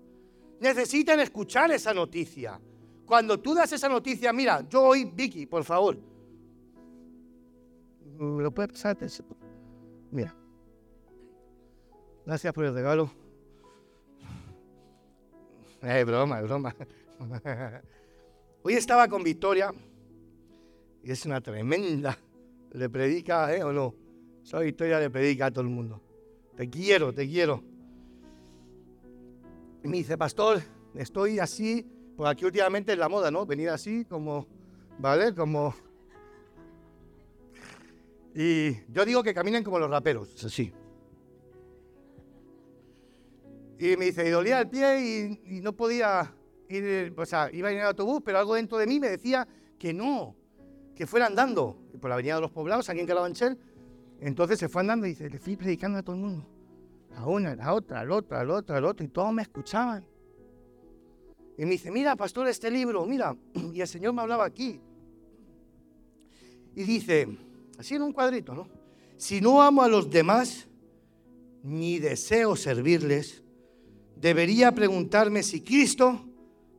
Necesitan 0.61 1.20
escuchar 1.20 1.70
esa 1.70 1.95
noticia. 1.95 2.61
Cuando 3.07 3.39
tú 3.39 3.55
das 3.55 3.72
esa 3.72 3.89
noticia, 3.89 4.33
mira, 4.33 4.68
yo 4.68 4.83
hoy, 4.83 5.05
Vicky, 5.05 5.47
por 5.47 5.62
favor, 5.62 5.97
¿Me 8.18 8.43
lo 8.43 8.51
puede 8.51 8.68
pasar? 8.68 8.97
Mira. 10.11 10.34
Gracias 12.24 12.52
por 12.52 12.64
el 12.64 12.74
regalo. 12.74 13.11
Es 15.82 16.06
broma, 16.06 16.40
es 16.40 16.44
broma. 16.44 16.74
Hoy 18.62 18.74
estaba 18.74 19.09
con 19.09 19.22
Victoria 19.22 19.72
y 21.02 21.11
es 21.11 21.24
una 21.24 21.40
tremenda. 21.40 22.18
Le 22.72 22.88
predica, 22.90 23.54
¿eh? 23.54 23.62
¿O 23.62 23.72
no? 23.72 23.94
Esa 24.42 24.59
Victoria 24.61 24.98
le 24.98 25.11
predica 25.11 25.46
a 25.46 25.50
todo 25.50 25.62
el 25.62 25.70
mundo. 25.70 26.02
Te 26.56 26.68
quiero, 26.68 27.12
te 27.12 27.26
quiero. 27.26 27.62
Me 29.82 29.98
dice, 29.98 30.18
pastor, 30.18 30.61
estoy 30.94 31.38
así, 31.38 31.86
por 32.16 32.26
aquí 32.26 32.44
últimamente 32.44 32.92
es 32.92 32.98
la 32.98 33.09
moda, 33.09 33.30
¿no? 33.30 33.46
Venir 33.46 33.70
así, 33.70 34.04
como, 34.04 34.46
¿vale? 34.98 35.34
Como 35.34 35.74
y 38.41 38.84
yo 38.93 39.05
digo 39.05 39.24
que 39.24 39.34
caminen 39.34 39.64
como 39.64 39.80
los 39.80 39.91
raperos, 39.91 40.45
así. 40.45 40.72
Y 43.80 43.97
me 43.97 44.05
dice, 44.05 44.28
y 44.28 44.30
dolía 44.30 44.61
el 44.61 44.68
pie 44.68 45.41
y, 45.45 45.61
no 45.61 45.72
podía 45.72 46.32
ir, 46.68 47.12
o 47.16 47.26
sea, 47.26 47.51
iba 47.53 47.66
a 47.66 47.72
ir 47.72 47.78
en 47.78 47.82
el 47.82 47.89
autobús, 47.89 48.22
pero 48.24 48.39
algo 48.39 48.55
dentro 48.55 48.78
de 48.78 48.86
mí 48.86 49.01
me 49.01 49.09
decía 49.09 49.49
que 49.76 49.93
no, 49.93 50.36
que 50.95 51.05
fuera 51.05 51.26
andando 51.26 51.80
por 52.01 52.11
la 52.11 52.14
avenida 52.14 52.36
de 52.36 52.43
los 52.43 52.53
poblados, 52.53 52.89
aquí 52.89 53.01
en 53.01 53.09
Calabanchel. 53.09 53.59
Entonces 54.20 54.61
se 54.61 54.68
fue 54.68 54.82
andando 54.82 55.07
y 55.07 55.11
dice, 55.11 55.28
le 55.28 55.41
fui 55.41 55.57
predicando 55.57 55.99
a 55.99 56.05
todo 56.05 56.14
el 56.14 56.22
mundo. 56.22 56.47
A 57.16 57.26
una, 57.26 57.51
a 57.51 57.57
la 57.57 57.74
otra, 57.74 58.01
a 58.03 58.05
la 58.05 58.14
otra, 58.14 58.41
a 58.43 58.45
la 58.45 58.55
otra, 58.55 58.76
a 58.76 58.80
la 58.80 58.86
otra, 58.86 59.05
y 59.05 59.09
todos 59.09 59.32
me 59.32 59.43
escuchaban. 59.43 60.07
Y 61.57 61.64
me 61.64 61.72
dice, 61.72 61.91
mira, 61.91 62.14
pastor, 62.14 62.47
este 62.47 62.70
libro, 62.70 63.05
mira, 63.05 63.36
y 63.72 63.80
el 63.80 63.89
Señor 63.89 64.12
me 64.12 64.22
hablaba 64.22 64.45
aquí. 64.45 64.80
Y 66.76 66.84
dice, 66.84 67.26
Así 67.79 67.95
en 67.95 68.03
un 68.03 68.12
cuadrito, 68.12 68.55
¿no? 68.55 68.68
Si 69.16 69.41
no 69.41 69.62
amo 69.62 69.83
a 69.83 69.89
los 69.89 70.11
demás, 70.11 70.68
ni 71.62 71.99
deseo 72.01 72.57
servirles, 72.57 73.43
debería 74.16 74.72
preguntarme 74.72 75.45
si 75.45 75.62
Cristo 75.62 76.29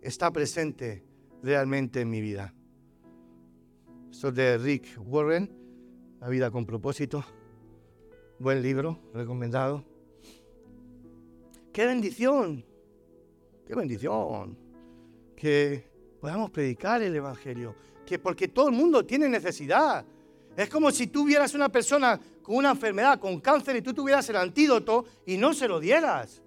está 0.01 0.31
presente 0.31 1.03
realmente 1.41 2.01
en 2.01 2.09
mi 2.09 2.19
vida. 2.19 2.53
Esto 4.11 4.27
es 4.27 4.35
de 4.35 4.57
Rick 4.57 4.97
Warren, 4.99 5.57
La 6.19 6.27
vida 6.27 6.51
con 6.51 6.65
propósito. 6.65 7.23
Buen 8.39 8.61
libro, 8.61 8.99
recomendado. 9.13 9.85
¡Qué 11.71 11.85
bendición! 11.85 12.65
¡Qué 13.65 13.73
bendición! 13.73 14.57
Que 15.33 15.89
podamos 16.19 16.51
predicar 16.51 17.01
el 17.01 17.15
Evangelio. 17.15 17.73
Que 18.05 18.19
porque 18.19 18.49
todo 18.49 18.67
el 18.67 18.75
mundo 18.75 19.05
tiene 19.05 19.29
necesidad. 19.29 20.05
Es 20.59 20.67
como 20.67 20.91
si 20.91 21.07
tú 21.07 21.23
vieras 21.23 21.53
una 21.53 21.69
persona 21.69 22.19
con 22.41 22.57
una 22.57 22.71
enfermedad, 22.71 23.17
con 23.17 23.39
cáncer, 23.39 23.77
y 23.77 23.81
tú 23.81 23.93
tuvieras 23.93 24.27
el 24.29 24.35
antídoto 24.35 25.05
y 25.25 25.37
no 25.37 25.53
se 25.53 25.69
lo 25.69 25.79
dieras. 25.79 26.43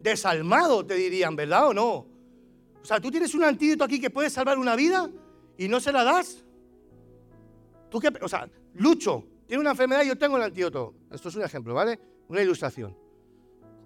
Desalmado, 0.00 0.84
te 0.84 0.96
dirían, 0.96 1.36
¿verdad 1.36 1.68
o 1.68 1.72
no? 1.72 1.88
O 1.94 2.84
sea, 2.84 2.98
tú 2.98 3.08
tienes 3.08 3.32
un 3.36 3.44
antídoto 3.44 3.84
aquí 3.84 4.00
que 4.00 4.10
puede 4.10 4.30
salvar 4.30 4.58
una 4.58 4.74
vida 4.74 5.08
y 5.56 5.68
no 5.68 5.78
se 5.78 5.92
la 5.92 6.02
das. 6.02 6.44
¿Tú 7.88 8.00
qué? 8.00 8.10
O 8.20 8.28
sea, 8.28 8.50
Lucho 8.74 9.24
tiene 9.46 9.60
una 9.60 9.70
enfermedad 9.70 10.02
y 10.02 10.08
yo 10.08 10.18
tengo 10.18 10.36
el 10.38 10.42
antídoto. 10.42 10.94
Esto 11.12 11.28
es 11.28 11.36
un 11.36 11.44
ejemplo, 11.44 11.72
¿vale? 11.72 12.00
Una 12.26 12.42
ilustración. 12.42 12.98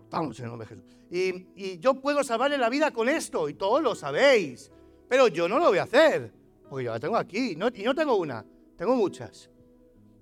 Vamos 0.09 0.39
en 0.39 0.47
el 0.47 0.53
nombre 0.53 0.67
de 0.71 0.75
Jesús. 0.75 0.97
Y, 1.11 1.49
y 1.55 1.79
yo 1.81 2.01
puedo 2.01 2.25
salvarle 2.25 2.57
la 2.57 2.71
vida 2.71 2.93
con 2.93 3.11
esto, 3.11 3.47
y 3.47 3.53
todos 3.53 3.83
lo 3.83 3.95
sabéis. 3.95 4.73
Pero 5.07 5.29
yo 5.29 5.51
no 5.51 5.59
lo 5.59 5.67
voy 5.67 5.77
a 5.77 5.83
hacer, 5.83 6.33
porque 6.71 6.87
yo 6.87 6.93
la 6.93 6.99
tengo 6.99 7.19
aquí. 7.19 7.53
y 7.53 7.57
no 7.57 7.71
tengo 7.71 8.17
una, 8.17 8.43
tengo 8.75 8.97
muchas. 8.97 9.51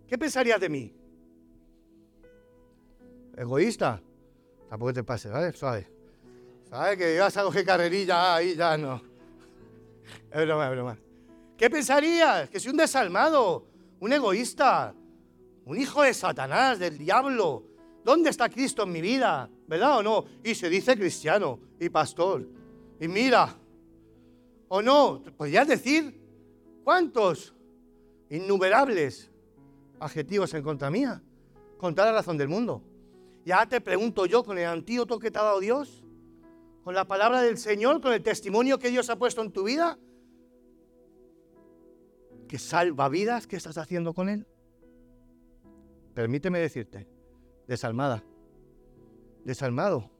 ¿Qué 0.07 0.19
pensarías 0.19 0.61
de 0.61 0.69
mí? 0.69 0.95
¿Egoísta? 3.37 4.01
Tampoco 4.69 4.93
te 4.93 5.05
pases, 5.05 5.33
¿vale? 5.33 5.53
Suave. 5.53 5.89
¿Sabes? 6.69 6.99
Que 6.99 7.15
ibas 7.15 7.37
a 7.37 7.43
coger 7.43 7.65
carrerilla 7.65 8.37
ahí, 8.37 8.55
ya 8.55 8.77
no. 8.77 9.03
Es 10.31 10.45
broma, 10.45 10.67
es 10.67 10.71
broma. 10.73 10.99
¿Qué 11.57 11.71
pensarías? 11.71 12.51
Que 12.51 12.61
soy 12.61 12.73
un 12.73 12.77
desalmado, 12.77 13.67
un 14.01 14.13
egoísta, 14.13 14.95
un 15.65 15.79
hijo 15.79 16.03
de 16.03 16.13
Satanás, 16.13 16.79
del 16.79 16.99
diablo. 16.99 17.65
¿Dónde 18.05 18.31
está 18.31 18.49
Cristo 18.49 18.83
en 18.83 18.93
mi 18.93 19.01
vida? 19.01 19.49
¿Verdad 19.67 19.99
o 19.99 20.03
no? 20.03 20.25
Y 20.43 20.55
se 20.55 20.69
dice 20.69 20.97
cristiano 20.97 21.59
y 21.81 21.89
pastor. 21.89 22.47
Y 23.01 23.09
mira, 23.09 23.57
¿o 24.69 24.83
no? 24.83 25.23
¿Podrías 25.37 25.67
decir 25.67 26.21
cuántos 26.83 27.55
innumerables 28.29 29.31
adjetivos 30.01 30.55
en 30.55 30.63
contra 30.63 30.91
mía? 30.91 31.23
Con 31.79 31.95
toda 31.95 32.09
la 32.09 32.19
razón 32.19 32.39
del 32.39 32.49
mundo. 32.49 32.83
Ya 33.45 33.67
te 33.67 33.81
pregunto 33.81 34.27
yo, 34.27 34.43
con 34.43 34.59
el 34.59 34.67
antídoto 34.67 35.19
que 35.19 35.31
te 35.31 35.39
ha 35.39 35.43
dado 35.43 35.61
Dios, 35.61 36.03
con 36.83 36.95
la 36.95 37.07
palabra 37.07 37.43
del 37.43 37.59
Señor, 37.59 38.01
con 38.01 38.13
el 38.13 38.23
testimonio 38.23 38.79
que 38.79 38.91
Dios 38.91 39.11
ha 39.11 39.17
puesto 39.17 39.43
en 39.43 39.53
tu 39.53 39.65
vida, 39.65 39.99
que 42.49 42.59
salva 42.59 43.09
vidas, 43.09 43.47
¿qué 43.47 43.57
estás 43.57 43.79
haciendo 43.79 44.15
con 44.15 44.29
Él? 44.29 44.47
Permíteme 46.15 46.59
decirte, 46.59 47.09
desalmada, 47.67 48.23
desalmado, 49.45 50.11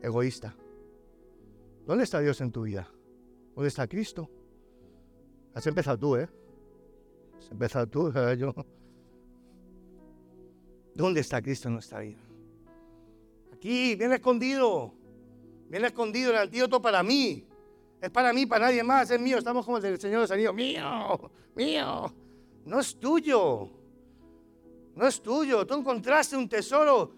egoísta. 0.00 0.56
¿Dónde 1.86 2.04
está 2.04 2.20
Dios 2.20 2.40
en 2.40 2.52
tu 2.52 2.62
vida? 2.62 2.88
¿Dónde 3.54 3.68
está 3.68 3.86
Cristo? 3.86 4.30
Has 5.54 5.66
empezado 5.66 5.98
tú, 5.98 6.16
¿eh? 6.16 6.28
Has 7.38 7.50
empezado 7.50 7.86
tú, 7.86 8.12
yo. 8.38 8.54
¿Dónde 10.98 11.20
está 11.20 11.40
Cristo 11.40 11.68
en 11.68 11.74
nuestra 11.74 12.00
vida? 12.00 12.18
Aquí, 13.52 13.94
bien 13.94 14.12
escondido. 14.12 14.92
Bien 15.68 15.84
escondido 15.84 16.32
el 16.32 16.38
antídoto 16.38 16.82
para 16.82 17.04
mí. 17.04 17.46
Es 18.00 18.10
para 18.10 18.32
mí, 18.32 18.46
para 18.46 18.66
nadie 18.66 18.82
más. 18.82 19.08
Es 19.08 19.20
mío. 19.20 19.38
Estamos 19.38 19.64
como 19.64 19.78
el 19.78 20.00
Señor 20.00 20.26
de. 20.26 20.52
Mío, 20.52 21.30
mío. 21.54 22.12
No 22.64 22.80
es 22.80 22.98
tuyo. 22.98 23.70
No 24.96 25.06
es 25.06 25.22
tuyo. 25.22 25.64
Tú 25.64 25.74
encontraste 25.74 26.36
un 26.36 26.48
tesoro. 26.48 27.12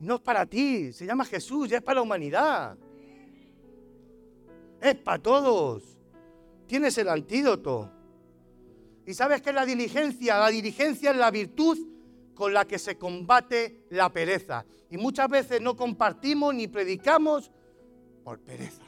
No 0.00 0.14
es 0.14 0.20
para 0.22 0.46
ti. 0.46 0.90
Se 0.90 1.04
llama 1.04 1.26
Jesús. 1.26 1.68
Ya 1.68 1.76
es 1.76 1.82
para 1.82 1.96
la 1.96 2.02
humanidad. 2.02 2.78
Es 4.80 4.94
para 4.94 5.22
todos. 5.22 5.98
Tienes 6.66 6.96
el 6.96 7.10
antídoto. 7.10 7.90
¿Y 9.06 9.14
sabes 9.14 9.40
qué 9.40 9.50
es 9.50 9.54
la 9.54 9.64
diligencia? 9.64 10.38
La 10.38 10.48
diligencia 10.48 11.12
es 11.12 11.16
la 11.16 11.30
virtud 11.30 11.78
con 12.34 12.52
la 12.52 12.66
que 12.66 12.78
se 12.78 12.98
combate 12.98 13.86
la 13.90 14.12
pereza. 14.12 14.66
Y 14.90 14.98
muchas 14.98 15.28
veces 15.28 15.60
no 15.60 15.76
compartimos 15.76 16.54
ni 16.54 16.66
predicamos 16.66 17.50
por 18.24 18.40
pereza. 18.40 18.82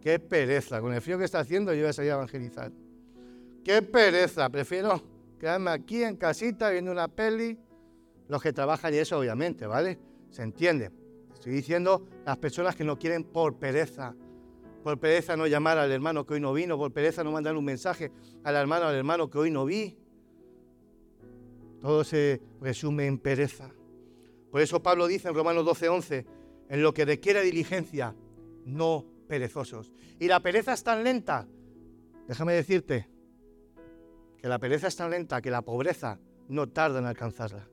Qué 0.00 0.18
pereza, 0.18 0.80
con 0.80 0.94
el 0.94 1.02
frío 1.02 1.18
que 1.18 1.24
está 1.24 1.40
haciendo 1.40 1.74
yo 1.74 1.80
voy 1.80 1.90
a 1.90 1.92
salir 1.92 2.12
a 2.12 2.14
evangelizar. 2.14 2.72
Qué 3.62 3.82
pereza, 3.82 4.48
prefiero 4.48 5.02
quedarme 5.38 5.70
aquí 5.70 6.02
en 6.02 6.16
casita 6.16 6.70
viendo 6.70 6.90
una 6.90 7.08
peli. 7.08 7.58
Los 8.28 8.42
que 8.42 8.52
trabajan 8.52 8.92
y 8.92 8.98
eso, 8.98 9.18
obviamente, 9.18 9.66
¿vale? 9.66 9.98
Se 10.30 10.42
entiende. 10.42 10.90
Estoy 11.32 11.52
diciendo 11.52 12.06
las 12.24 12.36
personas 12.36 12.76
que 12.76 12.84
no 12.84 12.98
quieren 12.98 13.24
por 13.24 13.58
pereza. 13.58 14.14
Por 14.88 14.98
pereza 14.98 15.36
no 15.36 15.46
llamar 15.46 15.76
al 15.76 15.92
hermano 15.92 16.24
que 16.24 16.32
hoy 16.32 16.40
no 16.40 16.54
vino, 16.54 16.78
por 16.78 16.90
pereza 16.94 17.22
no 17.22 17.30
mandar 17.30 17.54
un 17.54 17.64
mensaje 17.66 18.10
al 18.42 18.56
hermano 18.56 18.86
al 18.86 18.94
hermano 18.94 19.28
que 19.28 19.36
hoy 19.36 19.50
no 19.50 19.66
vi. 19.66 19.98
Todo 21.82 22.04
se 22.04 22.40
resume 22.62 23.04
en 23.04 23.18
pereza. 23.18 23.70
Por 24.50 24.62
eso 24.62 24.82
Pablo 24.82 25.06
dice 25.06 25.28
en 25.28 25.34
Romanos 25.34 25.66
12:11, 25.66 26.24
en 26.70 26.82
lo 26.82 26.94
que 26.94 27.04
requiere 27.04 27.42
diligencia, 27.42 28.16
no 28.64 29.04
perezosos. 29.28 29.92
Y 30.18 30.26
la 30.26 30.40
pereza 30.40 30.72
es 30.72 30.82
tan 30.82 31.04
lenta, 31.04 31.46
déjame 32.26 32.54
decirte, 32.54 33.10
que 34.38 34.48
la 34.48 34.58
pereza 34.58 34.88
es 34.88 34.96
tan 34.96 35.10
lenta 35.10 35.42
que 35.42 35.50
la 35.50 35.60
pobreza 35.60 36.18
no 36.48 36.66
tarda 36.66 37.00
en 37.00 37.04
alcanzarla. 37.04 37.68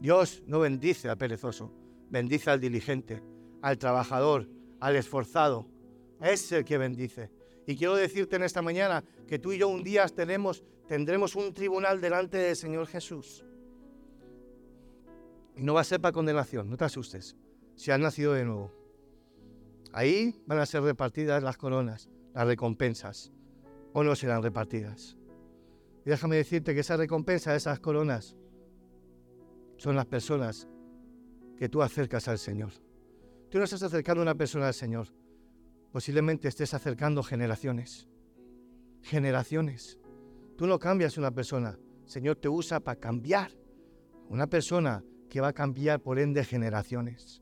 Dios 0.00 0.42
no 0.48 0.58
bendice 0.58 1.08
al 1.08 1.16
perezoso, 1.16 1.72
bendice 2.10 2.50
al 2.50 2.60
diligente, 2.60 3.22
al 3.62 3.78
trabajador, 3.78 4.48
al 4.80 4.96
esforzado. 4.96 5.75
Es 6.20 6.50
el 6.52 6.64
que 6.64 6.78
bendice. 6.78 7.30
Y 7.66 7.76
quiero 7.76 7.96
decirte 7.96 8.36
en 8.36 8.42
esta 8.42 8.62
mañana 8.62 9.02
que 9.26 9.38
tú 9.38 9.52
y 9.52 9.58
yo 9.58 9.68
un 9.68 9.82
día 9.82 10.06
tendremos 10.06 11.36
un 11.36 11.52
tribunal 11.52 12.00
delante 12.00 12.38
del 12.38 12.56
Señor 12.56 12.86
Jesús. 12.86 13.44
Y 15.56 15.62
no 15.62 15.74
va 15.74 15.80
a 15.80 15.84
ser 15.84 16.00
para 16.00 16.12
condenación, 16.12 16.70
no 16.70 16.76
te 16.76 16.84
asustes, 16.84 17.36
si 17.74 17.90
has 17.90 17.98
nacido 17.98 18.34
de 18.34 18.44
nuevo. 18.44 18.72
Ahí 19.92 20.42
van 20.46 20.58
a 20.58 20.66
ser 20.66 20.82
repartidas 20.82 21.42
las 21.42 21.56
coronas, 21.56 22.10
las 22.34 22.46
recompensas, 22.46 23.32
o 23.92 24.04
no 24.04 24.14
serán 24.14 24.42
repartidas. 24.42 25.16
Y 26.04 26.10
déjame 26.10 26.36
decirte 26.36 26.74
que 26.74 26.80
esa 26.80 26.96
recompensa, 26.96 27.56
esas 27.56 27.80
coronas, 27.80 28.36
son 29.78 29.96
las 29.96 30.06
personas 30.06 30.68
que 31.56 31.68
tú 31.68 31.82
acercas 31.82 32.28
al 32.28 32.38
Señor. 32.38 32.72
Tú 33.50 33.58
no 33.58 33.64
estás 33.64 33.82
acercando 33.82 34.20
a 34.20 34.24
una 34.24 34.34
persona 34.34 34.68
al 34.68 34.74
Señor, 34.74 35.08
posiblemente 35.96 36.46
estés 36.46 36.74
acercando 36.74 37.22
generaciones. 37.22 38.06
Generaciones. 39.00 39.98
Tú 40.58 40.66
no 40.66 40.78
cambias 40.78 41.16
una 41.16 41.30
persona. 41.30 41.78
El 42.04 42.10
Señor 42.10 42.36
te 42.36 42.50
usa 42.50 42.80
para 42.80 43.00
cambiar. 43.00 43.50
Una 44.28 44.46
persona 44.46 45.02
que 45.30 45.40
va 45.40 45.48
a 45.48 45.52
cambiar 45.54 46.02
por 46.02 46.18
ende 46.18 46.44
generaciones. 46.44 47.40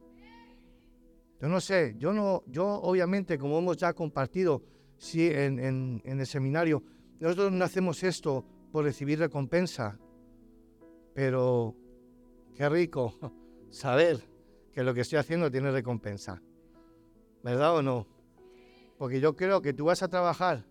Yo 1.40 1.48
no 1.48 1.60
sé, 1.60 1.96
yo 1.98 2.12
no, 2.12 2.44
yo 2.46 2.64
obviamente, 2.64 3.38
como 3.38 3.58
hemos 3.58 3.76
ya 3.76 3.92
compartido 3.92 4.62
sí, 4.98 5.26
en, 5.26 5.58
en 6.04 6.20
el 6.20 6.26
seminario, 6.28 6.84
nosotros 7.18 7.50
no 7.50 7.64
hacemos 7.64 8.04
esto 8.04 8.46
por 8.70 8.84
recibir 8.84 9.18
recompensa, 9.18 9.98
pero 11.12 11.74
qué 12.54 12.68
rico 12.68 13.18
saber 13.70 14.20
que 14.72 14.84
lo 14.84 14.94
que 14.94 15.00
estoy 15.00 15.18
haciendo 15.18 15.50
tiene 15.50 15.72
recompensa. 15.72 16.40
¿Verdad 17.42 17.78
o 17.78 17.82
no? 17.82 18.13
Porque 18.98 19.20
yo 19.20 19.36
creo 19.36 19.60
que 19.62 19.72
tú 19.72 19.86
vas 19.86 20.02
a 20.02 20.08
trabajar 20.08 20.64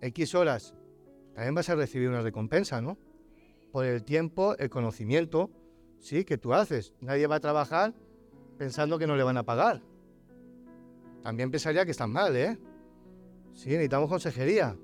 X 0.00 0.34
horas, 0.34 0.74
también 1.34 1.54
vas 1.54 1.68
a 1.68 1.74
recibir 1.74 2.08
una 2.08 2.22
recompensa, 2.22 2.80
¿no? 2.80 2.98
Por 3.72 3.84
el 3.84 4.04
tiempo, 4.04 4.56
el 4.56 4.70
conocimiento, 4.70 5.50
sí, 5.98 6.24
que 6.24 6.38
tú 6.38 6.54
haces. 6.54 6.94
Nadie 7.00 7.26
va 7.26 7.36
a 7.36 7.40
trabajar 7.40 7.94
pensando 8.56 8.98
que 8.98 9.06
no 9.06 9.16
le 9.16 9.22
van 9.22 9.36
a 9.36 9.42
pagar. 9.42 9.82
También 11.22 11.50
pensaría 11.50 11.84
que 11.84 11.90
están 11.90 12.10
mal, 12.10 12.34
¿eh? 12.36 12.58
Sí, 13.52 13.70
necesitamos 13.70 14.08
consejería. 14.08 14.76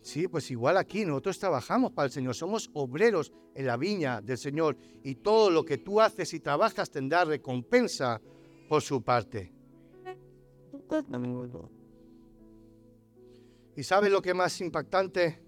Sí, 0.00 0.28
pues 0.28 0.50
igual 0.50 0.76
aquí 0.76 1.04
nosotros 1.04 1.38
trabajamos 1.38 1.92
para 1.92 2.06
el 2.06 2.12
Señor, 2.12 2.34
somos 2.34 2.70
obreros 2.72 3.32
en 3.54 3.66
la 3.66 3.76
viña 3.76 4.20
del 4.20 4.38
Señor 4.38 4.76
y 5.02 5.16
todo 5.16 5.50
lo 5.50 5.64
que 5.64 5.78
tú 5.78 6.00
haces 6.00 6.32
y 6.34 6.40
trabajas 6.40 6.90
tendrá 6.90 7.24
recompensa 7.24 8.20
por 8.68 8.82
su 8.82 9.02
parte. 9.02 9.52
¿Y 13.78 13.84
sabes 13.84 14.10
lo 14.10 14.20
que 14.20 14.34
más 14.34 14.60
impactante? 14.60 15.40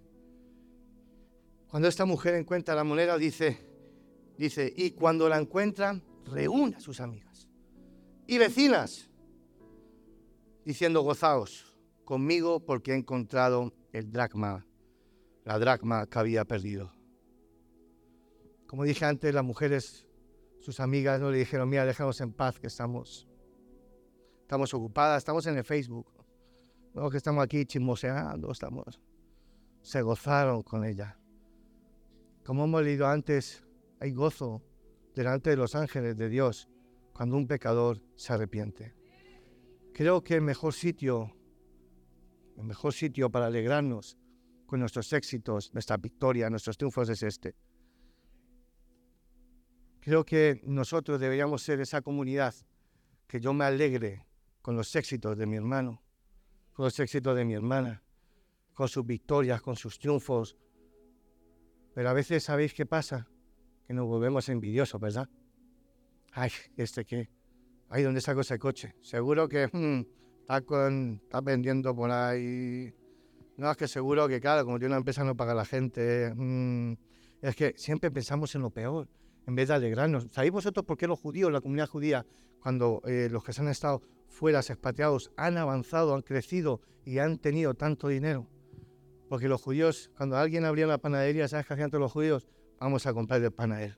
Cuando 1.66 1.88
esta 1.88 2.04
mujer 2.04 2.36
encuentra 2.36 2.76
la 2.76 2.84
moneda, 2.84 3.18
dice, 3.18 3.58
dice, 4.38 4.72
y 4.76 4.92
cuando 4.92 5.28
la 5.28 5.36
encuentran, 5.36 6.00
reúne 6.26 6.76
a 6.76 6.80
sus 6.80 7.00
amigas 7.00 7.48
y 8.28 8.38
vecinas, 8.38 9.10
diciendo, 10.64 11.00
gozaos 11.00 11.76
conmigo 12.04 12.64
porque 12.64 12.92
he 12.92 12.94
encontrado 12.94 13.74
el 13.92 14.12
dracma, 14.12 14.64
la 15.42 15.58
dracma 15.58 16.06
que 16.06 16.18
había 16.20 16.44
perdido. 16.44 16.94
Como 18.68 18.84
dije 18.84 19.06
antes, 19.06 19.34
las 19.34 19.42
mujeres, 19.42 20.06
sus 20.60 20.78
amigas, 20.78 21.20
no 21.20 21.32
le 21.32 21.38
dijeron, 21.38 21.68
mira, 21.68 21.84
déjanos 21.84 22.20
en 22.20 22.32
paz 22.32 22.60
que 22.60 22.68
estamos, 22.68 23.26
estamos 24.42 24.72
ocupadas, 24.72 25.18
estamos 25.18 25.44
en 25.48 25.58
el 25.58 25.64
Facebook. 25.64 26.19
No, 26.94 27.08
que 27.08 27.16
estamos 27.16 27.44
aquí 27.44 27.64
chismoseando, 27.64 28.50
estamos. 28.50 29.00
Se 29.82 30.02
gozaron 30.02 30.62
con 30.62 30.84
ella. 30.84 31.18
Como 32.44 32.64
hemos 32.64 32.82
leído 32.82 33.06
antes, 33.06 33.64
hay 34.00 34.12
gozo 34.12 34.62
delante 35.14 35.50
de 35.50 35.56
los 35.56 35.74
ángeles 35.74 36.16
de 36.16 36.28
Dios 36.28 36.68
cuando 37.12 37.36
un 37.36 37.46
pecador 37.46 38.02
se 38.16 38.32
arrepiente. 38.32 38.94
Creo 39.94 40.22
que 40.22 40.34
el 40.34 40.42
mejor 40.42 40.72
sitio, 40.72 41.36
el 42.56 42.64
mejor 42.64 42.92
sitio 42.92 43.30
para 43.30 43.46
alegrarnos 43.46 44.16
con 44.66 44.80
nuestros 44.80 45.12
éxitos, 45.12 45.72
nuestra 45.74 45.96
victoria, 45.96 46.50
nuestros 46.50 46.76
triunfos 46.76 47.08
es 47.08 47.22
este. 47.22 47.54
Creo 50.00 50.24
que 50.24 50.60
nosotros 50.64 51.20
deberíamos 51.20 51.62
ser 51.62 51.80
esa 51.80 52.00
comunidad 52.00 52.54
que 53.26 53.38
yo 53.38 53.52
me 53.52 53.64
alegre 53.64 54.26
con 54.62 54.76
los 54.76 54.96
éxitos 54.96 55.36
de 55.36 55.46
mi 55.46 55.56
hermano, 55.56 56.02
con 56.80 56.86
los 56.86 56.98
éxitos 56.98 57.36
de 57.36 57.44
mi 57.44 57.52
hermana, 57.52 58.02
con 58.72 58.88
sus 58.88 59.04
victorias, 59.04 59.60
con 59.60 59.76
sus 59.76 59.98
triunfos. 59.98 60.56
Pero 61.94 62.08
a 62.08 62.14
veces, 62.14 62.42
¿sabéis 62.42 62.72
qué 62.72 62.86
pasa? 62.86 63.28
Que 63.86 63.92
nos 63.92 64.06
volvemos 64.06 64.48
envidiosos, 64.48 64.98
¿verdad? 64.98 65.28
Ay, 66.32 66.50
¿este 66.78 67.04
qué? 67.04 67.28
Ay, 67.90 68.02
¿dónde 68.02 68.22
saco 68.22 68.40
ese 68.40 68.58
coche? 68.58 68.94
Seguro 69.02 69.46
que 69.46 69.66
hmm, 69.70 70.06
está, 70.40 70.62
con, 70.62 71.20
está 71.22 71.42
vendiendo 71.42 71.94
por 71.94 72.10
ahí. 72.10 72.94
No, 73.58 73.70
es 73.70 73.76
que 73.76 73.86
seguro 73.86 74.26
que, 74.26 74.40
claro, 74.40 74.64
como 74.64 74.78
tiene 74.78 74.92
una 74.92 75.00
empresa 75.00 75.22
no 75.22 75.36
paga 75.36 75.52
la 75.52 75.66
gente. 75.66 76.32
Hmm, 76.34 76.94
es 77.42 77.56
que 77.56 77.74
siempre 77.76 78.10
pensamos 78.10 78.54
en 78.54 78.62
lo 78.62 78.70
peor 78.70 79.06
en 79.46 79.54
vez 79.54 79.68
de 79.68 79.74
alegrarnos. 79.74 80.28
¿Sabéis 80.30 80.52
vosotros 80.52 80.84
por 80.84 80.96
qué 80.96 81.06
los 81.06 81.18
judíos, 81.18 81.52
la 81.52 81.60
comunidad 81.60 81.88
judía, 81.88 82.26
cuando 82.60 83.02
eh, 83.06 83.28
los 83.30 83.44
que 83.44 83.52
se 83.52 83.62
han 83.62 83.68
estado 83.68 84.02
fuera, 84.28 84.60
expatriados, 84.60 85.32
han 85.36 85.58
avanzado, 85.58 86.14
han 86.14 86.22
crecido 86.22 86.80
y 87.04 87.18
han 87.18 87.38
tenido 87.38 87.74
tanto 87.74 88.08
dinero? 88.08 88.46
Porque 89.28 89.48
los 89.48 89.62
judíos, 89.62 90.10
cuando 90.16 90.36
alguien 90.36 90.64
abría 90.64 90.86
una 90.86 90.98
panadería, 90.98 91.48
¿sabes 91.48 91.66
qué 91.66 91.74
hacían 91.74 91.90
todos 91.90 92.02
los 92.02 92.12
judíos? 92.12 92.48
Vamos 92.80 93.06
a 93.06 93.12
comprarle 93.12 93.50
pan 93.50 93.72
a 93.72 93.82
él. 93.82 93.96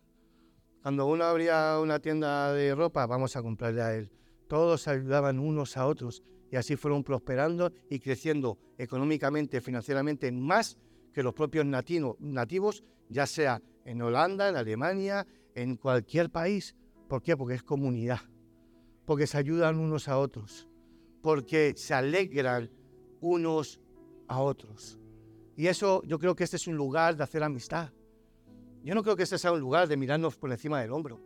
Cuando 0.83 1.07
uno 1.07 1.25
abría 1.25 1.79
una 1.81 2.01
tienda 2.01 2.53
de 2.53 2.75
ropa, 2.75 3.07
vamos 3.07 3.37
a 3.37 3.43
comprarle 3.43 3.83
a 3.83 3.95
él. 3.95 4.11
Todos 4.49 4.89
ayudaban 4.89 5.39
unos 5.39 5.77
a 5.77 5.87
otros 5.87 6.23
y 6.51 6.57
así 6.57 6.77
fueron 6.77 7.03
prosperando 7.03 7.73
y 7.89 8.01
creciendo 8.01 8.59
económicamente, 8.77 9.61
financieramente, 9.61 10.31
más 10.33 10.77
que 11.15 11.23
los 11.23 11.35
propios 11.35 11.65
nativos, 11.65 12.85
ya 13.09 13.27
sea 13.27 13.63
en 13.85 14.03
Holanda, 14.03 14.49
en 14.49 14.57
Alemania, 14.57 15.27
en 15.55 15.77
cualquier 15.77 16.31
país. 16.31 16.75
¿Por 17.09 17.23
qué? 17.23 17.37
Porque 17.37 17.55
es 17.55 17.63
comunidad, 17.63 18.21
porque 19.05 19.27
se 19.27 19.39
ayudan 19.39 19.79
unos 19.79 20.09
a 20.09 20.19
otros, 20.19 20.69
porque 21.21 21.75
se 21.77 21.95
alegran 21.95 22.71
unos 23.21 23.81
a 24.29 24.41
otros. 24.41 24.99
Y 25.57 25.67
eso 25.67 26.03
yo 26.05 26.19
creo 26.19 26.35
que 26.35 26.45
este 26.45 26.57
es 26.57 26.67
un 26.67 26.77
lugar 26.77 27.17
de 27.17 27.25
hacer 27.25 27.43
amistad. 27.43 27.91
Yo 28.83 28.95
no 28.95 29.03
creo 29.03 29.15
que 29.15 29.23
este 29.23 29.39
sea 29.39 29.53
un 29.53 29.61
lugar 29.61 29.87
de 29.87 29.97
mirarnos 29.97 30.37
por 30.37 30.51
encima 30.51 30.81
del 30.81 30.91
hombro. 30.91 31.21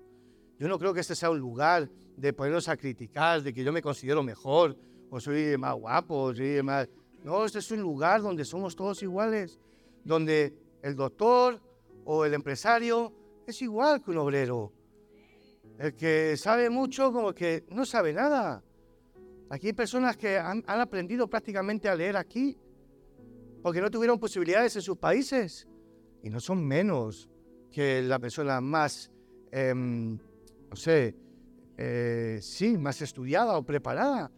Yo 0.59 0.69
no 0.69 0.79
creo 0.79 0.93
que 0.93 1.01
este 1.01 1.15
sea 1.15 1.31
un 1.31 1.39
lugar 1.39 1.89
de 2.17 2.33
ponernos 2.33 2.69
a 2.69 2.77
criticar, 2.77 3.43
de 3.43 3.53
que 3.53 3.63
yo 3.63 3.73
me 3.73 3.83
considero 3.83 4.23
mejor, 4.23 4.77
o 5.11 5.21
soy 5.21 5.57
más 5.57 5.75
guapo, 5.75 6.15
o 6.17 6.35
soy 6.35 6.63
más... 6.63 6.89
No, 7.23 7.45
este 7.45 7.61
es 7.61 7.71
un 7.71 7.81
lugar 7.81 8.23
donde 8.23 8.45
somos 8.45 8.75
todos 8.77 9.03
iguales, 9.03 9.59
donde 10.05 10.55
el 10.83 10.97
doctor 10.97 11.61
o 12.07 12.25
el 12.25 12.35
empresario 12.35 13.13
es 13.47 13.61
igual 13.63 14.03
que 14.03 14.13
un 14.13 14.19
obrero. 14.19 14.73
El 15.79 15.95
que 15.95 16.37
sabe 16.37 16.71
mucho 16.71 17.13
como 17.13 17.35
que 17.35 17.65
no 17.69 17.85
sabe 17.85 18.13
nada. 18.13 18.63
Aquí 19.51 19.69
hay 19.69 19.73
personas 19.73 20.17
que 20.17 20.39
han, 20.39 20.65
aprendido 20.67 21.29
prácticamente 21.29 21.89
a 21.89 21.95
leer 21.95 22.17
aquí 22.17 22.57
porque 23.63 23.81
no 23.81 23.91
tuvieron 23.91 24.19
posibilidades 24.19 24.77
en 24.77 24.83
sus 24.83 24.97
países 24.97 25.69
y 26.23 26.31
no 26.31 26.41
son 26.41 26.65
menos 26.65 27.29
que 27.71 28.01
la 28.03 28.19
persona 28.19 28.61
más, 28.61 29.11
em, 29.51 30.17
no 30.71 30.77
sé, 30.77 31.17
eh, 31.77 32.39
sí, 32.41 32.79
más 32.79 33.03
estudiada 33.03 33.59
o 33.59 33.65
preparada. 33.65 34.31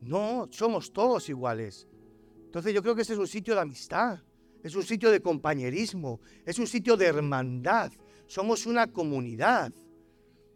No, 0.00 0.48
somos 0.50 0.92
todos 0.92 1.28
iguales. 1.28 1.86
Entonces 2.46 2.72
yo 2.72 2.82
creo 2.82 2.94
que 2.94 3.02
ese 3.02 3.12
es 3.12 3.18
un 3.18 3.26
sitio 3.26 3.54
de 3.54 3.60
amistad 3.60 4.20
es 4.62 4.74
un 4.74 4.82
sitio 4.82 5.10
de 5.10 5.20
compañerismo, 5.20 6.20
es 6.44 6.58
un 6.58 6.66
sitio 6.66 6.96
de 6.96 7.06
hermandad. 7.06 7.92
Somos 8.26 8.66
una 8.66 8.88
comunidad. 8.88 9.72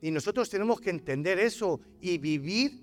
Y 0.01 0.11
nosotros 0.11 0.51
tenemos 0.51 0.81
que 0.81 0.91
entender 0.91 1.39
eso 1.39 1.81
y 2.01 2.19
vivir 2.19 2.83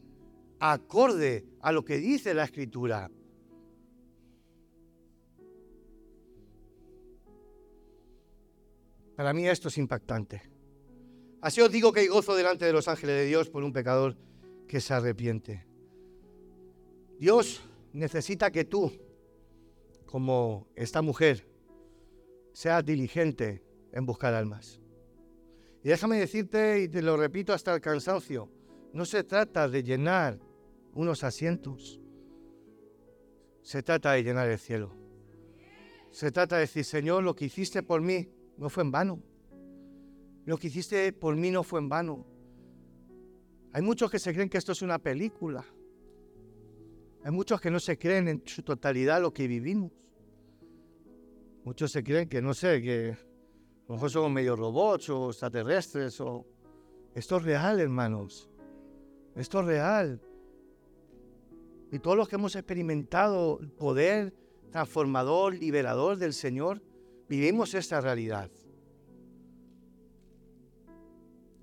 acorde 0.59 1.45
a 1.61 1.71
lo 1.71 1.83
que 1.83 1.97
dice 1.97 2.33
la 2.33 2.45
escritura. 2.45 3.11
Para 9.15 9.33
mí 9.33 9.47
esto 9.47 9.67
es 9.67 9.77
impactante. 9.77 10.41
Así 11.41 11.59
os 11.59 11.71
digo 11.71 11.91
que 11.91 11.99
hay 11.99 12.07
gozo 12.07 12.35
delante 12.35 12.65
de 12.65 12.71
los 12.71 12.87
ángeles 12.87 13.17
de 13.17 13.25
Dios 13.25 13.49
por 13.49 13.63
un 13.63 13.73
pecador 13.73 14.15
que 14.67 14.79
se 14.79 14.93
arrepiente. 14.93 15.65
Dios 17.19 17.61
necesita 17.91 18.49
que 18.49 18.63
tú 18.63 18.93
como 20.09 20.67
esta 20.75 21.03
mujer, 21.03 21.47
sea 22.51 22.81
diligente 22.81 23.63
en 23.91 24.07
buscar 24.07 24.33
almas. 24.33 24.81
Y 25.83 25.89
déjame 25.89 26.17
decirte, 26.17 26.81
y 26.81 26.89
te 26.89 27.03
lo 27.03 27.15
repito 27.15 27.53
hasta 27.53 27.75
el 27.75 27.79
cansancio, 27.79 28.49
no 28.91 29.05
se 29.05 29.23
trata 29.23 29.69
de 29.69 29.83
llenar 29.83 30.39
unos 30.95 31.23
asientos, 31.23 32.01
se 33.61 33.83
trata 33.83 34.13
de 34.13 34.23
llenar 34.23 34.49
el 34.49 34.57
cielo. 34.57 34.95
Se 36.09 36.31
trata 36.31 36.55
de 36.55 36.61
decir, 36.61 36.85
Señor, 36.85 37.23
lo 37.23 37.35
que 37.35 37.45
hiciste 37.45 37.83
por 37.83 38.01
mí 38.01 38.31
no 38.57 38.67
fue 38.69 38.81
en 38.81 38.91
vano. 38.91 39.21
Lo 40.45 40.57
que 40.57 40.69
hiciste 40.69 41.13
por 41.13 41.35
mí 41.35 41.51
no 41.51 41.61
fue 41.61 41.81
en 41.81 41.87
vano. 41.87 42.25
Hay 43.73 43.83
muchos 43.83 44.09
que 44.09 44.17
se 44.17 44.33
creen 44.33 44.49
que 44.49 44.57
esto 44.57 44.71
es 44.71 44.81
una 44.81 44.97
película. 44.97 45.63
Hay 47.23 47.31
muchos 47.31 47.59
que 47.59 47.69
no 47.69 47.79
se 47.79 47.97
creen 47.97 48.27
en 48.27 48.43
su 48.45 48.63
totalidad 48.63 49.21
lo 49.21 49.33
que 49.33 49.47
vivimos. 49.47 49.91
Muchos 51.65 51.91
se 51.91 52.03
creen 52.03 52.29
que, 52.29 52.41
no 52.41 52.53
sé, 52.53 52.81
que 52.81 53.11
a 53.11 53.87
lo 53.89 53.95
mejor 53.95 54.09
somos 54.09 54.31
medio 54.31 54.55
robots 54.55 55.09
o 55.09 55.29
extraterrestres. 55.29 56.21
Esto 57.13 57.37
es 57.37 57.43
real, 57.43 57.79
hermanos. 57.79 58.49
Esto 59.35 59.59
es 59.59 59.65
real. 59.65 60.21
Y 61.91 61.99
todos 61.99 62.15
los 62.15 62.29
que 62.29 62.35
hemos 62.35 62.55
experimentado 62.55 63.59
el 63.59 63.69
poder 63.71 64.33
transformador, 64.71 65.55
liberador 65.55 66.17
del 66.17 66.33
Señor, 66.33 66.81
vivimos 67.27 67.73
esta 67.73 67.99
realidad. 67.99 68.49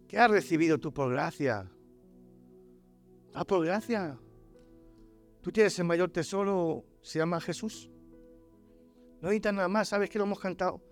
¿Qué 0.09 0.19
has 0.19 0.31
recibido 0.31 0.79
tú 0.79 0.93
por 0.93 1.11
gracia? 1.11 1.71
Ah, 3.35 3.45
por 3.45 3.65
gracia. 3.65 4.19
Tú 5.47 5.53
tienes 5.53 5.79
el 5.79 5.85
mayor 5.85 6.11
tesoro, 6.11 6.85
se 7.01 7.21
llama 7.21 7.41
Jesús. 7.41 7.89
No 9.21 9.29
necesitas 9.29 9.55
nada 9.55 9.69
más, 9.69 9.89
¿sabes 9.89 10.11
que 10.11 10.19
lo 10.19 10.25
hemos 10.25 10.41
cantado? 10.41 10.83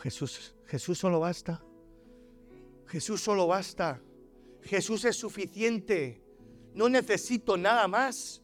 Jesús, 0.00 0.54
Jesús 0.66 0.98
solo 0.98 1.20
basta. 1.20 1.64
Jesús 2.88 3.22
solo 3.22 3.46
basta. 3.46 4.02
Jesús 4.60 5.02
es 5.06 5.16
suficiente. 5.16 6.22
No 6.74 6.90
necesito 6.90 7.56
nada 7.56 7.88
más. 7.88 8.42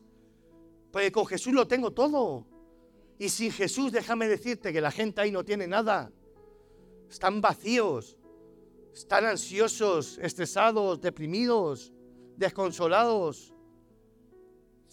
Porque 0.90 1.12
con 1.12 1.26
Jesús 1.26 1.52
lo 1.52 1.68
tengo 1.68 1.92
todo. 1.92 2.46
Y 3.18 3.28
sin 3.28 3.52
Jesús, 3.52 3.92
déjame 3.92 4.26
decirte 4.26 4.72
que 4.72 4.80
la 4.80 4.90
gente 4.90 5.20
ahí 5.20 5.30
no 5.30 5.44
tiene 5.44 5.66
nada. 5.66 6.10
Están 7.10 7.42
vacíos. 7.42 8.16
Están 8.94 9.26
ansiosos, 9.26 10.16
estresados, 10.16 11.02
deprimidos, 11.02 11.92
desconsolados 12.38 13.53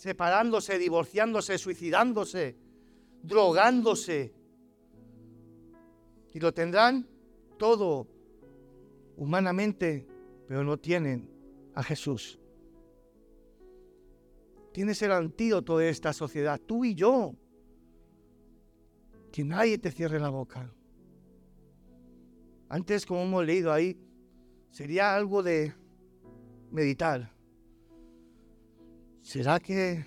separándose, 0.02 0.80
divorciándose, 0.80 1.60
suicidándose, 1.60 2.58
drogándose. 3.22 4.34
Y 6.34 6.40
lo 6.40 6.52
tendrán 6.52 7.08
todo 7.60 8.08
humanamente, 9.16 10.08
pero 10.48 10.64
no 10.64 10.80
tienen 10.80 11.30
a 11.76 11.84
Jesús. 11.84 12.40
Tienes 14.74 15.00
el 15.04 15.12
antídoto 15.12 15.78
de 15.78 15.90
esta 15.90 16.14
sociedad, 16.14 16.60
tú 16.60 16.84
y 16.84 16.96
yo. 16.96 17.36
Que 19.32 19.44
nadie 19.44 19.78
te 19.78 19.92
cierre 19.92 20.20
la 20.20 20.30
boca. 20.30 20.74
Antes, 22.70 23.06
como 23.06 23.22
hemos 23.22 23.46
leído 23.46 23.72
ahí, 23.72 23.96
sería 24.72 25.16
algo 25.16 25.44
de 25.44 25.76
meditar. 26.72 27.32
¿Será 29.22 29.60
que... 29.60 30.06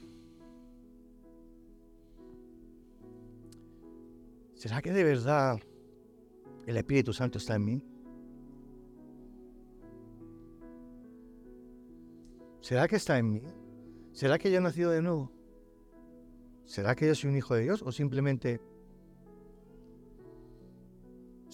¿Será 4.54 4.80
que 4.80 4.92
de 4.92 5.04
verdad 5.04 5.58
el 6.66 6.76
Espíritu 6.76 7.12
Santo 7.12 7.38
está 7.38 7.56
en 7.56 7.64
mí? 7.64 7.84
¿Será 12.60 12.88
que 12.88 12.96
está 12.96 13.18
en 13.18 13.30
mí? 13.30 13.42
¿Será 14.12 14.38
que 14.38 14.50
yo 14.50 14.58
he 14.58 14.60
nacido 14.60 14.90
de 14.90 15.02
nuevo? 15.02 15.30
¿Será 16.64 16.94
que 16.94 17.06
yo 17.06 17.14
soy 17.14 17.30
un 17.30 17.36
hijo 17.36 17.54
de 17.54 17.62
Dios 17.62 17.82
o 17.82 17.92
simplemente 17.92 18.60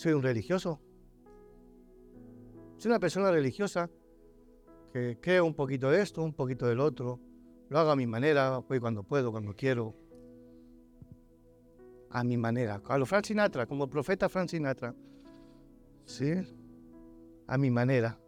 soy 0.00 0.14
un 0.14 0.22
religioso. 0.22 0.80
Soy 2.78 2.88
una 2.88 2.98
persona 2.98 3.30
religiosa 3.30 3.90
que 4.94 5.18
creo 5.20 5.44
un 5.44 5.52
poquito 5.52 5.90
de 5.90 6.00
esto, 6.00 6.22
un 6.22 6.32
poquito 6.32 6.66
del 6.66 6.80
otro. 6.80 7.20
Lo 7.70 7.78
hago 7.78 7.90
a 7.92 7.96
mi 7.96 8.06
manera, 8.06 8.58
voy 8.58 8.78
cuando 8.78 9.02
puedo, 9.02 9.30
cuando 9.32 9.54
quiero. 9.54 9.94
A 12.10 12.22
mi 12.22 12.36
manera. 12.36 12.82
A 12.84 12.98
lo 12.98 13.06
Frank 13.06 13.24
Sinatra, 13.24 13.64
como 13.64 13.88
profeta 13.88 14.28
Frank 14.28 14.48
Sinatra. 14.48 14.94
¿Sí? 16.04 16.32
A 17.46 17.56
mi 17.56 17.70
manera. 17.70 18.18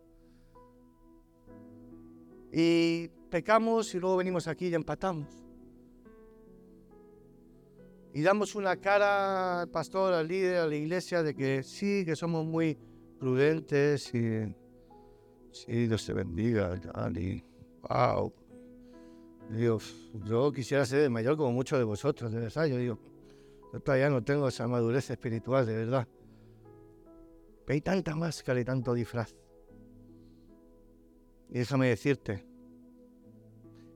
Y 2.51 3.09
pecamos 3.29 3.95
y 3.95 3.99
luego 4.01 4.17
venimos 4.17 4.49
aquí 4.49 4.69
y 4.69 4.75
empatamos 4.75 5.43
y 8.15 8.23
damos 8.23 8.55
una 8.55 8.77
cara 8.77 9.63
al 9.63 9.69
pastor, 9.69 10.13
al 10.13 10.29
líder, 10.29 10.59
a 10.59 10.67
la 10.67 10.75
iglesia 10.75 11.23
de 11.23 11.35
que 11.35 11.63
sí, 11.63 12.05
que 12.05 12.15
somos 12.15 12.45
muy 12.45 12.77
prudentes 13.19 14.15
y 14.15 14.55
sí, 15.51 15.87
Dios 15.87 16.05
te 16.05 16.13
bendiga, 16.13 16.77
Dani. 16.77 17.43
Wow. 17.89 18.42
Dios, 19.53 20.11
yo 20.25 20.51
quisiera 20.51 20.87
ser 20.87 21.11
mayor 21.11 21.37
como 21.37 21.53
muchos 21.53 21.79
de 21.79 21.85
vosotros, 21.85 22.33
de 22.33 22.41
verdad. 22.41 22.67
Yo 22.67 22.79
digo, 22.79 22.99
yo 23.73 23.81
todavía 23.81 24.09
no 24.09 24.25
tengo 24.25 24.49
esa 24.49 24.67
madurez 24.67 25.11
espiritual, 25.11 25.67
de 25.67 25.77
verdad. 25.77 26.09
Pero 27.67 27.75
hay 27.75 27.81
tanta 27.83 28.17
máscara 28.17 28.61
y 28.61 28.65
tanto 28.65 28.95
disfraz. 28.95 29.37
Y 31.51 31.59
déjame 31.59 31.89
decirte 31.89 32.47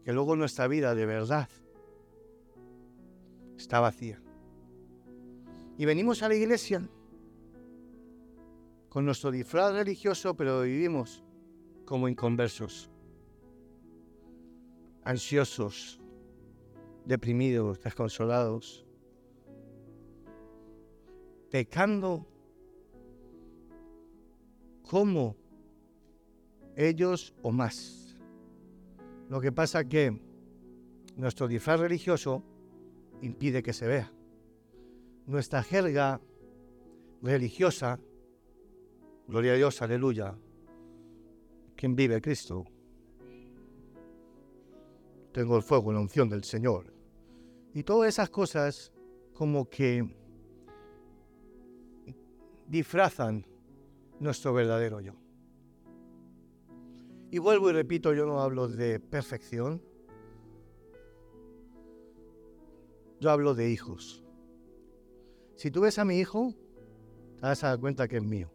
que 0.05 0.13
luego 0.13 0.37
nuestra 0.37 0.69
vida 0.69 0.95
de 0.95 1.07
verdad 1.07 1.49
está 3.57 3.81
vacía. 3.81 4.21
Y 5.79 5.87
venimos 5.87 6.23
a 6.23 6.29
la 6.29 6.35
iglesia 6.35 6.87
con 8.91 9.07
nuestro 9.07 9.31
disfraz 9.31 9.73
religioso, 9.73 10.37
pero 10.37 10.63
vivimos 10.63 11.25
como 11.87 12.09
inconversos, 12.09 12.91
ansiosos, 15.07 16.01
deprimidos, 17.05 17.81
desconsolados, 17.81 18.85
pecando 21.49 22.27
como 24.83 25.37
ellos 26.75 27.33
o 27.43 27.53
más. 27.53 28.19
Lo 29.29 29.41
que 29.41 29.53
pasa 29.53 29.85
que 29.85 30.21
nuestro 31.15 31.47
disfraz 31.47 31.79
religioso 31.79 32.43
impide 33.23 33.63
que 33.63 33.73
se 33.73 33.87
vea. 33.87 34.13
Nuestra 35.27 35.63
jerga 35.63 36.21
religiosa, 37.23 38.01
gloria 39.29 39.53
a 39.53 39.57
Dios, 39.57 39.81
aleluya, 39.83 40.37
quien 41.77 41.95
vive 41.95 42.21
Cristo. 42.21 42.65
Tengo 45.37 45.55
el 45.59 45.63
fuego, 45.63 45.93
la 45.93 46.01
unción 46.01 46.31
del 46.31 46.45
Señor. 46.45 46.95
Y 47.75 47.83
todas 47.83 48.09
esas 48.09 48.31
cosas 48.31 48.91
como 49.35 49.69
que 49.69 50.03
disfrazan 52.67 53.47
nuestro 54.19 54.55
verdadero 54.55 55.03
yo. 55.03 55.13
Y 57.31 57.39
vuelvo 57.39 57.69
y 57.69 57.75
repito, 57.75 58.15
yo 58.15 58.25
no 58.25 58.41
hablo 58.41 58.67
de 58.67 58.99
perfección, 58.99 59.83
Yo 63.21 63.31
hablo 63.31 63.55
de 63.55 63.71
hijos. 63.71 64.25
Si 65.55 65.71
tú 65.71 65.83
ves 65.83 65.99
a 65.99 66.07
mi 66.07 66.19
hijo, 66.19 66.55
te 67.35 67.43
vas 67.43 67.63
a 67.63 67.69
dar 67.69 67.81
cuenta 67.81 68.09
que 68.09 68.17
es 68.17 68.25
mío. 68.25 68.51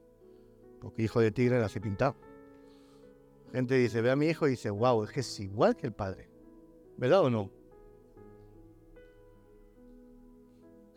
Porque 0.79 1.03
hijo 1.03 1.19
de 1.19 1.31
tigre 1.31 1.59
nace 1.59 1.79
pintado. 1.79 2.15
Gente 3.51 3.75
dice, 3.75 4.01
ve 4.01 4.09
a 4.09 4.15
mi 4.15 4.27
hijo 4.27 4.47
y 4.47 4.51
dice, 4.51 4.71
wow, 4.71 5.03
es 5.03 5.11
que 5.11 5.19
es 5.19 5.39
igual 5.39 5.75
que 5.75 5.85
el 5.85 5.93
padre. 5.93 6.30
¿Verdad 6.97 7.21
o 7.21 7.29
no? 7.29 7.49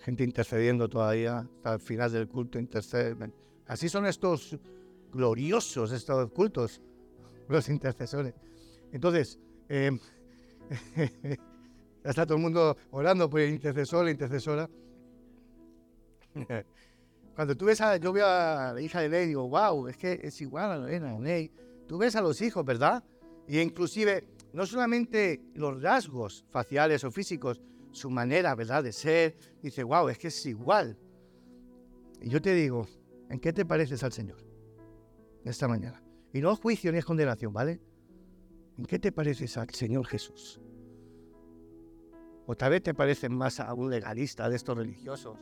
Gente 0.01 0.23
intercediendo 0.23 0.89
todavía 0.89 1.39
hasta 1.39 1.75
el 1.75 1.81
final 1.81 2.13
del 2.13 2.29
culto, 2.29 2.59
interceden. 2.59 3.35
Así 3.67 3.89
son 3.89 4.05
estos 4.07 4.59
gloriosos, 5.11 5.93
estos 5.93 6.31
cultos, 6.33 6.83
los 7.49 7.69
intercesores. 7.69 8.35
Entonces, 8.93 9.39
eh, 9.69 9.99
está 12.05 12.27
todo 12.27 12.37
el 12.37 12.43
mundo 12.43 12.77
orando 12.91 13.31
por 13.31 13.41
el 13.41 13.51
intercesor, 13.51 14.05
la 14.05 14.11
intercesora. 14.11 14.69
Cuando 17.35 17.57
tú 17.57 17.65
ves 17.65 17.81
a, 17.81 17.97
yo 17.97 18.13
veo 18.13 18.27
a 18.27 18.73
la 18.75 18.81
hija 18.81 19.01
de 19.01 19.09
Ney, 19.09 19.27
digo, 19.27 19.49
wow, 19.49 19.89
es 19.89 19.97
que 19.97 20.21
es 20.23 20.41
igual 20.41 20.71
a 20.71 20.77
Lorena, 20.77 21.11
a 21.11 21.19
Ney. 21.19 21.51
Tú 21.89 21.99
ves 21.99 22.15
a 22.17 22.21
los 22.21 22.41
hijos, 22.41 22.65
¿verdad? 22.65 23.03
Y 23.49 23.59
inclusive, 23.61 24.25
no 24.55 24.67
solamente 24.67 25.43
los 25.55 25.83
rasgos 25.83 26.45
faciales 26.49 27.03
o 27.03 27.11
físicos, 27.11 27.61
su 27.91 28.09
manera, 28.09 28.55
¿verdad?, 28.55 28.85
de 28.85 28.93
ser. 28.93 29.37
Dice, 29.61 29.83
wow, 29.83 30.09
es 30.09 30.17
que 30.17 30.29
es 30.29 30.47
igual. 30.47 30.97
Y 32.21 32.29
yo 32.29 32.41
te 32.41 32.55
digo, 32.55 32.87
¿en 33.29 33.41
qué 33.41 33.53
te 33.53 33.65
pareces 33.65 34.05
al 34.05 34.13
Señor? 34.13 34.39
Esta 35.45 35.67
mañana. 35.67 36.01
Y 36.33 36.41
no 36.41 36.53
es 36.53 36.61
juicio 36.61 36.93
ni 36.93 36.99
es 36.99 37.05
condenación, 37.05 37.53
¿vale? 37.53 37.81
¿En 38.79 38.87
qué 38.87 39.01
te 39.01 39.11
pareces 39.11 39.57
al 39.57 39.71
Señor 39.71 40.07
Jesús? 40.07 40.61
O 42.47 42.55
tal 42.55 42.71
vez 42.71 42.83
te 42.85 42.95
parecen 42.95 43.35
más 43.35 43.59
a 43.59 43.75
un 43.75 43.91
legalista 43.91 44.49
de 44.49 44.55
estos 44.55 44.79
religiosos. 44.79 45.37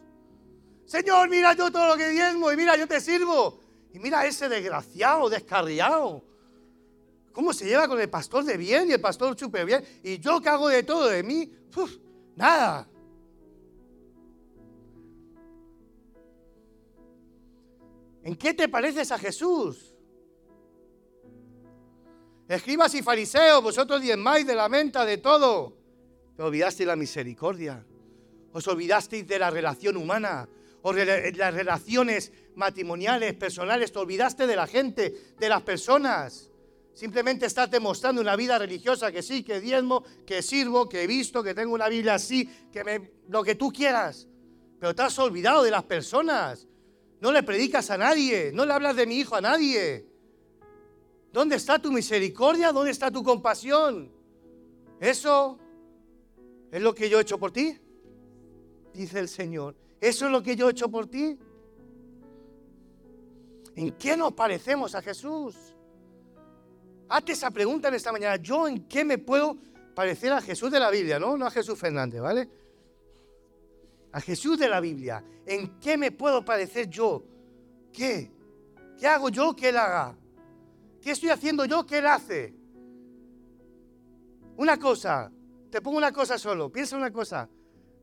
Señor, 0.87 1.29
mira 1.29 1.53
yo 1.53 1.71
todo 1.71 1.87
lo 1.89 1.97
que 1.99 2.09
diezmo 2.09 2.51
y 2.51 2.57
mira, 2.57 2.79
yo 2.79 2.87
te 2.87 2.99
sirvo. 2.99 3.61
Y 3.93 3.99
mira 3.99 4.25
ese 4.25 4.49
desgraciado, 4.49 5.29
descarriado. 5.29 6.32
¿Cómo 7.33 7.53
se 7.53 7.65
lleva 7.65 7.89
con 7.89 8.01
el 8.01 8.11
pastor 8.11 8.45
de 8.45 8.57
bien 8.57 8.89
y 8.89 8.93
el 8.93 9.01
pastor 9.01 9.39
súper 9.39 9.65
bien? 9.65 9.83
Y 10.03 10.19
yo 10.19 10.41
que 10.41 10.49
hago 10.49 10.69
de 10.69 10.83
todo 10.83 11.07
de 11.07 11.23
mí, 11.23 11.51
nada. 12.37 12.89
¿En 18.23 18.37
qué 18.37 18.55
te 18.55 18.69
pareces 18.69 19.11
a 19.11 19.19
Jesús? 19.19 19.97
Escribas 22.49 22.95
y 22.95 23.03
fariseos, 23.03 23.63
vosotros 23.63 24.01
diezmáis 24.01 24.47
de 24.47 24.55
la 24.55 24.69
menta, 24.69 25.05
de 25.05 25.19
todo. 25.19 25.77
Te 26.37 26.43
olvidaste 26.43 26.83
de 26.83 26.87
la 26.87 26.97
misericordia. 26.97 27.85
Os 28.53 28.69
olvidasteis 28.69 29.27
de 29.27 29.39
la 29.39 29.51
relación 29.51 29.97
humana. 29.97 30.49
O 30.83 30.93
de 30.93 31.33
las 31.33 31.55
relaciones 31.55 32.33
matrimoniales, 32.55 33.35
personales. 33.35 33.91
Te 33.91 33.99
olvidaste 33.99 34.47
de 34.47 34.57
la 34.57 34.67
gente, 34.67 35.35
de 35.39 35.49
las 35.49 35.63
personas. 35.63 36.52
Simplemente 36.95 37.47
estás 37.47 37.71
demostrando 37.71 38.21
una 38.21 38.37
vida 38.37 38.59
religiosa 38.59 39.11
que 39.11 39.23
sí, 39.23 39.43
que 39.43 39.61
diezmo, 39.61 40.05
que 40.27 40.43
sirvo, 40.43 40.89
que 40.89 41.03
he 41.03 41.07
visto, 41.07 41.43
que 41.43 41.55
tengo 41.55 41.75
una 41.75 41.89
Biblia 41.89 42.15
así, 42.15 42.49
que 42.71 42.85
me, 42.85 43.11
lo 43.29 43.43
que 43.43 43.55
tú 43.55 43.73
quieras. 43.73 44.29
Pero 44.79 44.95
te 44.95 45.03
has 45.03 45.19
olvidado 45.19 45.63
de 45.63 45.71
las 45.71 45.85
personas. 45.85 46.67
No 47.21 47.33
le 47.33 47.43
predicas 47.43 47.91
a 47.91 47.97
nadie, 47.97 48.51
no 48.53 48.67
le 48.67 48.73
hablas 48.73 48.97
de 48.97 49.07
mi 49.07 49.17
hijo 49.17 49.37
a 49.37 49.41
nadie. 49.41 50.07
¿Dónde 51.33 51.57
está 51.57 51.79
tu 51.79 51.91
misericordia? 51.91 52.73
¿Dónde 52.73 52.91
está 52.91 53.11
tu 53.11 53.23
compasión? 53.23 54.13
Eso 55.01 55.59
¿Es 56.73 56.81
lo 56.81 56.95
que 56.95 57.11
yo 57.11 57.19
he 57.19 57.23
hecho 57.23 57.39
por 57.39 57.53
ti? 57.53 57.79
Dice 58.95 59.19
el 59.19 59.29
Señor. 59.29 59.77
¿Eso 60.01 60.25
es 60.25 60.33
lo 60.33 60.43
que 60.43 60.57
yo 60.57 60.69
he 60.69 60.73
hecho 60.73 60.91
por 60.91 61.07
ti? 61.07 61.39
¿En 63.77 63.93
qué 63.93 64.17
nos 64.17 64.33
parecemos 64.33 64.95
a 64.95 65.03
Jesús? 65.03 65.72
Hazte 67.13 67.33
esa 67.33 67.51
pregunta 67.51 67.89
en 67.89 67.95
esta 67.95 68.11
mañana. 68.11 68.37
¿Yo 68.37 68.67
en 68.67 68.89
qué 68.89 69.05
me 69.05 69.19
puedo 69.19 69.59
parecer 69.95 70.33
a 70.33 70.41
Jesús 70.41 70.71
de 70.71 70.81
la 70.81 70.91
Biblia? 70.91 71.19
No, 71.19 71.35
a 71.45 71.51
Jesús 71.51 71.79
Fernández, 71.79 72.23
¿vale? 72.23 72.49
A 74.13 74.21
Jesús 74.23 74.59
de 74.59 74.67
la 74.67 74.81
Biblia. 74.81 75.23
¿En 75.45 75.79
qué 75.79 75.99
me 75.99 76.11
puedo 76.11 76.43
parecer 76.43 76.89
yo? 76.89 77.23
¿Qué? 77.93 78.33
¿Qué 78.99 79.07
hago 79.07 79.29
yo 79.29 79.55
que 79.55 79.69
Él 79.69 79.77
haga? 79.77 80.17
¿Qué 81.03 81.11
estoy 81.11 81.29
haciendo 81.29 81.67
yo 81.67 81.85
que 81.85 81.99
Él 81.99 82.07
hace? 82.07 82.55
Una 84.57 84.79
cosa, 84.79 85.31
te 85.71 85.83
pongo 85.83 85.99
una 85.99 86.13
cosa 86.13 86.39
solo, 86.39 86.73
piensa 86.73 86.97
una 86.97 87.13
cosa, 87.13 87.47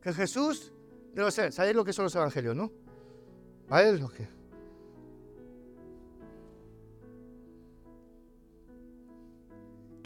que 0.00 0.12
Jesús, 0.12 0.72
debe 1.12 1.32
ser, 1.32 1.52
¿sabéis 1.52 1.74
lo 1.74 1.84
que 1.84 1.92
son 1.92 2.04
los 2.04 2.14
evangelios, 2.14 2.54
no? 2.54 2.70
¿Vale? 3.68 3.98
Lo 3.98 4.08
que... 4.08 4.39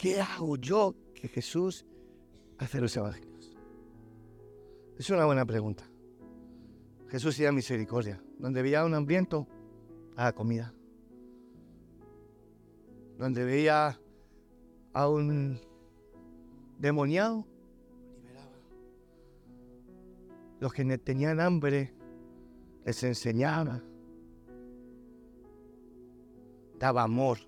¿Qué 0.05 0.21
hago 0.21 0.55
yo 0.57 0.93
que 1.15 1.27
Jesús 1.27 1.83
hace 2.59 2.79
los 2.79 2.95
evangelios? 2.95 3.57
Es 4.99 5.09
una 5.09 5.25
buena 5.25 5.47
pregunta. 5.47 5.83
Jesús 7.07 7.33
hacía 7.33 7.51
misericordia. 7.51 8.21
Donde 8.37 8.61
veía 8.61 8.85
un 8.85 8.93
hambriento, 8.93 9.47
a 10.15 10.31
comida. 10.31 10.75
Donde 13.17 13.45
veía 13.45 13.99
a 14.93 15.09
un 15.09 15.59
demoniado, 16.77 17.47
los 20.59 20.71
que 20.71 20.99
tenían 20.99 21.39
hambre 21.39 21.95
les 22.85 23.03
enseñaba. 23.03 23.81
daba 26.77 27.01
amor. 27.01 27.39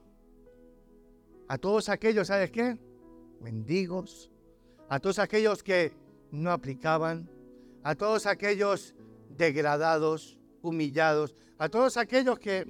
A 1.47 1.57
todos 1.57 1.89
aquellos, 1.89 2.27
¿sabes 2.27 2.51
qué? 2.51 2.77
Mendigos. 3.39 4.29
A 4.89 4.99
todos 4.99 5.19
aquellos 5.19 5.63
que 5.63 5.93
no 6.31 6.51
aplicaban. 6.51 7.29
A 7.83 7.95
todos 7.95 8.25
aquellos 8.25 8.95
degradados, 9.29 10.37
humillados. 10.61 11.35
A 11.57 11.69
todos 11.69 11.97
aquellos 11.97 12.37
que, 12.39 12.65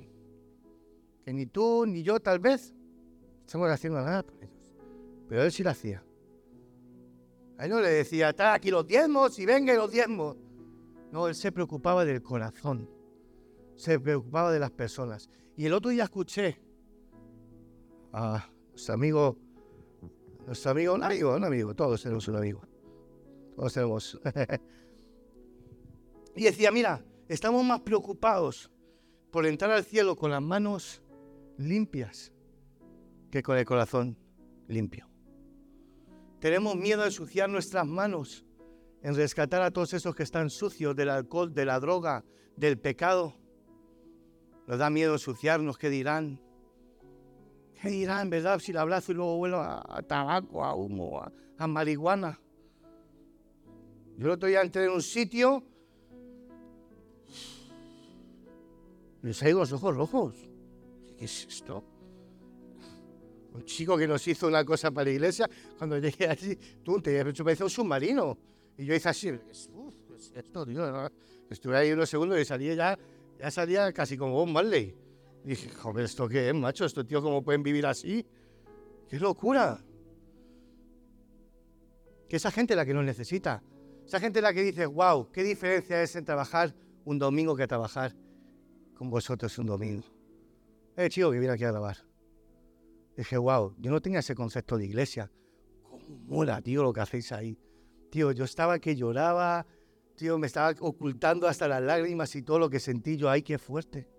que 1.25 1.34
ni 1.34 1.47
tú 1.47 1.86
ni 1.88 2.03
yo 2.03 2.19
tal 2.19 2.39
vez 2.39 2.75
estamos 3.45 3.69
haciendo 3.69 3.99
nada 4.01 4.23
por 4.23 4.36
ellos. 4.43 4.71
Pero 5.28 5.43
él 5.43 5.51
sí 5.51 5.63
lo 5.63 5.71
hacía. 5.71 6.03
A 7.57 7.65
él 7.65 7.71
no 7.71 7.82
le 7.82 7.89
decía, 7.89 8.30
está 8.30 8.53
aquí 8.53 8.69
los 8.69 8.86
diezmos 8.86 9.39
y 9.39 9.45
venga 9.45 9.73
los 9.73 9.91
diezmos. 9.91 10.38
No, 11.11 11.28
él 11.28 11.36
se 11.36 11.51
preocupaba 11.51 12.05
del 12.05 12.21
corazón. 12.21 12.88
Se 13.75 13.99
preocupaba 13.99 14.51
de 14.51 14.59
las 14.59 14.71
personas. 14.71 15.30
Y 15.55 15.65
el 15.65 15.73
otro 15.73 15.89
día 15.89 16.03
escuché 16.03 16.61
a 18.13 18.47
nuestro 18.78 18.93
amigo, 18.93 19.36
nuestro 20.45 20.69
amigo, 20.69 20.93
un 20.93 21.03
amigo, 21.03 21.36
un 21.36 21.43
amigo, 21.43 21.73
todos 21.73 22.03
tenemos 22.03 22.28
un 22.28 22.36
amigo. 22.36 22.61
Todos 23.55 23.73
tenemos. 23.73 24.21
y 26.36 26.43
decía, 26.43 26.71
mira, 26.71 27.03
estamos 27.28 27.65
más 27.65 27.82
preocupados 27.82 28.69
por 29.32 29.47
entrar 29.47 29.71
al 29.71 29.84
cielo 29.84 30.15
con 30.15 30.30
las 30.30 30.43
manos 30.43 31.01
limpias 31.57 32.32
que 33.32 33.41
con 33.41 33.57
el 33.57 33.65
corazón 33.65 34.15
limpio. 34.67 35.09
Tenemos 36.39 36.75
miedo 36.75 37.01
a 37.01 37.07
ensuciar 37.07 37.49
nuestras 37.49 37.88
manos, 37.88 38.45
en 39.01 39.15
rescatar 39.15 39.63
a 39.63 39.71
todos 39.71 39.93
esos 39.93 40.13
que 40.13 40.21
están 40.21 40.51
sucios 40.51 40.95
del 40.95 41.09
alcohol, 41.09 41.51
de 41.51 41.65
la 41.65 41.80
droga, 41.80 42.23
del 42.55 42.78
pecado. 42.78 43.34
Nos 44.67 44.78
da 44.78 44.91
miedo 44.91 45.13
ensuciarnos, 45.13 45.80
¿qué 45.80 45.89
dirán? 45.89 46.39
¿Qué 47.82 47.89
dirán, 47.89 48.30
verdad? 48.30 48.59
Si 48.59 48.73
le 48.73 48.80
abrazo 48.80 49.11
y 49.11 49.15
luego 49.15 49.38
vuelvo 49.38 49.57
a, 49.57 50.01
tabaco, 50.07 50.63
a 50.63 50.75
humo, 50.75 51.21
a, 51.57 51.67
marihuana. 51.67 52.39
Yo 54.17 54.25
el 54.25 54.32
otro 54.32 54.49
día 54.49 54.61
entré 54.61 54.86
en 54.86 54.91
un 54.91 55.01
sitio 55.01 55.63
y 59.21 59.28
les 59.28 59.41
los 59.53 59.71
ojos 59.73 59.95
rojos. 59.95 60.36
¿Qué 61.17 61.25
es 61.25 61.45
esto? 61.47 61.84
un 63.53 63.65
chico 63.65 63.97
que 63.97 64.07
nos 64.07 64.28
hizo 64.28 64.47
una 64.47 64.63
cosa 64.63 64.91
para 64.91 65.05
la 65.05 65.11
iglesia, 65.11 65.49
cuando 65.80 65.97
llegué 65.97 66.28
allí, 66.28 66.55
tú 66.84 67.01
te 67.01 67.19
hecho 67.19 67.43
parece 67.43 67.63
un 67.63 67.69
submarino. 67.71 68.38
Y 68.78 68.86
yo 68.86 68.93
hice 68.93 69.09
así, 69.09 69.32
uff, 69.32 69.95
esto, 70.36 70.65
tío? 70.65 71.11
Estuve 71.49 71.78
ahí 71.78 71.91
unos 71.91 72.07
segundos 72.07 72.39
y 72.39 72.45
salía 72.45 72.75
ya, 72.75 72.99
ya 73.39 73.49
salía 73.49 73.91
casi 73.91 74.15
como 74.15 74.43
un 74.43 74.53
Marley. 74.53 74.95
Dije, 75.43 75.69
joder, 75.69 76.05
¿esto 76.05 76.27
qué 76.27 76.49
es, 76.49 76.55
macho? 76.55 76.85
¿Estos 76.85 77.07
tíos 77.07 77.23
cómo 77.23 77.43
pueden 77.43 77.63
vivir 77.63 77.85
así? 77.85 78.25
¡Qué 79.07 79.19
locura! 79.19 79.83
Que 82.27 82.35
esa 82.35 82.51
gente 82.51 82.75
la 82.75 82.85
que 82.85 82.93
nos 82.93 83.05
necesita. 83.05 83.63
Esa 84.05 84.19
gente 84.19 84.41
la 84.41 84.53
que 84.53 84.63
dice, 84.63 84.85
wow, 84.85 85.31
qué 85.31 85.43
diferencia 85.43 86.01
es 86.01 86.15
en 86.15 86.25
trabajar 86.25 86.75
un 87.05 87.17
domingo 87.17 87.55
que 87.55 87.67
trabajar 87.67 88.13
con 88.93 89.09
vosotros 89.09 89.57
un 89.57 89.67
domingo. 89.67 90.03
Eh, 90.97 91.09
chico 91.09 91.31
que 91.31 91.39
viene 91.39 91.53
aquí 91.53 91.63
a 91.63 91.71
grabar. 91.71 91.97
Dije, 93.15 93.38
wow, 93.38 93.73
yo 93.77 93.91
no 93.91 94.01
tenía 94.01 94.19
ese 94.19 94.35
concepto 94.35 94.77
de 94.77 94.85
iglesia. 94.85 95.31
¿Cómo 95.83 96.19
mola, 96.25 96.61
tío, 96.61 96.83
lo 96.83 96.91
que 96.91 97.01
hacéis 97.01 97.31
ahí? 97.31 97.57
Tío, 98.11 98.31
yo 98.31 98.45
estaba 98.45 98.79
que 98.79 98.95
lloraba, 98.95 99.65
tío, 100.15 100.38
me 100.38 100.47
estaba 100.47 100.73
ocultando 100.79 101.47
hasta 101.47 101.67
las 101.67 101.81
lágrimas 101.81 102.35
y 102.35 102.41
todo 102.41 102.59
lo 102.59 102.69
que 102.69 102.79
sentí 102.79 103.17
yo. 103.17 103.29
¡Ay, 103.29 103.41
qué 103.41 103.57
fuerte! 103.57 104.09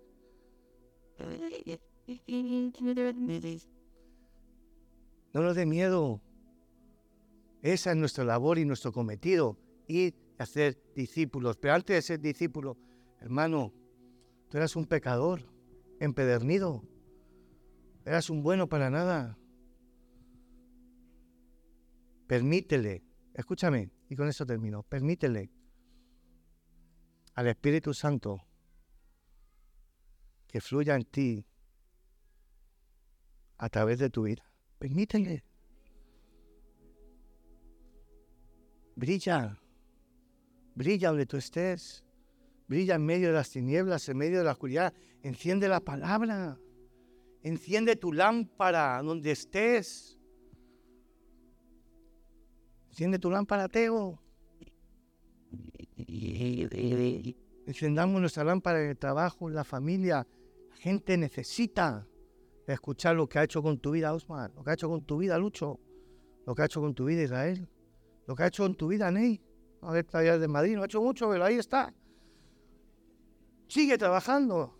No 5.33 5.41
nos 5.41 5.55
dé 5.55 5.65
miedo. 5.65 6.21
Esa 7.61 7.91
es 7.91 7.97
nuestra 7.97 8.23
labor 8.23 8.57
y 8.57 8.65
nuestro 8.65 8.91
cometido, 8.91 9.57
ir 9.87 10.15
a 10.37 10.45
ser 10.45 10.81
discípulos. 10.95 11.57
Pero 11.57 11.73
antes 11.73 11.95
de 11.95 12.01
ser 12.01 12.19
discípulo, 12.19 12.77
hermano, 13.19 13.73
tú 14.49 14.57
eras 14.57 14.75
un 14.75 14.85
pecador, 14.85 15.43
empedernido. 15.99 16.83
Eras 18.05 18.29
un 18.29 18.41
bueno 18.41 18.67
para 18.69 18.89
nada. 18.89 19.37
Permítele, 22.27 23.03
escúchame, 23.33 23.91
y 24.07 24.15
con 24.15 24.27
eso 24.27 24.45
termino, 24.45 24.83
permítele 24.83 25.51
al 27.35 27.47
Espíritu 27.47 27.93
Santo 27.93 28.41
que 30.49 30.59
fluya 30.59 30.95
en 30.95 31.05
ti 31.05 31.45
a 33.57 33.69
través 33.69 33.99
de 33.99 34.09
tu 34.09 34.23
vida. 34.23 34.43
Permítele. 34.79 35.43
Brilla. 38.95 39.59
Brilla 40.75 41.09
donde 41.09 41.25
tú 41.25 41.37
estés. 41.37 42.03
Brilla 42.67 42.95
en 42.95 43.05
medio 43.05 43.27
de 43.27 43.33
las 43.33 43.49
tinieblas, 43.49 44.09
en 44.09 44.17
medio 44.17 44.39
de 44.39 44.43
la 44.43 44.51
oscuridad. 44.51 44.93
Enciende 45.21 45.67
la 45.67 45.81
palabra. 45.81 46.57
Enciende 47.43 47.95
tu 47.95 48.11
lámpara 48.11 49.01
donde 49.03 49.31
estés. 49.31 50.17
Enciende 52.89 53.19
tu 53.19 53.29
lámpara, 53.29 53.67
Teo. 53.69 54.19
Encendamos 57.67 58.19
nuestra 58.19 58.43
lámpara 58.43 58.81
en 58.83 58.89
el 58.89 58.97
trabajo, 58.97 59.47
en 59.47 59.55
la 59.55 59.63
familia. 59.63 60.25
Gente 60.79 61.17
necesita 61.17 62.07
escuchar 62.65 63.13
lo 63.13 63.27
que 63.27 63.37
ha 63.37 63.43
hecho 63.43 63.61
con 63.61 63.79
tu 63.79 63.91
vida, 63.91 64.13
Osman. 64.13 64.53
Lo 64.55 64.63
que 64.63 64.69
ha 64.69 64.73
hecho 64.75 64.87
con 64.87 65.03
tu 65.03 65.17
vida, 65.17 65.37
Lucho. 65.37 65.77
Lo 66.45 66.55
que 66.55 66.61
ha 66.61 66.65
hecho 66.65 66.79
con 66.79 66.95
tu 66.95 67.03
vida, 67.03 67.21
Israel. 67.21 67.67
Lo 68.25 68.33
que 68.33 68.43
ha 68.43 68.47
hecho 68.47 68.63
con 68.63 68.75
tu 68.75 68.87
vida, 68.87 69.11
Ney. 69.11 69.41
A 69.81 69.91
ver, 69.91 70.05
está 70.05 70.19
de 70.19 70.47
Madrid. 70.47 70.77
No 70.77 70.83
ha 70.83 70.85
hecho 70.85 71.01
mucho, 71.01 71.29
pero 71.29 71.43
ahí 71.43 71.55
está. 71.55 71.93
Sigue 73.67 73.97
trabajando. 73.97 74.73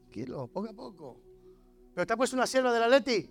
Tranquilo, 0.00 0.48
poco 0.48 0.70
a 0.70 0.72
poco. 0.72 1.20
Pero 1.94 2.04
te 2.04 2.12
ha 2.12 2.16
puesto 2.16 2.34
una 2.34 2.46
sierva 2.48 2.72
de 2.72 2.80
la 2.80 2.88
Leti 2.88 3.30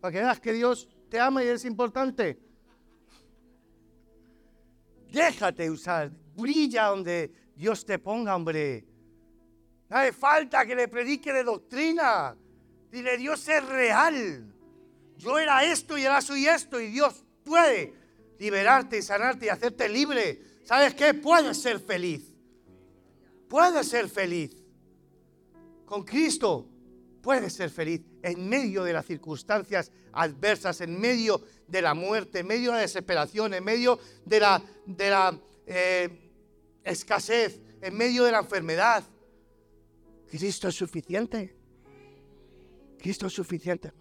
para 0.00 0.12
que 0.12 0.18
veas 0.18 0.38
que 0.38 0.52
Dios 0.52 0.88
te 1.08 1.18
ama 1.18 1.42
y 1.42 1.48
es 1.48 1.64
importante. 1.64 2.38
Déjate 5.12 5.68
usar, 5.68 6.12
brilla 6.36 6.86
donde 6.86 7.32
Dios 7.56 7.84
te 7.84 7.98
ponga, 7.98 8.36
hombre. 8.36 8.91
No 9.92 9.98
hace 9.98 10.12
falta 10.14 10.64
que 10.64 10.74
le 10.74 10.88
predique 10.88 11.34
de 11.34 11.44
doctrina. 11.44 12.34
Dile, 12.90 13.18
Dios 13.18 13.46
es 13.46 13.62
real. 13.66 14.50
Yo 15.18 15.38
era 15.38 15.70
esto 15.70 15.98
y 15.98 16.06
ahora 16.06 16.22
soy 16.22 16.46
esto 16.46 16.80
y 16.80 16.86
Dios 16.86 17.22
puede 17.44 17.92
liberarte 18.38 18.96
y 18.96 19.02
sanarte 19.02 19.44
y 19.44 19.48
hacerte 19.50 19.90
libre. 19.90 20.40
¿Sabes 20.64 20.94
qué? 20.94 21.12
Puedes 21.12 21.60
ser 21.60 21.78
feliz. 21.78 22.32
Puedes 23.50 23.86
ser 23.86 24.08
feliz. 24.08 24.56
Con 25.84 26.04
Cristo 26.04 26.66
puedes 27.20 27.52
ser 27.52 27.68
feliz 27.68 28.00
en 28.22 28.48
medio 28.48 28.84
de 28.84 28.94
las 28.94 29.04
circunstancias 29.04 29.92
adversas, 30.12 30.80
en 30.80 30.98
medio 30.98 31.42
de 31.68 31.82
la 31.82 31.92
muerte, 31.92 32.38
en 32.38 32.46
medio 32.46 32.70
de 32.70 32.76
la 32.76 32.80
desesperación, 32.80 33.52
en 33.52 33.62
medio 33.62 34.00
de 34.24 34.40
la, 34.40 34.62
de 34.86 35.10
la 35.10 35.38
eh, 35.66 36.32
escasez, 36.82 37.60
en 37.82 37.94
medio 37.94 38.24
de 38.24 38.32
la 38.32 38.38
enfermedad. 38.38 39.04
Cristo 40.32 40.68
es 40.68 40.76
suficiente. 40.76 41.54
Cristo 42.98 43.26
es 43.26 43.34
suficiente. 43.34 43.92